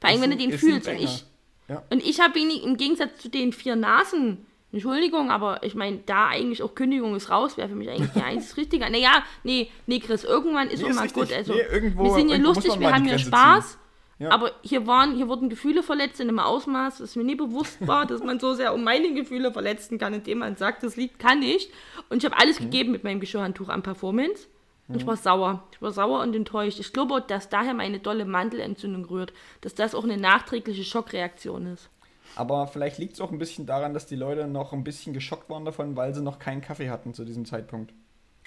Vor 0.00 0.10
allem, 0.10 0.20
wenn 0.20 0.30
du 0.30 0.36
den 0.36 0.52
fühlst. 0.52 0.88
Und 0.88 0.96
ich, 0.96 1.24
Ja. 1.68 1.82
und 1.90 2.02
ich 2.04 2.20
habe 2.20 2.38
ihn 2.38 2.50
im 2.62 2.76
Gegensatz 2.76 3.20
zu 3.20 3.28
den 3.28 3.52
vier 3.52 3.76
Nasen, 3.76 4.46
Entschuldigung, 4.72 5.30
aber 5.30 5.62
ich 5.62 5.74
meine, 5.74 5.98
da 6.06 6.28
eigentlich 6.28 6.62
auch 6.62 6.74
Kündigung 6.74 7.14
ist 7.14 7.30
raus, 7.30 7.56
wäre 7.58 7.68
für 7.68 7.74
mich 7.74 7.90
eigentlich 7.90 8.10
die 8.12 8.22
einzig 8.22 8.56
Richtige. 8.56 8.88
Naja, 8.90 9.22
nee, 9.44 9.70
nee, 9.86 9.98
Chris, 10.00 10.24
irgendwann 10.24 10.68
ist 10.68 10.82
Nee, 10.82 10.90
auch 10.90 10.94
mal 10.94 11.02
richtig. 11.02 11.22
gut. 11.28 11.32
Also, 11.32 11.52
Nee, 11.52 11.60
irgendwo- 11.70 12.04
wir 12.04 12.12
sind 12.14 12.28
muss 12.42 12.56
lustig, 12.56 12.80
wir 12.80 12.92
haben 12.92 13.06
Grenze 13.06 13.26
Spaß. 13.26 13.70
ziehen. 13.72 13.78
Ja. 14.18 14.30
Aber 14.30 14.52
hier, 14.62 14.86
waren, 14.86 15.16
hier 15.16 15.28
wurden 15.28 15.48
Gefühle 15.48 15.82
verletzt 15.82 16.20
in 16.20 16.28
einem 16.28 16.38
Ausmaß, 16.38 16.98
das 16.98 17.16
mir 17.16 17.24
nie 17.24 17.34
bewusst 17.34 17.84
war, 17.86 18.06
dass 18.06 18.22
man 18.22 18.38
so 18.38 18.54
sehr 18.54 18.72
um 18.74 18.84
meine 18.84 19.12
Gefühle 19.14 19.52
verletzen 19.52 19.98
kann, 19.98 20.14
indem 20.14 20.38
man 20.38 20.56
sagt, 20.56 20.82
das 20.82 20.96
Lied 20.96 21.18
kann 21.18 21.40
nicht. 21.40 21.70
Und 22.08 22.18
ich 22.18 22.24
habe 22.30 22.38
alles 22.38 22.60
Mhm. 22.60 22.64
gegeben 22.64 22.92
mit 22.92 23.04
meinem 23.04 23.20
Geschirrhandtuch 23.20 23.68
an 23.68 23.82
Performance. 23.82 24.46
Und 24.88 24.96
ich 24.96 25.06
war 25.06 25.16
sauer. 25.16 25.62
Ich 25.72 25.80
war 25.80 25.90
sauer 25.90 26.20
und 26.20 26.34
enttäuscht. 26.36 26.78
Ich 26.78 26.92
glaube, 26.92 27.24
dass 27.26 27.48
daher 27.48 27.72
meine 27.72 27.98
dolle 28.00 28.24
Mandelentzündung 28.26 29.04
rührt. 29.06 29.32
Dass 29.62 29.74
das 29.74 29.94
auch 29.94 30.04
eine 30.04 30.18
nachträgliche 30.18 30.84
Schockreaktion 30.84 31.66
ist. 31.66 31.88
Aber 32.36 32.66
vielleicht 32.66 32.98
liegt 32.98 33.14
es 33.14 33.20
auch 33.20 33.30
ein 33.32 33.38
bisschen 33.38 33.64
daran, 33.66 33.94
dass 33.94 34.06
die 34.06 34.16
Leute 34.16 34.46
noch 34.46 34.72
ein 34.72 34.84
bisschen 34.84 35.14
geschockt 35.14 35.48
waren 35.50 35.64
davon, 35.64 35.96
weil 35.96 36.14
sie 36.14 36.22
noch 36.22 36.38
keinen 36.38 36.60
Kaffee 36.60 36.90
hatten 36.90 37.14
zu 37.14 37.24
diesem 37.24 37.44
Zeitpunkt. 37.46 37.92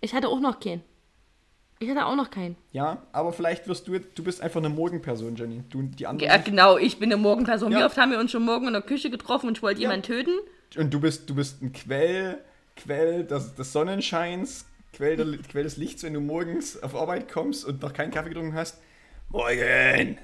Ich 0.01 0.13
hatte 0.13 0.27
auch 0.29 0.39
noch 0.39 0.59
keinen. 0.59 0.83
Ich 1.79 1.89
hatte 1.89 2.05
auch 2.05 2.15
noch 2.15 2.29
keinen. 2.31 2.55
Ja, 2.71 3.03
aber 3.11 3.33
vielleicht 3.33 3.67
wirst 3.67 3.87
du 3.87 3.93
jetzt, 3.95 4.17
du 4.17 4.23
bist 4.23 4.41
einfach 4.41 4.59
eine 4.59 4.69
Morgenperson, 4.69 5.35
Jenny. 5.35 5.63
Du 5.69 5.79
und 5.79 5.99
die 5.99 6.07
anderen. 6.07 6.29
Ja, 6.29 6.37
nicht. 6.37 6.45
genau, 6.45 6.77
ich 6.77 6.99
bin 6.99 7.11
eine 7.11 7.21
Morgenperson. 7.21 7.71
Ja. 7.73 7.79
Wie 7.79 7.83
oft 7.83 7.97
haben 7.97 8.11
wir 8.11 8.19
uns 8.19 8.31
schon 8.31 8.43
morgen 8.43 8.67
in 8.67 8.73
der 8.73 8.81
Küche 8.81 9.09
getroffen 9.09 9.47
und 9.47 9.57
ich 9.57 9.63
wollte 9.63 9.81
Ja. 9.81 9.89
jemanden 9.89 10.05
töten? 10.05 10.31
Und 10.77 10.93
du 10.93 10.99
bist, 11.01 11.29
du 11.29 11.35
bist 11.35 11.61
ein 11.61 11.73
Quell, 11.73 12.37
Quell 12.77 13.25
des, 13.25 13.55
des 13.55 13.73
Sonnenscheins, 13.73 14.65
Quell, 14.93 15.17
der, 15.17 15.25
Quell 15.49 15.63
des 15.63 15.75
Lichts, 15.77 16.03
wenn 16.03 16.13
du 16.13 16.21
morgens 16.21 16.81
auf 16.81 16.95
Arbeit 16.95 17.29
kommst 17.31 17.65
und 17.65 17.81
noch 17.81 17.91
keinen 17.93 18.11
Kaffee 18.11 18.29
getrunken 18.29 18.55
hast. 18.55 18.81
Morgen! 19.29 20.17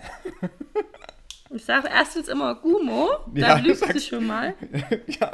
Ich 1.53 1.65
sage 1.65 1.89
erstens 1.91 2.29
immer 2.29 2.55
Gumo, 2.55 3.09
Ja, 3.35 3.55
da 3.55 3.59
lügst 3.59 3.93
du 3.93 3.99
schon 3.99 4.25
mal. 4.27 4.53
ja. 5.07 5.31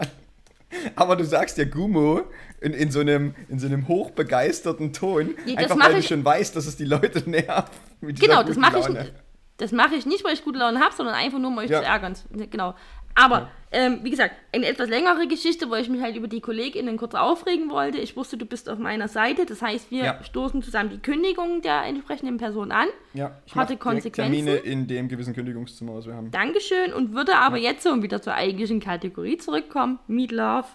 Aber 0.96 1.16
du 1.16 1.24
sagst 1.26 1.58
ja 1.58 1.66
Gummo 1.66 2.22
in, 2.62 2.74
in, 2.74 2.92
so 2.92 3.00
einem, 3.00 3.36
in 3.50 3.60
so 3.60 3.68
einem 3.68 3.88
hochbegeisterten 3.88 4.92
Ton, 4.94 5.36
Nee, 5.46 5.56
einfach 5.58 5.80
weil 5.80 5.94
du 5.94 6.00
ich- 6.00 6.08
schon 6.08 6.24
weißt, 6.26 6.56
dass 6.56 6.66
es 6.68 6.76
die 6.76 6.86
Leute 6.86 7.30
nervt. 7.30 7.72
Genau, 8.02 8.44
das 8.44 8.58
mache 8.58 8.80
ich, 8.80 9.12
das 9.58 9.72
mache 9.72 9.96
ich 9.96 10.06
nicht, 10.06 10.24
weil 10.24 10.34
ich 10.34 10.44
gute 10.44 10.60
Laune 10.60 10.80
habe, 10.80 10.94
sondern 10.96 11.16
einfach 11.16 11.40
nur, 11.40 11.50
um 11.52 11.58
euch 11.58 11.70
Ja. 11.70 11.80
zu 11.80 11.86
ärgern. 11.86 12.16
Genau. 12.52 12.76
Aber, 13.16 13.50
ähm, 13.72 14.00
wie 14.04 14.10
gesagt, 14.12 14.34
eine 14.54 14.66
etwas 14.66 14.88
längere 14.90 15.28
Geschichte, 15.28 15.70
wo 15.70 15.76
ich 15.76 15.90
mich 15.90 16.02
halt 16.02 16.16
über 16.16 16.28
die 16.28 16.40
KollegInnen 16.40 16.96
kurz 16.98 17.16
aufregen 17.16 17.70
wollte. 17.70 17.98
Ich 17.98 18.16
wusste, 18.16 18.38
du 18.38 18.46
bist 18.46 18.70
auf 18.70 18.80
meiner 18.80 19.08
Seite. 19.10 19.46
Das 19.46 19.62
heißt, 19.62 19.92
wir 19.92 20.04
Ja. 20.06 20.24
stoßen 20.24 20.62
zusammen 20.62 20.90
die 20.90 21.00
Kündigung 21.00 21.62
der 21.62 21.84
entsprechenden 21.84 22.38
Person 22.38 22.72
an. 22.72 22.88
Ja, 23.14 23.38
ich 23.46 23.54
direkt 23.54 23.80
Konsequenzen. 23.80 24.46
Termine 24.46 24.56
in 24.58 24.88
dem 24.88 25.10
gewissen 25.10 25.34
Kündigungszimmer, 25.34 25.96
was 25.96 26.06
wir 26.06 26.14
haben. 26.16 26.32
Dankeschön 26.32 26.94
und 26.94 27.14
würde 27.14 27.36
aber 27.36 27.58
jetzt 27.58 27.84
so 27.84 28.02
wieder 28.02 28.22
zur 28.22 28.34
eigentlichen 28.36 28.80
Kategorie 28.80 29.38
zurückkommen. 29.38 30.00
Meet 30.08 30.32
Love. 30.32 30.68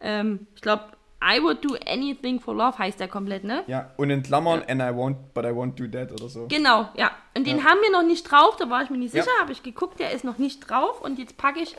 Ähm, 0.00 0.46
ich 0.54 0.62
glaube, 0.62 0.84
I 1.20 1.42
would 1.42 1.64
do 1.64 1.74
anything 1.88 2.38
for 2.38 2.54
love 2.54 2.78
heißt 2.78 3.00
der 3.00 3.08
komplett, 3.08 3.42
ne? 3.42 3.64
Ja, 3.66 3.90
und 3.96 4.08
in 4.10 4.22
Klammern, 4.22 4.62
and 4.68 4.80
I 4.80 4.84
won't, 4.94 5.16
but 5.34 5.44
I 5.44 5.48
won't 5.48 5.74
do 5.74 5.88
that 5.88 6.12
oder 6.12 6.28
so. 6.28 6.46
Genau, 6.46 6.88
ja. 6.94 7.10
Und 7.36 7.44
den 7.48 7.58
Ja. 7.58 7.64
haben 7.64 7.78
wir 7.82 7.90
noch 7.90 8.04
nicht 8.06 8.22
drauf, 8.30 8.54
da 8.56 8.70
war 8.70 8.84
ich 8.84 8.90
mir 8.90 8.98
nicht 8.98 9.12
Ja. 9.12 9.24
sicher, 9.24 9.34
habe 9.40 9.50
ich 9.50 9.64
geguckt, 9.64 9.98
der 9.98 10.12
ist 10.12 10.22
noch 10.24 10.38
nicht 10.38 10.60
drauf 10.60 11.00
und 11.02 11.18
jetzt 11.18 11.36
packe 11.36 11.58
ich 11.58 11.74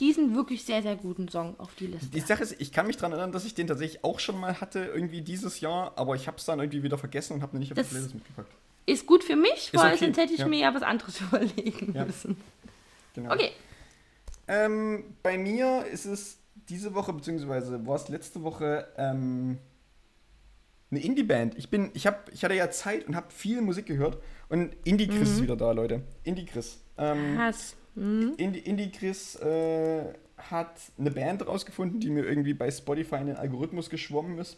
diesen 0.00 0.34
wirklich 0.34 0.64
sehr, 0.64 0.82
sehr 0.82 0.96
guten 0.96 1.28
Song 1.28 1.58
auf 1.60 1.74
die 1.76 1.86
Liste. 1.86 2.06
Die 2.08 2.20
Sache 2.20 2.42
ist, 2.42 2.60
ich 2.60 2.72
kann 2.72 2.86
mich 2.86 2.96
daran 2.96 3.12
erinnern, 3.12 3.32
dass 3.32 3.44
ich 3.44 3.54
den 3.54 3.66
tatsächlich 3.66 4.02
auch 4.04 4.18
schon 4.18 4.38
mal 4.40 4.60
hatte, 4.60 4.80
irgendwie 4.86 5.22
dieses 5.22 5.60
Jahr, 5.60 5.92
aber 5.96 6.14
ich 6.16 6.26
habe 6.26 6.36
es 6.38 6.44
dann 6.44 6.58
irgendwie 6.58 6.82
wieder 6.82 6.98
vergessen 6.98 7.34
und 7.34 7.42
habe 7.42 7.56
ihn 7.56 7.60
nicht 7.60 7.72
auf 7.72 7.76
Das- 7.76 7.88
die 7.88 7.94
Playlist 7.94 8.14
mitgepackt. 8.14 8.52
Ist 8.86 9.06
gut 9.06 9.24
für 9.24 9.36
mich, 9.36 9.70
weil 9.72 9.94
okay, 9.94 10.04
sonst 10.04 10.18
hätte 10.18 10.34
ich 10.34 10.40
ja. 10.40 10.46
mir 10.48 10.58
ja 10.58 10.74
was 10.74 10.82
anderes 10.82 11.18
überlegen 11.32 11.94
Ja. 11.94 12.04
müssen. 12.04 12.36
Genau. 13.14 13.32
Okay, 13.32 13.50
Ähm, 14.46 15.04
bei 15.22 15.38
mir 15.38 15.86
ist 15.86 16.04
es 16.04 16.38
diese 16.68 16.94
Woche, 16.94 17.12
beziehungsweise 17.14 17.86
war 17.86 17.96
es 17.96 18.08
letzte 18.08 18.42
Woche, 18.42 18.86
ähm, 18.98 19.58
eine 20.90 21.00
Indie-Band. 21.00 21.56
Ich 21.56 21.70
bin, 21.70 21.90
ich 21.94 22.06
hab, 22.06 22.30
ich 22.32 22.44
hatte 22.44 22.54
ja 22.54 22.70
Zeit 22.70 23.06
und 23.08 23.16
habe 23.16 23.30
viel 23.30 23.60
Musik 23.62 23.86
gehört. 23.86 24.18
Und 24.48 24.76
Indie-Chris 24.84 25.30
ist 25.30 25.42
wieder 25.42 25.56
da, 25.56 25.72
Leute. 25.72 26.02
Indie-Chris. 26.24 26.78
Ähm, 26.98 27.38
Hass. 27.38 27.74
Hm? 27.94 28.34
Indie, 28.36 28.60
Indie 28.60 28.90
Chris 28.90 29.36
äh, 29.36 30.04
hat 30.36 30.80
eine 30.98 31.10
Band 31.10 31.46
rausgefunden, 31.46 32.00
die 32.00 32.10
mir 32.10 32.24
irgendwie 32.24 32.54
bei 32.54 32.70
Spotify 32.70 33.16
in 33.16 33.26
den 33.28 33.36
Algorithmus 33.36 33.90
geschwommen 33.90 34.38
ist. 34.38 34.56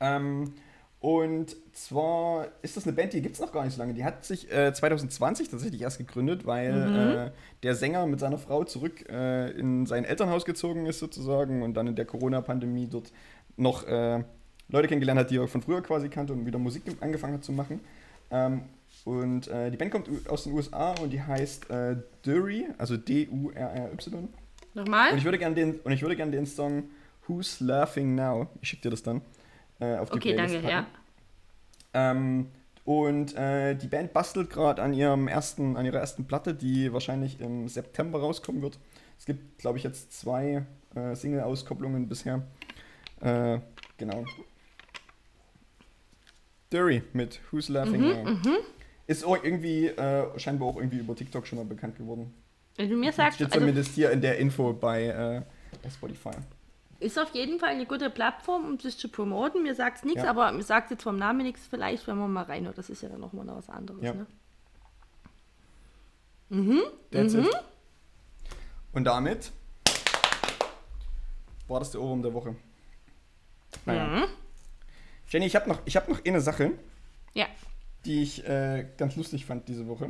Ähm, 0.00 0.52
und 1.00 1.54
zwar 1.72 2.48
ist 2.62 2.76
das 2.76 2.84
eine 2.84 2.94
Band, 2.94 3.12
die 3.12 3.22
gibt 3.22 3.36
es 3.36 3.40
noch 3.40 3.52
gar 3.52 3.64
nicht 3.64 3.74
so 3.74 3.80
lange. 3.80 3.94
Die 3.94 4.04
hat 4.04 4.24
sich 4.24 4.50
äh, 4.52 4.72
2020 4.72 5.48
tatsächlich 5.48 5.82
erst 5.82 5.98
gegründet, 5.98 6.44
weil 6.44 7.30
äh, 7.32 7.38
der 7.62 7.74
Sänger 7.76 8.06
mit 8.06 8.18
seiner 8.18 8.38
Frau 8.38 8.64
zurück 8.64 9.08
äh, 9.08 9.50
in 9.52 9.86
sein 9.86 10.04
Elternhaus 10.04 10.44
gezogen 10.44 10.86
ist 10.86 10.98
sozusagen 10.98 11.62
und 11.62 11.74
dann 11.74 11.86
in 11.86 11.94
der 11.94 12.04
Corona-Pandemie 12.04 12.88
dort 12.90 13.12
noch 13.56 13.86
äh, 13.86 14.24
Leute 14.68 14.88
kennengelernt 14.88 15.20
hat, 15.20 15.30
die 15.30 15.36
er 15.36 15.46
von 15.46 15.62
früher 15.62 15.82
quasi 15.82 16.08
kannte 16.08 16.32
und 16.32 16.44
wieder 16.46 16.58
Musik 16.58 16.82
angefangen 17.00 17.34
hat 17.34 17.44
zu 17.44 17.52
machen. 17.52 17.80
Ähm, 18.30 18.62
und 19.04 19.48
äh, 19.48 19.70
die 19.70 19.76
Band 19.76 19.90
kommt 19.90 20.08
aus 20.28 20.44
den 20.44 20.52
USA 20.52 20.92
und 21.00 21.10
die 21.10 21.22
heißt 21.22 21.70
äh, 21.70 21.96
Dury, 22.22 22.66
also 22.78 22.96
D-U-R-R-Y. 22.96 24.28
Nochmal? 24.74 25.12
Und 25.12 25.18
ich 25.18 25.24
würde 25.24 25.38
gerne 25.38 25.54
den, 25.54 25.80
und 25.80 25.92
ich 25.92 26.02
würde 26.02 26.16
gerne 26.16 26.30
den 26.32 26.46
Song 26.46 26.84
Who's 27.26 27.60
Laughing 27.60 28.14
Now, 28.14 28.48
ich 28.60 28.68
schicke 28.70 28.82
dir 28.82 28.90
das 28.90 29.02
dann, 29.02 29.22
äh, 29.80 29.96
auf 29.96 30.10
die 30.10 30.16
Okay, 30.18 30.34
Playlist 30.34 30.54
danke, 30.54 30.68
packen. 30.68 30.86
ja. 31.94 32.10
Ähm, 32.10 32.46
und 32.84 33.34
äh, 33.36 33.74
die 33.74 33.86
Band 33.86 34.12
bastelt 34.12 34.50
gerade 34.50 34.82
an 34.82 34.94
ihrem 34.94 35.28
ersten, 35.28 35.76
an 35.76 35.84
ihrer 35.84 35.98
ersten 35.98 36.26
Platte, 36.26 36.54
die 36.54 36.92
wahrscheinlich 36.92 37.40
im 37.40 37.68
September 37.68 38.20
rauskommen 38.20 38.62
wird. 38.62 38.78
Es 39.18 39.26
gibt, 39.26 39.58
glaube 39.58 39.78
ich, 39.78 39.84
jetzt 39.84 40.12
zwei 40.18 40.64
äh, 40.94 41.14
Single-Auskopplungen 41.14 42.08
bisher. 42.08 42.42
Äh, 43.20 43.58
genau. 43.98 44.24
Dury 46.70 47.02
mit 47.12 47.40
Who's 47.50 47.68
Laughing 47.68 48.00
Mhm, 48.00 48.08
Now. 48.24 48.56
Ist 49.08 49.24
irgendwie, 49.24 49.86
äh, 49.88 50.38
scheinbar 50.38 50.68
auch 50.68 50.76
irgendwie 50.76 50.98
über 50.98 51.16
TikTok 51.16 51.46
schon 51.46 51.58
mal 51.58 51.64
bekannt 51.64 51.96
geworden. 51.96 52.32
Wenn 52.76 52.88
du 52.90 52.96
mir 52.96 53.10
sagst, 53.12 53.36
Steht 53.36 53.48
also 53.48 53.58
zumindest 53.58 53.92
hier 53.94 54.10
in 54.12 54.20
der 54.20 54.38
Info 54.38 54.72
bei, 54.72 55.04
äh, 55.06 55.42
bei 55.82 55.90
Spotify. 55.90 56.30
ist 57.00 57.18
auf 57.18 57.34
jeden 57.34 57.58
Fall 57.58 57.70
eine 57.70 57.86
gute 57.86 58.10
Plattform, 58.10 58.64
um 58.66 58.78
sich 58.78 58.96
zu 58.98 59.08
promoten. 59.08 59.62
Mir 59.62 59.74
sagt 59.74 59.98
es 59.98 60.04
nichts, 60.04 60.22
Ja. 60.22 60.30
aber 60.30 60.52
mir 60.52 60.62
sagt 60.62 60.90
jetzt 60.90 61.02
vom 61.02 61.16
Namen 61.16 61.42
nichts. 61.42 61.66
Vielleicht, 61.68 62.06
wenn 62.06 62.18
man 62.18 62.30
mal 62.32 62.44
reinhört. 62.44 62.76
Das 62.78 62.90
ist 62.90 63.02
ja 63.02 63.08
dann 63.08 63.20
nochmal 63.20 63.46
was 63.48 63.68
anderes. 63.68 64.02
Ja. 64.02 64.12
Ne? 64.14 64.26
That's 67.10 67.34
Mhm. 67.34 67.44
it. 67.44 67.50
Und 68.92 69.04
damit 69.04 69.52
war 71.66 71.78
das 71.80 71.90
der 71.92 72.00
Ohrwurm 72.00 72.22
der 72.22 72.32
Woche. 72.34 72.56
Naja. 73.84 74.04
Mhm. 74.06 74.24
Jenny, 75.28 75.46
ich 75.46 75.56
habe 75.56 75.68
noch, 75.68 75.80
ich 75.84 75.96
hab 75.96 76.08
noch 76.08 76.24
eine 76.24 76.40
Sache. 76.40 76.72
Die 78.08 78.22
ich 78.22 78.44
äh, 78.48 78.86
ganz 78.96 79.14
lustig 79.16 79.44
fand 79.44 79.68
diese 79.68 79.86
Woche. 79.86 80.08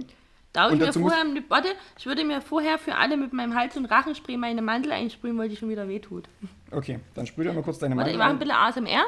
Darf 0.53 0.73
ich 0.73 0.79
mir 0.79 0.93
vorher, 0.93 1.25
warte, 1.49 1.69
ich 1.99 2.07
würde 2.07 2.25
mir 2.25 2.41
vorher 2.41 2.79
für 2.79 2.95
alle 2.95 3.17
mit 3.19 3.33
meinem 3.35 3.55
Hals- 3.55 3.77
und 3.77 3.85
Rachenspray 3.85 4.39
meine 4.39 4.63
Mandel 4.63 4.93
einsprühen, 4.93 5.37
weil 5.37 5.51
die 5.51 5.57
schon 5.57 5.69
wieder 5.69 5.89
wehtut. 5.89 6.29
Okay, 6.71 7.01
dann 7.15 7.27
sprüh 7.27 7.45
dir 7.45 7.53
mal 7.53 7.63
kurz 7.63 7.79
deine 7.79 7.97
Warte, 7.97 8.17
Mandel 8.17 8.19
wir 8.19 8.55
machen 8.55 8.61
ein. 8.61 8.69
ein 8.69 8.73
bisschen 8.73 8.87
ASMR. 8.95 9.07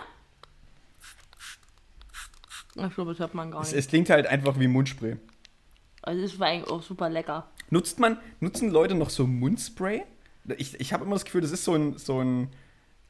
Ich 2.88 2.94
glaube, 2.94 3.12
das 3.12 3.20
hört 3.20 3.35
man 3.35 3.50
gar 3.50 3.62
es, 3.62 3.70
nicht. 3.70 3.79
es 3.79 3.88
klingt 3.88 4.11
halt 4.11 4.26
einfach 4.26 4.59
wie 4.59 4.68
Mundspray. 4.68 5.16
Also, 6.03 6.22
das 6.22 6.38
war 6.38 6.48
eigentlich 6.48 6.70
auch 6.70 6.83
super 6.83 7.09
lecker. 7.09 7.48
Nutzt 7.70 7.98
man, 7.98 8.18
nutzen 8.40 8.70
Leute 8.70 8.94
noch 8.94 9.11
so 9.11 9.26
Mundspray? 9.26 10.05
Ich, 10.57 10.79
ich 10.81 10.92
habe 10.92 11.05
immer 11.05 11.14
das 11.14 11.24
Gefühl, 11.24 11.40
das 11.40 11.53
ist 11.53 11.64
so 11.64 11.74
ein, 11.74 11.98
so 11.98 12.20
ein 12.20 12.48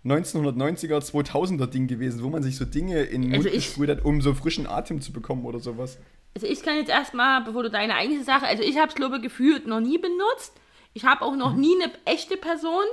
1990er, 0.04 0.98
2000er 0.98 1.66
Ding 1.66 1.86
gewesen, 1.86 2.22
wo 2.22 2.28
man 2.28 2.42
sich 2.42 2.56
so 2.56 2.64
Dinge 2.64 3.02
in 3.02 3.22
den 3.22 3.32
Also 3.34 3.44
Mund 3.44 3.54
ich- 3.56 3.66
gesprüht 3.66 3.90
hat, 3.90 4.04
um 4.04 4.20
so 4.22 4.34
frischen 4.34 4.66
Atem 4.66 5.00
zu 5.00 5.12
bekommen 5.12 5.44
oder 5.44 5.60
sowas. 5.60 5.98
Also 6.34 6.46
ich 6.46 6.62
kann 6.62 6.76
jetzt 6.76 6.90
erstmal, 6.90 7.42
bevor 7.44 7.62
du 7.64 7.70
deine 7.70 7.94
eigene 7.96 8.22
Sache, 8.24 8.46
also 8.46 8.62
ich 8.62 8.78
habe 8.78 8.88
es 8.88 8.94
glaube 8.94 9.16
ich 9.16 9.22
gefühlt 9.22 9.66
noch 9.66 9.80
nie 9.80 9.98
benutzt. 9.98 10.54
Ich 10.94 11.04
habe 11.04 11.22
auch 11.22 11.36
noch 11.36 11.54
nie 11.54 11.74
eine 11.82 11.92
echte 12.04 12.36
Person. 12.36 12.84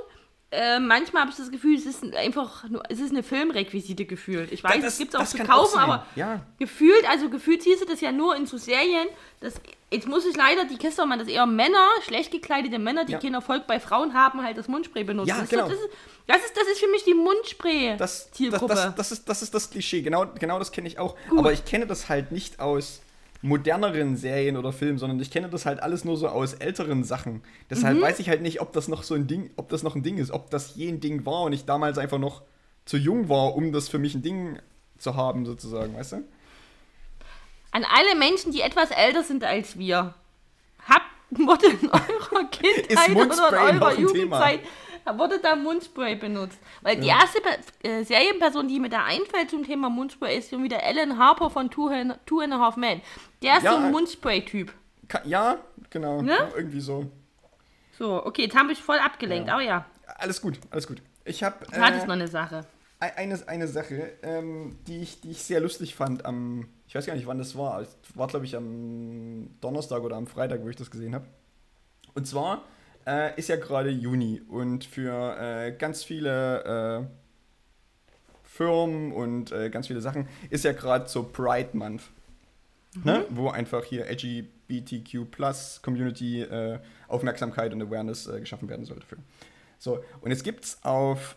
Äh, 0.49 0.79
manchmal 0.79 1.23
habe 1.23 1.31
ich 1.31 1.37
das 1.37 1.51
Gefühl, 1.51 1.75
es 1.75 1.85
ist 1.85 2.15
einfach 2.15 2.69
nur, 2.69 2.81
es 2.87 3.01
ist 3.01 3.11
eine 3.11 3.21
Filmrequisite 3.21 4.05
gefühlt. 4.05 4.49
Ich 4.53 4.63
weiß, 4.63 4.81
Das- 4.81 4.93
es 4.93 4.97
gibt 4.99 5.13
es 5.13 5.15
auch 5.15 5.19
das 5.23 5.31
zu 5.31 5.41
auch 5.41 5.45
kaufen, 5.45 5.77
aber 5.79 6.05
ja. 6.15 6.39
gefühlt, 6.57 7.03
also 7.09 7.29
gefühlt 7.29 7.63
hieß 7.63 7.85
das 7.85 7.99
ja 7.99 8.13
nur 8.13 8.33
in 8.37 8.45
so 8.45 8.55
Serien. 8.57 9.07
Das, 9.41 9.55
jetzt 9.91 10.07
muss 10.07 10.25
ich 10.25 10.37
leider 10.37 10.63
die 10.63 10.77
Kiste 10.77 11.05
mal, 11.05 11.17
dass 11.17 11.27
eher 11.27 11.45
Männer, 11.45 11.85
schlecht 12.05 12.31
gekleidete 12.31 12.79
Männer, 12.79 13.03
die 13.03 13.11
Ja. 13.11 13.19
keinen 13.19 13.33
Erfolg 13.33 13.67
bei 13.67 13.81
Frauen 13.81 14.13
haben, 14.13 14.41
halt 14.41 14.57
das 14.57 14.69
Mundspray 14.69 15.03
benutzen. 15.03 15.27
Ja, 15.29 15.41
das, 15.41 15.49
genau. 15.49 15.65
ist, 15.67 15.73
das, 15.73 15.79
ist, 15.81 15.89
das, 16.27 16.37
ist, 16.45 16.57
das 16.57 16.67
ist 16.69 16.79
für 16.79 16.87
mich 16.87 17.03
die 17.03 17.11
Das, 17.11 17.17
das, 17.17 17.25
Mundspray-Zielgruppe. 17.25 18.73
das, 18.73 18.95
das, 18.95 19.11
ist, 19.11 19.27
das 19.29 19.41
ist 19.41 19.53
das 19.53 19.69
Klischee, 19.69 20.01
genau, 20.01 20.27
genau 20.39 20.59
das 20.59 20.71
kenne 20.71 20.87
ich 20.87 20.97
auch. 20.97 21.17
Aber 21.35 21.51
ich 21.51 21.65
kenne 21.65 21.87
das 21.87 22.07
halt 22.07 22.31
nicht 22.31 22.61
aus 22.61 23.01
moderneren 23.41 24.15
Serien 24.15 24.57
oder 24.57 24.71
Filmen, 24.73 24.97
sondern 24.97 25.19
ich 25.19 25.31
kenne 25.31 25.49
das 25.49 25.65
halt 25.65 25.81
alles 25.81 26.05
nur 26.05 26.17
so 26.17 26.27
aus 26.27 26.53
älteren 26.53 27.03
Sachen. 27.03 27.43
Deshalb 27.69 28.01
weiß 28.01 28.19
ich 28.19 28.29
halt 28.29 28.41
nicht, 28.41 28.61
ob 28.61 28.73
das 28.73 28.87
noch 28.87 29.03
so 29.03 29.15
ein 29.15 29.27
Ding, 29.27 29.51
ob 29.55 29.69
das 29.69 29.83
noch 29.83 29.95
ein 29.95 30.03
Ding 30.03 30.17
ist, 30.17 30.31
ob 30.31 30.49
das 30.49 30.75
je 30.75 30.89
ein 30.89 30.99
Ding 30.99 31.25
war 31.25 31.43
und 31.43 31.53
ich 31.53 31.65
damals 31.65 31.97
einfach 31.97 32.19
noch 32.19 32.41
zu 32.85 32.97
jung 32.97 33.29
war, 33.29 33.55
um 33.55 33.71
das 33.71 33.89
für 33.89 33.99
mich 33.99 34.15
ein 34.15 34.21
Ding 34.21 34.59
zu 34.97 35.15
haben, 35.15 35.45
sozusagen, 35.45 35.95
weißt 35.95 36.13
du? 36.13 36.23
An 37.71 37.85
alle 37.85 38.15
Menschen, 38.17 38.51
die 38.51 38.61
etwas 38.61 38.91
älter 38.91 39.23
sind 39.23 39.43
als 39.43 39.77
wir. 39.77 40.15
Habt, 40.87 41.05
wurde 41.29 41.67
in 41.67 41.89
eurer 41.89 42.43
Kindheit 42.51 43.15
oder 43.15 43.69
in 43.69 43.81
eurer 43.81 43.99
Jugendzeit, 43.99 44.61
wurde 45.17 45.39
da 45.39 45.55
Mundspray 45.55 46.15
benutzt. 46.15 46.57
Weil 46.81 46.99
die 46.99 47.07
erste 47.07 47.39
Pe- 47.41 47.87
äh, 47.87 48.03
Serienperson, 48.03 48.67
die 48.67 48.79
mir 48.79 48.89
da 48.89 49.03
einfällt 49.05 49.49
zum 49.51 49.63
Thema 49.63 49.89
Mundspray, 49.89 50.37
ist 50.39 50.49
schon 50.49 50.63
wieder 50.63 50.81
Alan 50.83 51.17
Harper 51.19 51.49
von 51.51 51.69
Two, 51.69 51.87
and- 51.89 52.17
Two 52.25 52.39
and 52.39 52.53
a 52.53 52.59
Half 52.59 52.77
Men. 52.77 53.01
Der 53.43 53.57
ist 53.57 53.63
Ja. 53.63 53.71
so 53.73 53.77
ein 53.77 53.91
Mundspray-Typ. 53.91 54.73
Ka 55.07 55.21
ja, 55.25 55.59
genau, 55.91 56.21
Ne? 56.21 56.31
ja, 56.33 56.49
irgendwie 56.55 56.81
so. 56.81 57.05
So, 57.97 58.25
okay, 58.25 58.43
jetzt 58.43 58.55
haben 58.55 58.67
wir 58.69 58.75
voll 58.75 58.97
abgelenkt, 58.99 59.47
Ja. 59.47 59.53
aber 59.53 59.63
ja, 59.63 59.85
Alles 60.19 60.41
gut, 60.41 60.59
alles 60.71 60.87
gut. 60.87 61.01
Ich 61.25 61.43
habe 61.43 61.65
du 61.65 61.79
hattest 61.79 62.07
noch 62.07 62.13
eine 62.15 62.27
Sache. 62.27 62.65
Ei- 62.99 63.15
Eine, 63.15 63.39
eine 63.47 63.67
Sache, 63.67 64.13
ähm, 64.23 64.79
die, 64.87 65.01
ich, 65.01 65.21
die 65.21 65.31
ich 65.31 65.43
sehr 65.43 65.59
lustig 65.59 65.93
fand 65.93 66.25
am, 66.25 66.67
ich 66.87 66.95
weiß 66.95 67.05
gar 67.05 67.13
nicht, 67.15 67.27
wann 67.27 67.37
das 67.37 67.55
war. 67.57 67.81
Es 67.81 67.95
war, 68.15 68.27
glaube 68.27 68.45
ich, 68.45 68.55
am 68.55 69.49
Donnerstag 69.61 70.01
oder 70.01 70.15
am 70.15 70.25
Freitag, 70.25 70.63
wo 70.63 70.69
ich 70.69 70.75
das 70.75 70.89
gesehen 70.89 71.13
habe. 71.13 71.25
Und 72.15 72.25
zwar 72.25 72.63
äh, 73.07 73.37
ist 73.37 73.47
ja 73.47 73.55
gerade 73.55 73.89
Juni 73.89 74.41
und 74.49 74.83
für 74.83 75.37
äh, 75.39 75.71
ganz 75.71 76.03
viele 76.03 76.99
äh, 76.99 77.05
Firmen 78.43 79.13
und 79.13 79.51
äh, 79.51 79.69
ganz 79.69 79.87
viele 79.87 80.01
Sachen 80.01 80.27
ist 80.49 80.65
ja 80.65 80.73
gerade 80.73 81.07
so 81.07 81.23
Pride 81.23 81.69
Month. 81.73 82.03
Ne? 83.03 83.25
Wo 83.29 83.49
einfach 83.49 83.83
hier 83.83 84.05
LGBTQ 84.09 85.27
Community 85.83 86.41
äh, 86.41 86.79
Aufmerksamkeit 87.07 87.71
und 87.71 87.81
Awareness 87.81 88.27
geschaffen 88.39 88.67
werden 88.69 88.85
sollte 88.85 89.05
für. 89.05 89.17
So, 89.77 90.03
und 90.21 90.31
jetzt 90.31 90.43
gibt 90.43 90.65
es 90.65 90.79
auf 90.83 91.35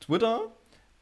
Twitter 0.00 0.42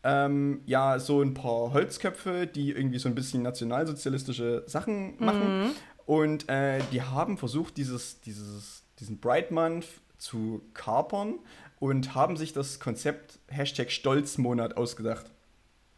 ähm, 0.03 0.63
ja 0.65 0.99
so 0.99 1.21
ein 1.21 1.35
paar 1.35 1.75
Holzköpfe, 1.75 2.47
die 2.47 2.71
irgendwie 2.71 2.99
so 2.99 3.09
ein 3.09 3.15
bisschen 3.15 3.43
nationalsozialistische 3.43 4.63
Sachen 4.67 5.23
machen. 5.23 5.75
Und 6.07 6.49
äh, 6.49 6.81
die 6.93 7.03
haben 7.03 7.37
versucht, 7.37 7.77
dieses, 7.77 8.21
dieses, 8.21 8.86
diesen 8.99 9.19
Bright 9.19 9.51
Month 9.51 9.87
zu 10.19 10.63
kapern 10.75 11.35
und 11.79 12.15
haben 12.15 12.37
sich 12.37 12.53
das 12.53 12.81
Konzept 12.81 13.39
Hashtag 13.49 13.91
Stolzmonat 13.91 14.77
ausgedacht. 14.77 15.31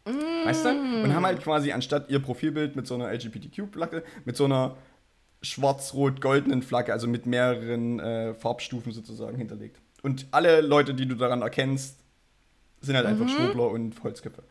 Weißt 0.05 0.65
du? 0.65 0.69
Und 0.69 1.13
haben 1.13 1.25
halt 1.25 1.41
quasi 1.41 1.71
anstatt 1.71 2.09
ihr 2.09 2.19
Profilbild 2.19 2.75
mit 2.75 2.87
so 2.87 2.95
einer 2.95 3.11
LGBTQ-Flagge, 3.11 4.03
mit 4.25 4.35
so 4.35 4.45
einer 4.45 4.75
schwarz-rot-goldenen 5.41 6.61
Flagge, 6.61 6.91
also 6.91 7.07
mit 7.07 7.25
mehreren 7.25 7.99
äh, 7.99 8.33
Farbstufen 8.33 8.91
sozusagen 8.91 9.37
hinterlegt. 9.37 9.79
Und 10.01 10.27
alle 10.31 10.61
Leute, 10.61 10.93
die 10.93 11.05
du 11.05 11.15
daran 11.15 11.41
erkennst, 11.41 11.97
sind 12.81 12.95
halt 12.95 13.05
einfach 13.05 13.27
Schwurbler 13.29 13.69
und 13.69 14.01
Holzköpfe. 14.03 14.43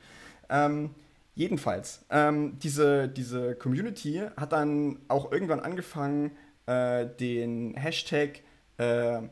Ähm, 0.48 0.90
jedenfalls, 1.34 2.04
ähm, 2.10 2.58
diese, 2.58 3.08
diese 3.08 3.54
Community 3.54 4.22
hat 4.36 4.52
dann 4.52 4.98
auch 5.08 5.32
irgendwann 5.32 5.60
angefangen, 5.60 6.32
äh, 6.68 7.06
den 7.18 7.74
Hashtag 7.74 8.42
äh, 8.76 9.22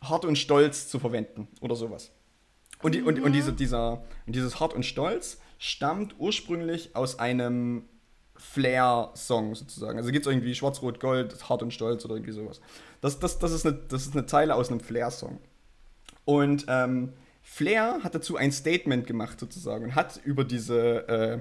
hart 0.00 0.24
und 0.24 0.36
stolz 0.36 0.88
zu 0.88 0.98
verwenden 0.98 1.48
oder 1.60 1.76
sowas. 1.76 2.10
Und, 2.80 2.94
die, 2.94 3.02
und, 3.02 3.20
und, 3.20 3.32
diese, 3.32 3.52
dieser, 3.52 4.02
dieses 4.26 4.58
Hart 4.58 4.74
und 4.74 4.84
Stolz 4.84 5.38
stammt 5.58 6.16
ursprünglich 6.18 6.96
aus 6.96 7.18
einem 7.18 7.84
Flair-Song 8.36 9.54
sozusagen. 9.54 9.98
Also 9.98 10.10
gibt 10.10 10.26
es 10.26 10.32
irgendwie 10.32 10.54
Schwarz-Rot-Gold, 10.54 11.48
Hart 11.48 11.62
und 11.62 11.72
Stolz 11.72 12.04
oder 12.04 12.14
irgendwie 12.14 12.32
sowas. 12.32 12.60
Das, 13.00 13.20
das, 13.20 13.38
das, 13.38 13.52
ist, 13.52 13.66
eine, 13.66 13.76
das 13.88 14.02
ist 14.02 14.16
eine 14.16 14.26
Zeile 14.26 14.56
aus 14.56 14.70
einem 14.70 14.80
Flair-Song. 14.80 15.38
Und 16.24 16.64
ähm, 16.68 17.12
Flair 17.42 18.00
hat 18.02 18.14
dazu 18.14 18.36
ein 18.36 18.50
Statement 18.50 19.06
gemacht 19.06 19.38
sozusagen 19.38 19.84
und 19.84 19.94
hat 19.94 20.20
über 20.24 20.42
diese, 20.42 21.08
äh, 21.08 21.40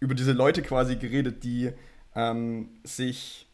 über 0.00 0.14
diese 0.14 0.32
Leute 0.32 0.60
quasi 0.62 0.96
geredet, 0.96 1.42
die 1.44 1.72
ähm, 2.14 2.68
sich, 2.84 3.45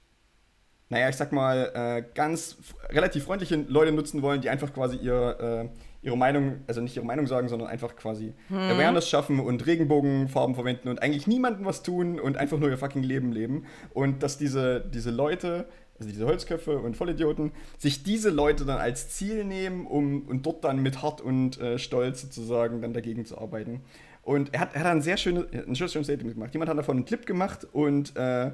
naja, 0.93 1.09
ich 1.09 1.17
sag 1.17 1.33
mal, 1.33 1.73
äh, 1.75 2.05
ganz 2.15 2.59
relativ 2.91 3.25
freundliche 3.25 3.57
Leute 3.57 3.93
nutzen 3.93 4.21
wollen, 4.21 4.43
die 4.43 4.51
einfach 4.51 4.75
quasi 4.75 4.97
ihr, 4.99 5.71
äh, 5.73 6.07
ihre 6.07 6.19
Meinung, 6.19 6.61
also 6.67 6.83
nicht 6.83 6.95
ihre 6.95 7.07
Meinung 7.07 7.27
sagen, 7.27 7.49
sondern 7.49 7.69
einfach 7.69 7.97
quasi 7.97 8.35
Awareness 8.51 9.09
schaffen 9.09 9.41
und 9.41 9.67
Regenbogenfarben 9.67 10.55
verwenden 10.55 10.89
und 10.89 11.01
eigentlich 11.01 11.27
niemandem 11.27 11.65
was 11.65 11.83
tun 11.83 12.21
und 12.21 12.37
einfach 12.37 12.59
nur 12.59 12.69
ihr 12.69 12.77
fucking 12.77 13.03
Leben 13.03 13.33
leben. 13.33 13.65
Und 13.95 14.23
dass 14.23 14.37
diese, 14.37 14.85
diese 14.93 15.11
Leute, 15.11 15.65
also 15.99 16.11
diese 16.11 16.27
Holzköpfe 16.27 16.79
und 16.79 16.95
Vollidioten, 16.95 17.53
sich 17.79 18.03
diese 18.03 18.29
Leute 18.29 18.67
dann 18.67 18.79
als 18.79 19.09
Ziel 19.09 19.45
nehmen, 19.45 19.87
um 19.87 20.29
und 20.29 20.45
dort 20.45 20.63
dann 20.63 20.83
mit 20.83 21.01
Hart 21.01 21.23
und 21.23 21.59
äh, 21.59 21.79
Stolz 21.79 22.21
sozusagen 22.21 22.83
dann 22.83 22.93
dagegen 22.93 23.25
zu 23.25 23.39
arbeiten. 23.39 23.81
Und 24.21 24.53
er 24.53 24.61
hat, 24.61 24.75
er 24.75 24.81
hat 24.81 24.89
ein 24.89 25.01
sehr 25.01 25.17
schönes, 25.17 25.47
ein 25.53 25.75
schönes 25.75 25.93
schönes 25.95 26.07
Statement 26.07 26.35
gemacht. 26.35 26.53
Jemand 26.53 26.69
hat 26.69 26.77
davon 26.77 26.99
einen 26.99 27.07
Clip 27.07 27.25
gemacht 27.25 27.67
und 27.73 28.15
äh, 28.15 28.51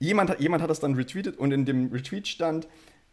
jemand, 0.00 0.30
hat- 0.30 0.40
jemand 0.40 0.62
hat 0.62 0.70
das 0.70 0.80
dann 0.80 0.94
retweetet 0.94 1.38
und 1.38 1.52
in 1.52 1.64
dem 1.64 1.90
Retweet 1.92 2.28
stand, 2.28 2.68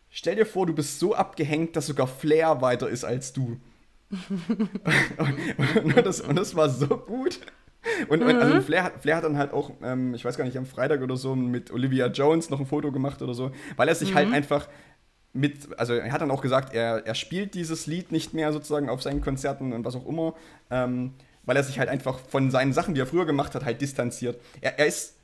stell 0.09 0.35
dir 0.35 0.45
vor, 0.45 0.65
du 0.65 0.73
bist 0.73 0.99
so 0.99 1.15
abgehängt, 1.15 1.75
dass 1.75 1.87
sogar 1.87 2.07
Flair 2.07 2.61
weiter 2.61 2.89
ist 2.89 3.03
als 3.03 3.33
du. 3.33 3.59
und, 5.17 5.95
und, 5.95 6.05
das, 6.05 6.21
und 6.21 6.35
das 6.35 6.55
war 6.55 6.69
so 6.69 6.87
gut. 6.87 7.39
Und, 8.09 8.23
und 8.23 8.35
also 8.37 8.61
Flair, 8.61 8.83
hat, 8.83 9.01
Flair 9.01 9.17
hat 9.17 9.23
dann 9.23 9.37
halt 9.37 9.53
auch, 9.53 9.71
ähm, 9.83 10.13
ich 10.15 10.25
weiß 10.25 10.37
gar 10.37 10.45
nicht, 10.45 10.57
am 10.57 10.65
Freitag 10.65 11.01
oder 11.01 11.17
so 11.17 11.35
mit 11.35 11.71
Olivia 11.71 12.07
Jones 12.07 12.49
noch 12.49 12.59
ein 12.59 12.65
Foto 12.65 12.91
gemacht 12.91 13.21
oder 13.21 13.33
so, 13.33 13.51
weil 13.75 13.87
er 13.87 13.95
sich 13.95 14.15
halt 14.15 14.31
einfach 14.33 14.67
mit, 15.33 15.77
also 15.77 15.93
er 15.93 16.11
hat 16.11 16.21
dann 16.21 16.31
auch 16.31 16.41
gesagt, 16.41 16.73
er, 16.73 17.05
er 17.05 17.13
spielt 17.13 17.53
dieses 17.53 17.85
Lied 17.87 18.11
nicht 18.11 18.33
mehr 18.33 18.51
sozusagen 18.53 18.89
auf 18.89 19.03
seinen 19.03 19.21
Konzerten 19.21 19.73
und 19.73 19.85
was 19.85 19.95
auch 19.95 20.07
immer, 20.07 20.33
ähm, 20.71 21.13
weil 21.43 21.57
er 21.57 21.63
sich 21.63 21.77
halt 21.77 21.89
einfach 21.89 22.19
von 22.19 22.49
seinen 22.49 22.73
Sachen, 22.73 22.95
die 22.95 23.01
er 23.01 23.05
früher 23.05 23.25
gemacht 23.25 23.53
hat, 23.53 23.65
halt 23.65 23.81
distanziert. 23.81 24.39
Er, 24.61 24.79
er 24.79 24.87
ist, 24.87 25.14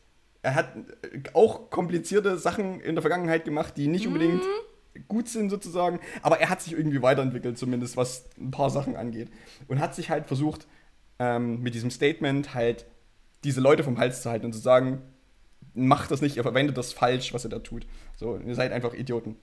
er 0.41 0.55
hat 0.55 0.75
äh, 0.75 1.21
auch 1.33 1.69
komplizierte 1.69 2.37
Sachen 2.37 2.81
in 2.81 2.95
der 2.95 3.01
Vergangenheit 3.01 3.45
gemacht, 3.45 3.77
die 3.77 3.87
nicht 3.87 4.07
unbedingt 4.07 4.41
gut 5.07 5.29
sind 5.29 5.49
sozusagen, 5.49 5.99
aber 6.21 6.39
er 6.39 6.49
hat 6.49 6.61
sich 6.61 6.73
irgendwie 6.73 7.01
weiterentwickelt, 7.01 7.57
zumindest 7.57 7.97
was 7.97 8.25
ein 8.37 8.51
paar 8.51 8.69
Sachen 8.69 8.95
angeht. 8.95 9.29
Und 9.67 9.79
hat 9.79 9.95
sich 9.95 10.09
halt 10.09 10.25
versucht, 10.25 10.67
ähm, 11.19 11.61
mit 11.61 11.73
diesem 11.73 11.91
Statement 11.91 12.53
halt 12.53 12.85
diese 13.43 13.61
Leute 13.61 13.83
vom 13.83 13.97
Hals 13.97 14.21
zu 14.21 14.29
halten 14.29 14.45
und 14.45 14.53
zu 14.53 14.59
sagen, 14.59 15.01
macht 15.73 16.11
das 16.11 16.21
nicht, 16.21 16.35
ihr 16.35 16.43
verwendet 16.43 16.77
das 16.77 16.93
falsch, 16.93 17.33
was 17.33 17.45
ihr 17.45 17.49
da 17.49 17.59
tut. 17.59 17.87
So, 18.17 18.37
ihr 18.37 18.55
seid 18.55 18.71
einfach 18.71 18.93
Idioten. 18.93 19.37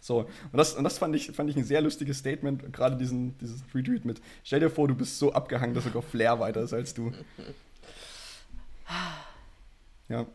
So, 0.00 0.20
und 0.20 0.28
das, 0.52 0.74
und 0.74 0.84
das 0.84 0.98
fand, 0.98 1.16
ich, 1.16 1.32
fand 1.32 1.50
ich 1.50 1.56
ein 1.56 1.64
sehr 1.64 1.80
lustiges 1.80 2.18
Statement, 2.18 2.72
gerade 2.72 2.96
diesen, 2.96 3.36
dieses 3.38 3.62
Retweet 3.74 4.04
mit. 4.04 4.20
Stell 4.44 4.60
dir 4.60 4.70
vor, 4.70 4.86
du 4.86 4.94
bist 4.94 5.18
so 5.18 5.32
abgehangen, 5.32 5.74
dass 5.74 5.84
sogar 5.84 6.02
Flair 6.02 6.38
weiter 6.38 6.60
ist 6.60 6.74
als 6.74 6.94
du. 6.94 7.12
Ja. 10.08 10.26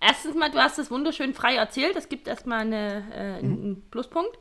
Erstens 0.00 0.34
mal, 0.34 0.50
du 0.50 0.58
hast 0.58 0.78
das 0.78 0.90
wunderschön 0.90 1.32
frei 1.34 1.54
erzählt. 1.56 1.94
Das 1.94 2.08
gibt 2.08 2.26
erstmal 2.26 2.60
eine, 2.60 3.04
äh, 3.14 3.38
einen 3.38 3.82
Pluspunkt. 3.90 4.36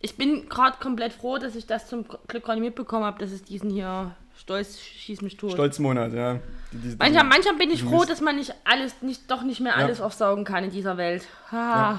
Ich 0.00 0.16
bin 0.16 0.48
gerade 0.48 0.78
komplett 0.78 1.12
froh, 1.12 1.38
dass 1.38 1.56
ich 1.56 1.66
das 1.66 1.88
zum 1.88 2.06
Glück 2.28 2.44
gerade 2.44 2.60
mitbekommen 2.60 3.04
habe, 3.04 3.18
dass 3.18 3.32
es 3.32 3.42
diesen 3.42 3.70
hier 3.70 4.14
Stolz 4.36 4.78
schieß 4.78 5.20
mich 5.22 5.36
tot. 5.36 5.52
Stolzmonat, 5.52 6.12
ja. 6.12 6.38
Die, 6.72 6.78
die, 6.78 6.96
Manchmal, 6.96 7.24
manchmal 7.24 7.56
bin 7.56 7.70
ich 7.70 7.82
froh, 7.82 8.04
dass 8.04 8.20
man 8.20 8.36
nicht 8.36 8.54
alles, 8.64 9.02
nicht, 9.02 9.28
doch 9.30 9.42
nicht 9.42 9.60
mehr 9.60 9.72
Ja. 9.72 9.84
alles 9.84 10.00
aufsaugen 10.00 10.44
kann 10.44 10.62
in 10.64 10.70
dieser 10.70 10.96
Welt. 10.96 11.26
Ah. 11.50 11.98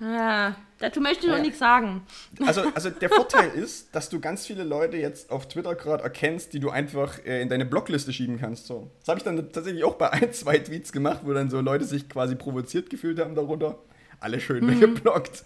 Ah. 0.00 0.54
Dazu 0.78 1.00
möchte 1.00 1.24
ich 1.26 1.28
noch 1.30 1.36
Ja. 1.36 1.42
nichts 1.42 1.58
sagen. 1.58 2.02
Also, 2.46 2.62
also 2.74 2.88
der 2.88 3.10
Vorteil 3.10 3.50
ist, 3.50 3.94
dass 3.94 4.08
du 4.08 4.18
ganz 4.18 4.46
viele 4.46 4.64
Leute 4.64 4.96
jetzt 4.96 5.30
auf 5.30 5.46
Twitter 5.46 5.74
gerade 5.74 6.02
erkennst, 6.02 6.54
die 6.54 6.60
du 6.60 6.70
einfach 6.70 7.18
äh, 7.26 7.42
in 7.42 7.50
deine 7.50 7.66
Blockliste 7.66 8.12
schieben 8.12 8.38
kannst. 8.40 8.66
So. 8.66 8.90
Das 9.00 9.08
habe 9.08 9.18
ich 9.18 9.24
dann 9.24 9.52
tatsächlich 9.52 9.84
auch 9.84 9.96
bei 9.96 10.10
ein, 10.10 10.32
zwei 10.32 10.58
Tweets 10.58 10.92
gemacht, 10.92 11.20
wo 11.24 11.32
dann 11.34 11.50
so 11.50 11.60
Leute 11.60 11.84
sich 11.84 12.08
quasi 12.08 12.34
provoziert 12.34 12.88
gefühlt 12.88 13.18
haben 13.20 13.34
darunter. 13.34 13.78
Alle 14.20 14.40
schön 14.40 14.66
weggeblockt. 14.68 15.44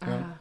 Ah. 0.00 0.38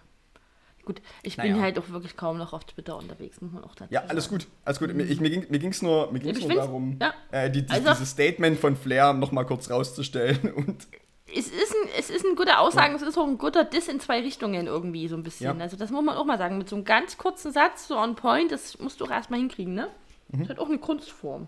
Gut, 0.85 1.01
ich 1.21 1.37
Naja. 1.37 1.53
bin 1.53 1.61
halt 1.61 1.77
auch 1.77 1.89
wirklich 1.89 2.17
kaum 2.17 2.37
noch 2.37 2.51
auf 2.51 2.65
Twitter 2.65 2.97
unterwegs, 2.97 3.39
muss 3.41 3.51
man 3.51 3.63
auch 3.63 3.75
dazu 3.75 3.93
Ja, 3.93 4.03
alles 4.07 4.25
sagen. 4.25 4.37
gut, 4.39 4.47
alles 4.65 4.79
gut. 4.79 4.93
Mir, 4.95 5.03
ich, 5.03 5.19
mir 5.21 5.29
ging 5.29 5.69
es 5.69 5.81
nur, 5.81 6.11
mir 6.11 6.19
ging's 6.19 6.39
Ich 6.39 6.47
nur 6.47 6.55
darum, 6.57 6.97
ja. 6.99 7.13
äh, 7.31 7.49
die, 7.51 7.61
die, 7.65 7.71
Also- 7.71 7.89
dieses 7.91 8.09
Statement 8.11 8.59
von 8.59 8.75
Flair 8.75 9.13
nochmal 9.13 9.45
kurz 9.45 9.69
rauszustellen. 9.69 10.51
Und 10.55 10.87
Es 11.35 11.47
ist, 11.47 11.73
ein, 11.73 11.89
es 11.97 12.09
ist 12.09 12.25
eine 12.25 12.35
gute 12.35 12.57
Aussage, 12.59 12.95
es 12.95 13.01
ist 13.01 13.17
auch 13.17 13.27
ein 13.27 13.37
guter 13.37 13.63
Diss 13.63 13.87
in 13.87 13.99
zwei 13.99 14.21
Richtungen 14.21 14.67
irgendwie 14.67 15.07
so 15.07 15.15
ein 15.15 15.23
bisschen. 15.23 15.57
Ja. 15.57 15.63
Also 15.63 15.77
das 15.77 15.89
muss 15.91 16.03
man 16.03 16.15
auch 16.17 16.25
mal 16.25 16.37
sagen. 16.37 16.57
Mit 16.57 16.69
so 16.69 16.75
einem 16.75 16.85
ganz 16.85 17.17
kurzen 17.17 17.51
Satz, 17.51 17.87
so 17.87 17.97
on 17.97 18.15
point, 18.15 18.51
das 18.51 18.79
musst 18.79 18.99
du 19.01 19.05
auch 19.05 19.11
erstmal 19.11 19.39
hinkriegen, 19.39 19.73
ne? 19.73 19.87
Mhm. 20.29 20.31
Das 20.33 20.41
ist 20.41 20.49
halt 20.49 20.59
auch 20.59 20.67
eine 20.69 20.77
Kunstform. 20.79 21.47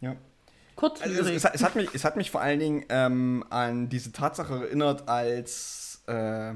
ja. 0.00 0.16
Kurz 0.76 1.00
Also 1.02 1.20
es, 1.22 1.28
es, 1.30 1.44
hat- 1.44 1.54
es, 1.54 1.62
hat 1.62 1.76
mich, 1.76 1.88
es 1.94 2.04
hat 2.04 2.16
mich 2.16 2.32
vor 2.32 2.40
allen 2.40 2.58
Dingen 2.58 2.84
ähm, 2.88 3.44
an 3.48 3.88
diese 3.88 4.10
Tatsache 4.10 4.54
erinnert, 4.66 5.08
als 5.08 6.02
äh, 6.08 6.54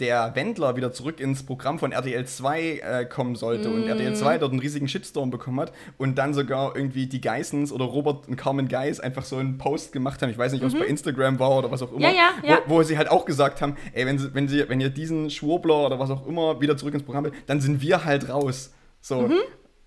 der 0.00 0.34
Wendler 0.34 0.76
wieder 0.76 0.92
zurück 0.92 1.20
ins 1.20 1.44
Programm 1.44 1.78
von 1.78 1.92
RTL 1.92 2.24
2 2.24 2.60
äh, 2.60 3.04
kommen 3.04 3.36
sollte 3.36 3.70
und 3.70 3.86
RTL 3.86 4.14
2 4.14 4.38
dort 4.38 4.52
einen 4.52 4.60
riesigen 4.60 4.88
Shitstorm 4.88 5.30
bekommen 5.30 5.60
hat 5.60 5.72
und 5.98 6.16
dann 6.16 6.34
sogar 6.34 6.74
irgendwie 6.74 7.06
die 7.06 7.20
Geissens 7.20 7.70
oder 7.72 7.84
Robert 7.84 8.26
und 8.28 8.36
Carmen 8.36 8.68
Geiss 8.68 8.98
einfach 8.98 9.24
so 9.24 9.36
einen 9.36 9.58
Post 9.58 9.92
gemacht 9.92 10.22
haben. 10.22 10.30
Ich 10.30 10.38
weiß 10.38 10.52
nicht, 10.52 10.62
ob 10.62 10.68
es 10.68 10.78
bei 10.78 10.86
Instagram 10.86 11.38
war 11.38 11.58
oder 11.58 11.70
was 11.70 11.82
auch 11.82 11.92
immer. 11.92 12.08
Ja, 12.08 12.10
ja, 12.10 12.30
ja. 12.42 12.58
Wo, 12.66 12.76
wo 12.76 12.82
sie 12.82 12.96
halt 12.96 13.10
auch 13.10 13.24
gesagt 13.24 13.60
haben, 13.60 13.76
ey, 13.92 14.06
wenn, 14.06 14.18
sie, 14.18 14.34
wenn, 14.34 14.48
sie, 14.48 14.68
wenn 14.68 14.80
ihr 14.80 14.90
diesen 14.90 15.30
Schwurbler 15.30 15.86
oder 15.86 15.98
was 15.98 16.10
auch 16.10 16.26
immer 16.26 16.60
wieder 16.60 16.76
zurück 16.76 16.94
ins 16.94 17.02
Programm 17.02 17.24
will, 17.24 17.32
dann 17.46 17.60
sind 17.60 17.82
wir 17.82 18.04
halt 18.04 18.28
raus. 18.28 18.72
So. 19.00 19.22
Mhm. 19.22 19.38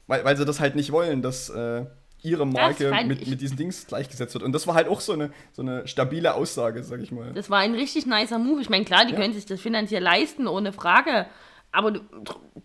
Weil, 0.08 0.24
weil 0.26 0.38
sie 0.38 0.46
das 0.46 0.60
halt 0.60 0.76
nicht 0.76 0.92
wollen, 0.92 1.22
dass 1.22 1.50
äh, 1.50 1.86
ihre 2.24 2.48
Marke 2.48 2.92
mit, 3.06 3.28
mit 3.28 3.42
diesen 3.42 3.58
Dings 3.58 3.86
gleichgesetzt 3.86 4.34
wird. 4.34 4.44
Und 4.44 4.54
das 4.54 4.66
war 4.66 4.76
halt 4.76 4.88
auch 4.88 5.02
so 5.02 5.14
eine, 5.14 5.32
so 5.52 5.62
eine 5.62 5.88
stabile 5.88 6.34
Aussage, 6.36 6.84
sag 6.84 7.02
ich 7.02 7.12
mal. 7.12 7.34
Das 7.34 7.50
war 7.50 7.60
ein 7.60 7.76
richtig 7.76 8.06
nicer 8.06 8.40
Move. 8.40 8.62
Ich 8.62 8.70
meine, 8.70 8.86
klar, 8.86 9.06
die 9.06 9.14
Ja. 9.14 9.20
können 9.20 9.34
sich 9.34 9.46
das 9.46 9.60
finanziell 9.62 10.02
leisten, 10.02 10.48
ohne 10.48 10.74
Frage. 10.74 11.28
Aber 11.76 11.92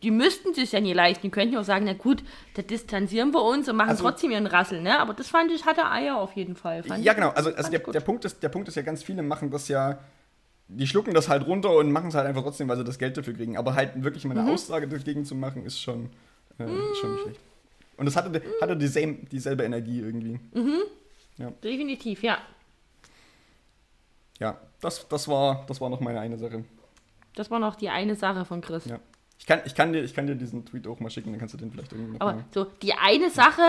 die 0.02 0.10
müssten 0.10 0.52
sich 0.54 0.70
ja 0.72 0.80
nie 0.80 0.92
leisten. 0.92 1.22
Die 1.22 1.30
könnten 1.30 1.54
ja 1.54 1.60
auch 1.60 1.64
sagen, 1.64 1.86
na 1.86 1.94
gut, 1.94 2.22
da 2.54 2.62
distanzieren 2.62 3.32
wir 3.32 3.42
uns 3.42 3.68
und 3.68 3.76
machen 3.76 3.88
Also- 3.90 4.04
trotzdem 4.04 4.30
ihren 4.30 4.46
Rassel, 4.46 4.82
ne? 4.82 4.98
Aber 5.00 5.14
das 5.14 5.28
fand 5.28 5.50
ich, 5.50 5.64
hatte 5.64 5.90
Eier 5.90 6.18
auf 6.18 6.32
jeden 6.34 6.56
Fall. 6.56 6.84
Ja, 7.00 7.14
genau. 7.14 7.30
Also, 7.30 7.52
also 7.54 7.70
der, 7.70 7.80
der, 7.80 8.00
Punkt 8.00 8.24
ist, 8.26 8.42
der 8.42 8.50
Punkt 8.50 8.68
ist 8.68 8.74
ja, 8.74 8.82
ganz 8.82 9.02
viele 9.02 9.22
machen 9.22 9.50
das 9.50 9.68
ja, 9.68 9.98
die 10.68 10.86
schlucken 10.86 11.14
das 11.14 11.30
halt 11.30 11.46
runter 11.46 11.74
und 11.74 11.90
machen 11.90 12.08
es 12.10 12.14
halt 12.14 12.26
einfach 12.26 12.42
trotzdem, 12.42 12.68
weil 12.68 12.76
sie 12.76 12.84
das 12.84 12.98
Geld 12.98 13.16
dafür 13.16 13.32
kriegen. 13.32 13.56
Aber 13.56 13.74
halt 13.74 14.02
wirklich 14.04 14.24
mal 14.26 14.36
eine 14.36 14.42
Mhm. 14.46 14.54
Aussage 14.54 14.86
dagegen 14.86 15.24
zu 15.24 15.34
machen, 15.34 15.64
ist 15.64 15.80
schon, 15.80 16.10
äh, 16.58 16.64
ist 16.64 16.98
schon 17.00 17.12
nicht 17.12 17.22
schlecht. 17.22 17.40
Und 17.98 18.06
das 18.06 18.16
hatte, 18.16 18.40
hatte 18.60 18.76
dieselbe, 18.76 19.26
dieselbe 19.26 19.64
Energie 19.64 20.00
irgendwie. 20.00 20.40
Definitiv, 21.62 22.22
ja. 22.22 22.38
Ja, 24.38 24.58
das, 24.80 25.06
das, 25.08 25.26
war, 25.28 25.64
das 25.66 25.80
war 25.80 25.90
noch 25.90 26.00
meine 26.00 26.20
eine 26.20 26.38
Sache. 26.38 26.64
Das 27.34 27.50
war 27.50 27.58
noch 27.58 27.74
die 27.74 27.88
eine 27.88 28.14
Sache 28.14 28.44
von 28.44 28.60
Chris. 28.60 28.84
Ja. 28.86 29.00
Ich 29.38 29.46
kann, 29.46 29.60
ich, 29.64 29.74
kann 29.74 29.92
dir, 29.92 30.02
ich 30.02 30.14
kann 30.14 30.26
dir 30.26 30.34
diesen 30.34 30.64
Tweet 30.64 30.86
auch 30.86 30.98
mal 31.00 31.10
schicken, 31.10 31.30
dann 31.30 31.38
kannst 31.38 31.54
du 31.54 31.58
den 31.58 31.70
vielleicht 31.70 31.92
irgendwie 31.92 32.20
Aber 32.20 32.34
mal- 32.34 32.44
so, 32.52 32.64
die 32.82 32.92
eine 32.94 33.30
Sache, 33.30 33.62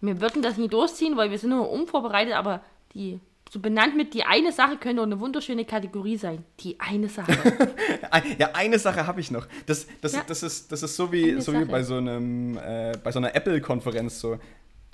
wir 0.00 0.20
würden 0.20 0.42
das 0.42 0.56
nie 0.58 0.68
durchziehen, 0.68 1.16
weil 1.16 1.30
wir 1.30 1.38
sind 1.38 1.50
nur 1.50 1.70
unvorbereitet, 1.70 2.34
aber 2.34 2.62
die, 2.94 3.20
so 3.50 3.60
benannt 3.60 3.96
mit 3.96 4.12
die 4.14 4.24
eine 4.24 4.52
Sache 4.52 4.76
könnte 4.76 5.02
eine 5.02 5.18
wunderschöne 5.20 5.64
Kategorie 5.64 6.16
sein. 6.18 6.44
Die 6.60 6.78
eine 6.80 7.08
Sache. 7.08 7.32
Ja, 8.38 8.50
eine 8.54 8.78
Sache 8.78 9.06
habe 9.06 9.20
ich 9.20 9.30
noch. 9.30 9.46
Das, 9.66 9.86
das, 10.00 10.12
Ja. 10.14 10.22
das, 10.26 10.42
ist, 10.42 10.70
das 10.72 10.82
ist 10.82 10.96
so 10.96 11.10
wie, 11.12 11.30
Eine 11.32 11.40
so 11.42 11.52
wie 11.52 11.64
bei 11.64 11.82
so 11.82 11.96
einem 11.96 12.56
äh, 12.58 12.92
bei 13.02 13.10
so 13.12 13.18
einer 13.18 13.34
Apple-Konferenz 13.34 14.20
so 14.20 14.38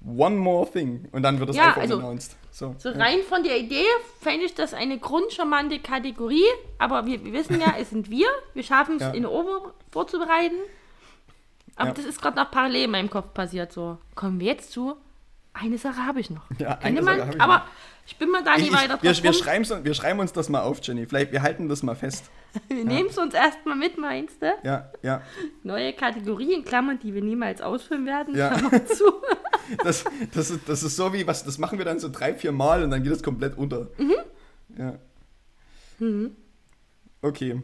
One 0.07 0.37
more 0.37 0.71
thing 0.71 1.09
und 1.13 1.23
dann 1.23 1.39
wird 1.39 1.49
das 1.49 1.57
Ja, 1.57 1.71
iPhone 1.71 1.83
also- 1.83 1.95
announced. 1.99 2.37
So, 2.51 2.75
So 2.79 2.91
ja. 2.91 2.97
rein 2.97 3.21
von 3.29 3.43
der 3.43 3.59
Idee 3.59 3.85
fände 4.21 4.45
ich 4.47 4.55
das 4.55 4.75
eine 4.75 4.99
grundcharmante 4.99 5.79
Kategorie, 5.81 6.45
aber 6.79 7.05
wir, 7.07 7.25
wir 7.25 7.33
wissen 7.33 7.59
ja, 7.61 7.75
es 7.81 7.91
sind 7.91 8.11
wir. 8.11 8.29
Wir 8.53 8.63
schaffen 8.63 8.97
es 8.97 9.03
Ja. 9.03 9.11
in 9.11 9.27
Ober 9.27 9.75
vorzubereiten. 9.91 10.55
Aber 11.77 11.91
das 11.91 12.05
ist 12.05 12.21
gerade 12.23 12.37
noch 12.37 12.51
parallel 12.53 12.85
in 12.85 12.91
meinem 12.93 13.11
Kopf 13.11 13.35
passiert. 13.35 13.73
So, 13.73 13.99
kommen 14.15 14.39
wir 14.39 14.47
jetzt 14.53 14.71
zu. 14.71 14.95
Eine 15.55 15.79
Sache 15.79 16.05
habe 16.05 16.21
ich 16.21 16.31
noch. 16.31 16.43
Ja, 16.59 16.79
eine 16.83 17.03
Sache 17.03 17.27
hab 17.27 17.35
ich 17.35 17.41
aber 17.41 17.59
noch. 17.59 17.65
ich 18.07 18.17
bin 18.19 18.29
mal 18.31 18.43
da 18.43 18.57
nie 18.57 18.73
weiter 18.73 18.99
wir, 19.01 19.13
drauf 19.13 19.23
wir, 19.23 19.33
schreiben's, 19.33 19.73
wir 19.85 19.95
schreiben 19.95 20.19
uns 20.19 20.33
das 20.33 20.49
mal 20.49 20.63
auf, 20.63 20.81
Jenny. 20.83 21.07
Vielleicht, 21.07 21.31
wir 21.33 21.43
halten 21.43 21.69
das 21.69 21.83
mal 21.83 21.95
fest. 21.95 22.31
Wir 22.69 22.85
nehmen 22.85 23.09
es 23.09 23.19
uns 23.19 23.35
erstmal 23.35 23.75
mit, 23.75 23.99
meinst 23.99 24.41
du? 24.41 24.47
Ja, 24.63 24.93
ja. 25.03 25.23
Neue 25.65 25.93
Kategorie 25.93 26.53
in 26.55 26.65
Klammern, 26.65 27.01
die 27.01 27.13
wir 27.13 27.21
niemals 27.21 27.61
ausfüllen 27.61 28.07
werden. 28.07 28.37
Ja. 28.37 28.57
Zu. 28.87 29.05
Das, 29.83 30.05
das, 30.35 30.51
ist, 30.51 30.69
das 30.69 30.83
ist 30.83 30.95
so 30.95 31.13
wie, 31.15 31.27
was, 31.27 31.43
das 31.43 31.57
machen 31.57 31.79
wir 31.79 31.87
dann 31.87 31.99
so 31.99 32.11
drei, 32.11 32.35
vier 32.35 32.53
Mal 32.53 32.85
und 32.85 32.91
dann 32.91 33.03
geht 33.03 33.13
es 33.13 33.23
komplett 33.23 33.57
unter. 33.57 33.89
Mhm. 33.97 34.15
Ja. 34.77 34.99
Okay. 37.23 37.63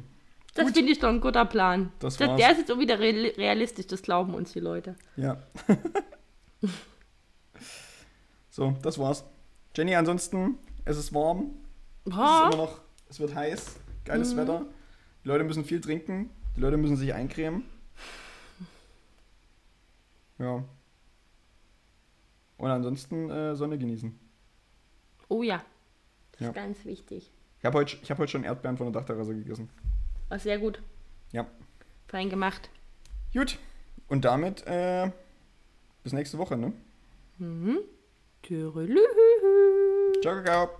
Das 0.55 0.71
finde 0.71 0.93
ich 0.93 0.99
doch 0.99 1.11
ein 1.11 1.21
guter 1.21 1.45
Plan. 1.45 1.93
Das 1.99 2.17
der, 2.17 2.29
war's. 2.29 2.41
der 2.41 2.53
ist 2.53 2.59
jetzt 2.59 2.73
auch 2.73 2.79
wieder 2.79 2.99
real- 2.99 3.33
realistisch, 3.37 3.87
das 3.87 4.01
glauben 4.03 4.33
uns 4.35 4.53
die 4.53 4.61
Leute. 4.61 4.97
Ja. 5.17 5.37
so, 8.61 8.77
das 8.83 8.99
war's. 8.99 9.25
Jenny, 9.75 9.95
ansonsten, 9.95 10.59
es 10.85 10.99
ist 10.99 11.15
warm. 11.15 11.53
Es 12.05 12.13
ist 12.13 12.19
immer 12.19 12.57
noch, 12.57 12.81
es 13.09 13.19
wird 13.19 13.35
heiß, 13.35 13.77
geiles 14.05 14.37
Wetter. 14.37 14.67
Die 15.25 15.29
Leute 15.29 15.45
müssen 15.45 15.65
viel 15.65 15.81
trinken, 15.81 16.29
die 16.57 16.61
Leute 16.61 16.77
müssen 16.77 16.99
sich 16.99 17.15
eincremen. 17.15 17.65
Ja. 20.39 20.63
Und 22.59 22.71
ansonsten 22.71 23.31
äh, 23.31 23.57
Sonne 23.57 23.79
genießen. 23.79 24.15
Oh 25.31 25.43
ja, 25.43 25.65
das 26.33 26.41
Ja. 26.43 26.49
ist 26.49 26.55
ganz 26.55 26.85
wichtig. 26.85 27.31
Ich 27.61 27.65
habe 27.65 27.79
heute, 27.79 27.97
ich 28.03 28.11
hab 28.11 28.19
heute 28.19 28.31
schon 28.33 28.45
Erdbeeren 28.45 28.77
von 28.77 28.93
der 28.93 29.01
Dachterrasse 29.01 29.35
gegessen. 29.35 29.71
War 30.29 30.39
sehr 30.39 30.59
gut. 30.59 30.83
Ja. 31.33 31.47
Fein 32.09 32.29
gemacht. 32.29 32.69
Gut. 33.33 33.59
Und 34.09 34.27
damit 34.27 34.67
äh, 34.67 35.11
bis 36.03 36.13
nächste 36.13 36.37
Woche, 36.37 36.59
ne? 36.59 36.75
Mhm. 37.39 37.79
Tschüss. 38.43 38.75
Ciao, 40.23 40.43
ciao. 40.45 40.80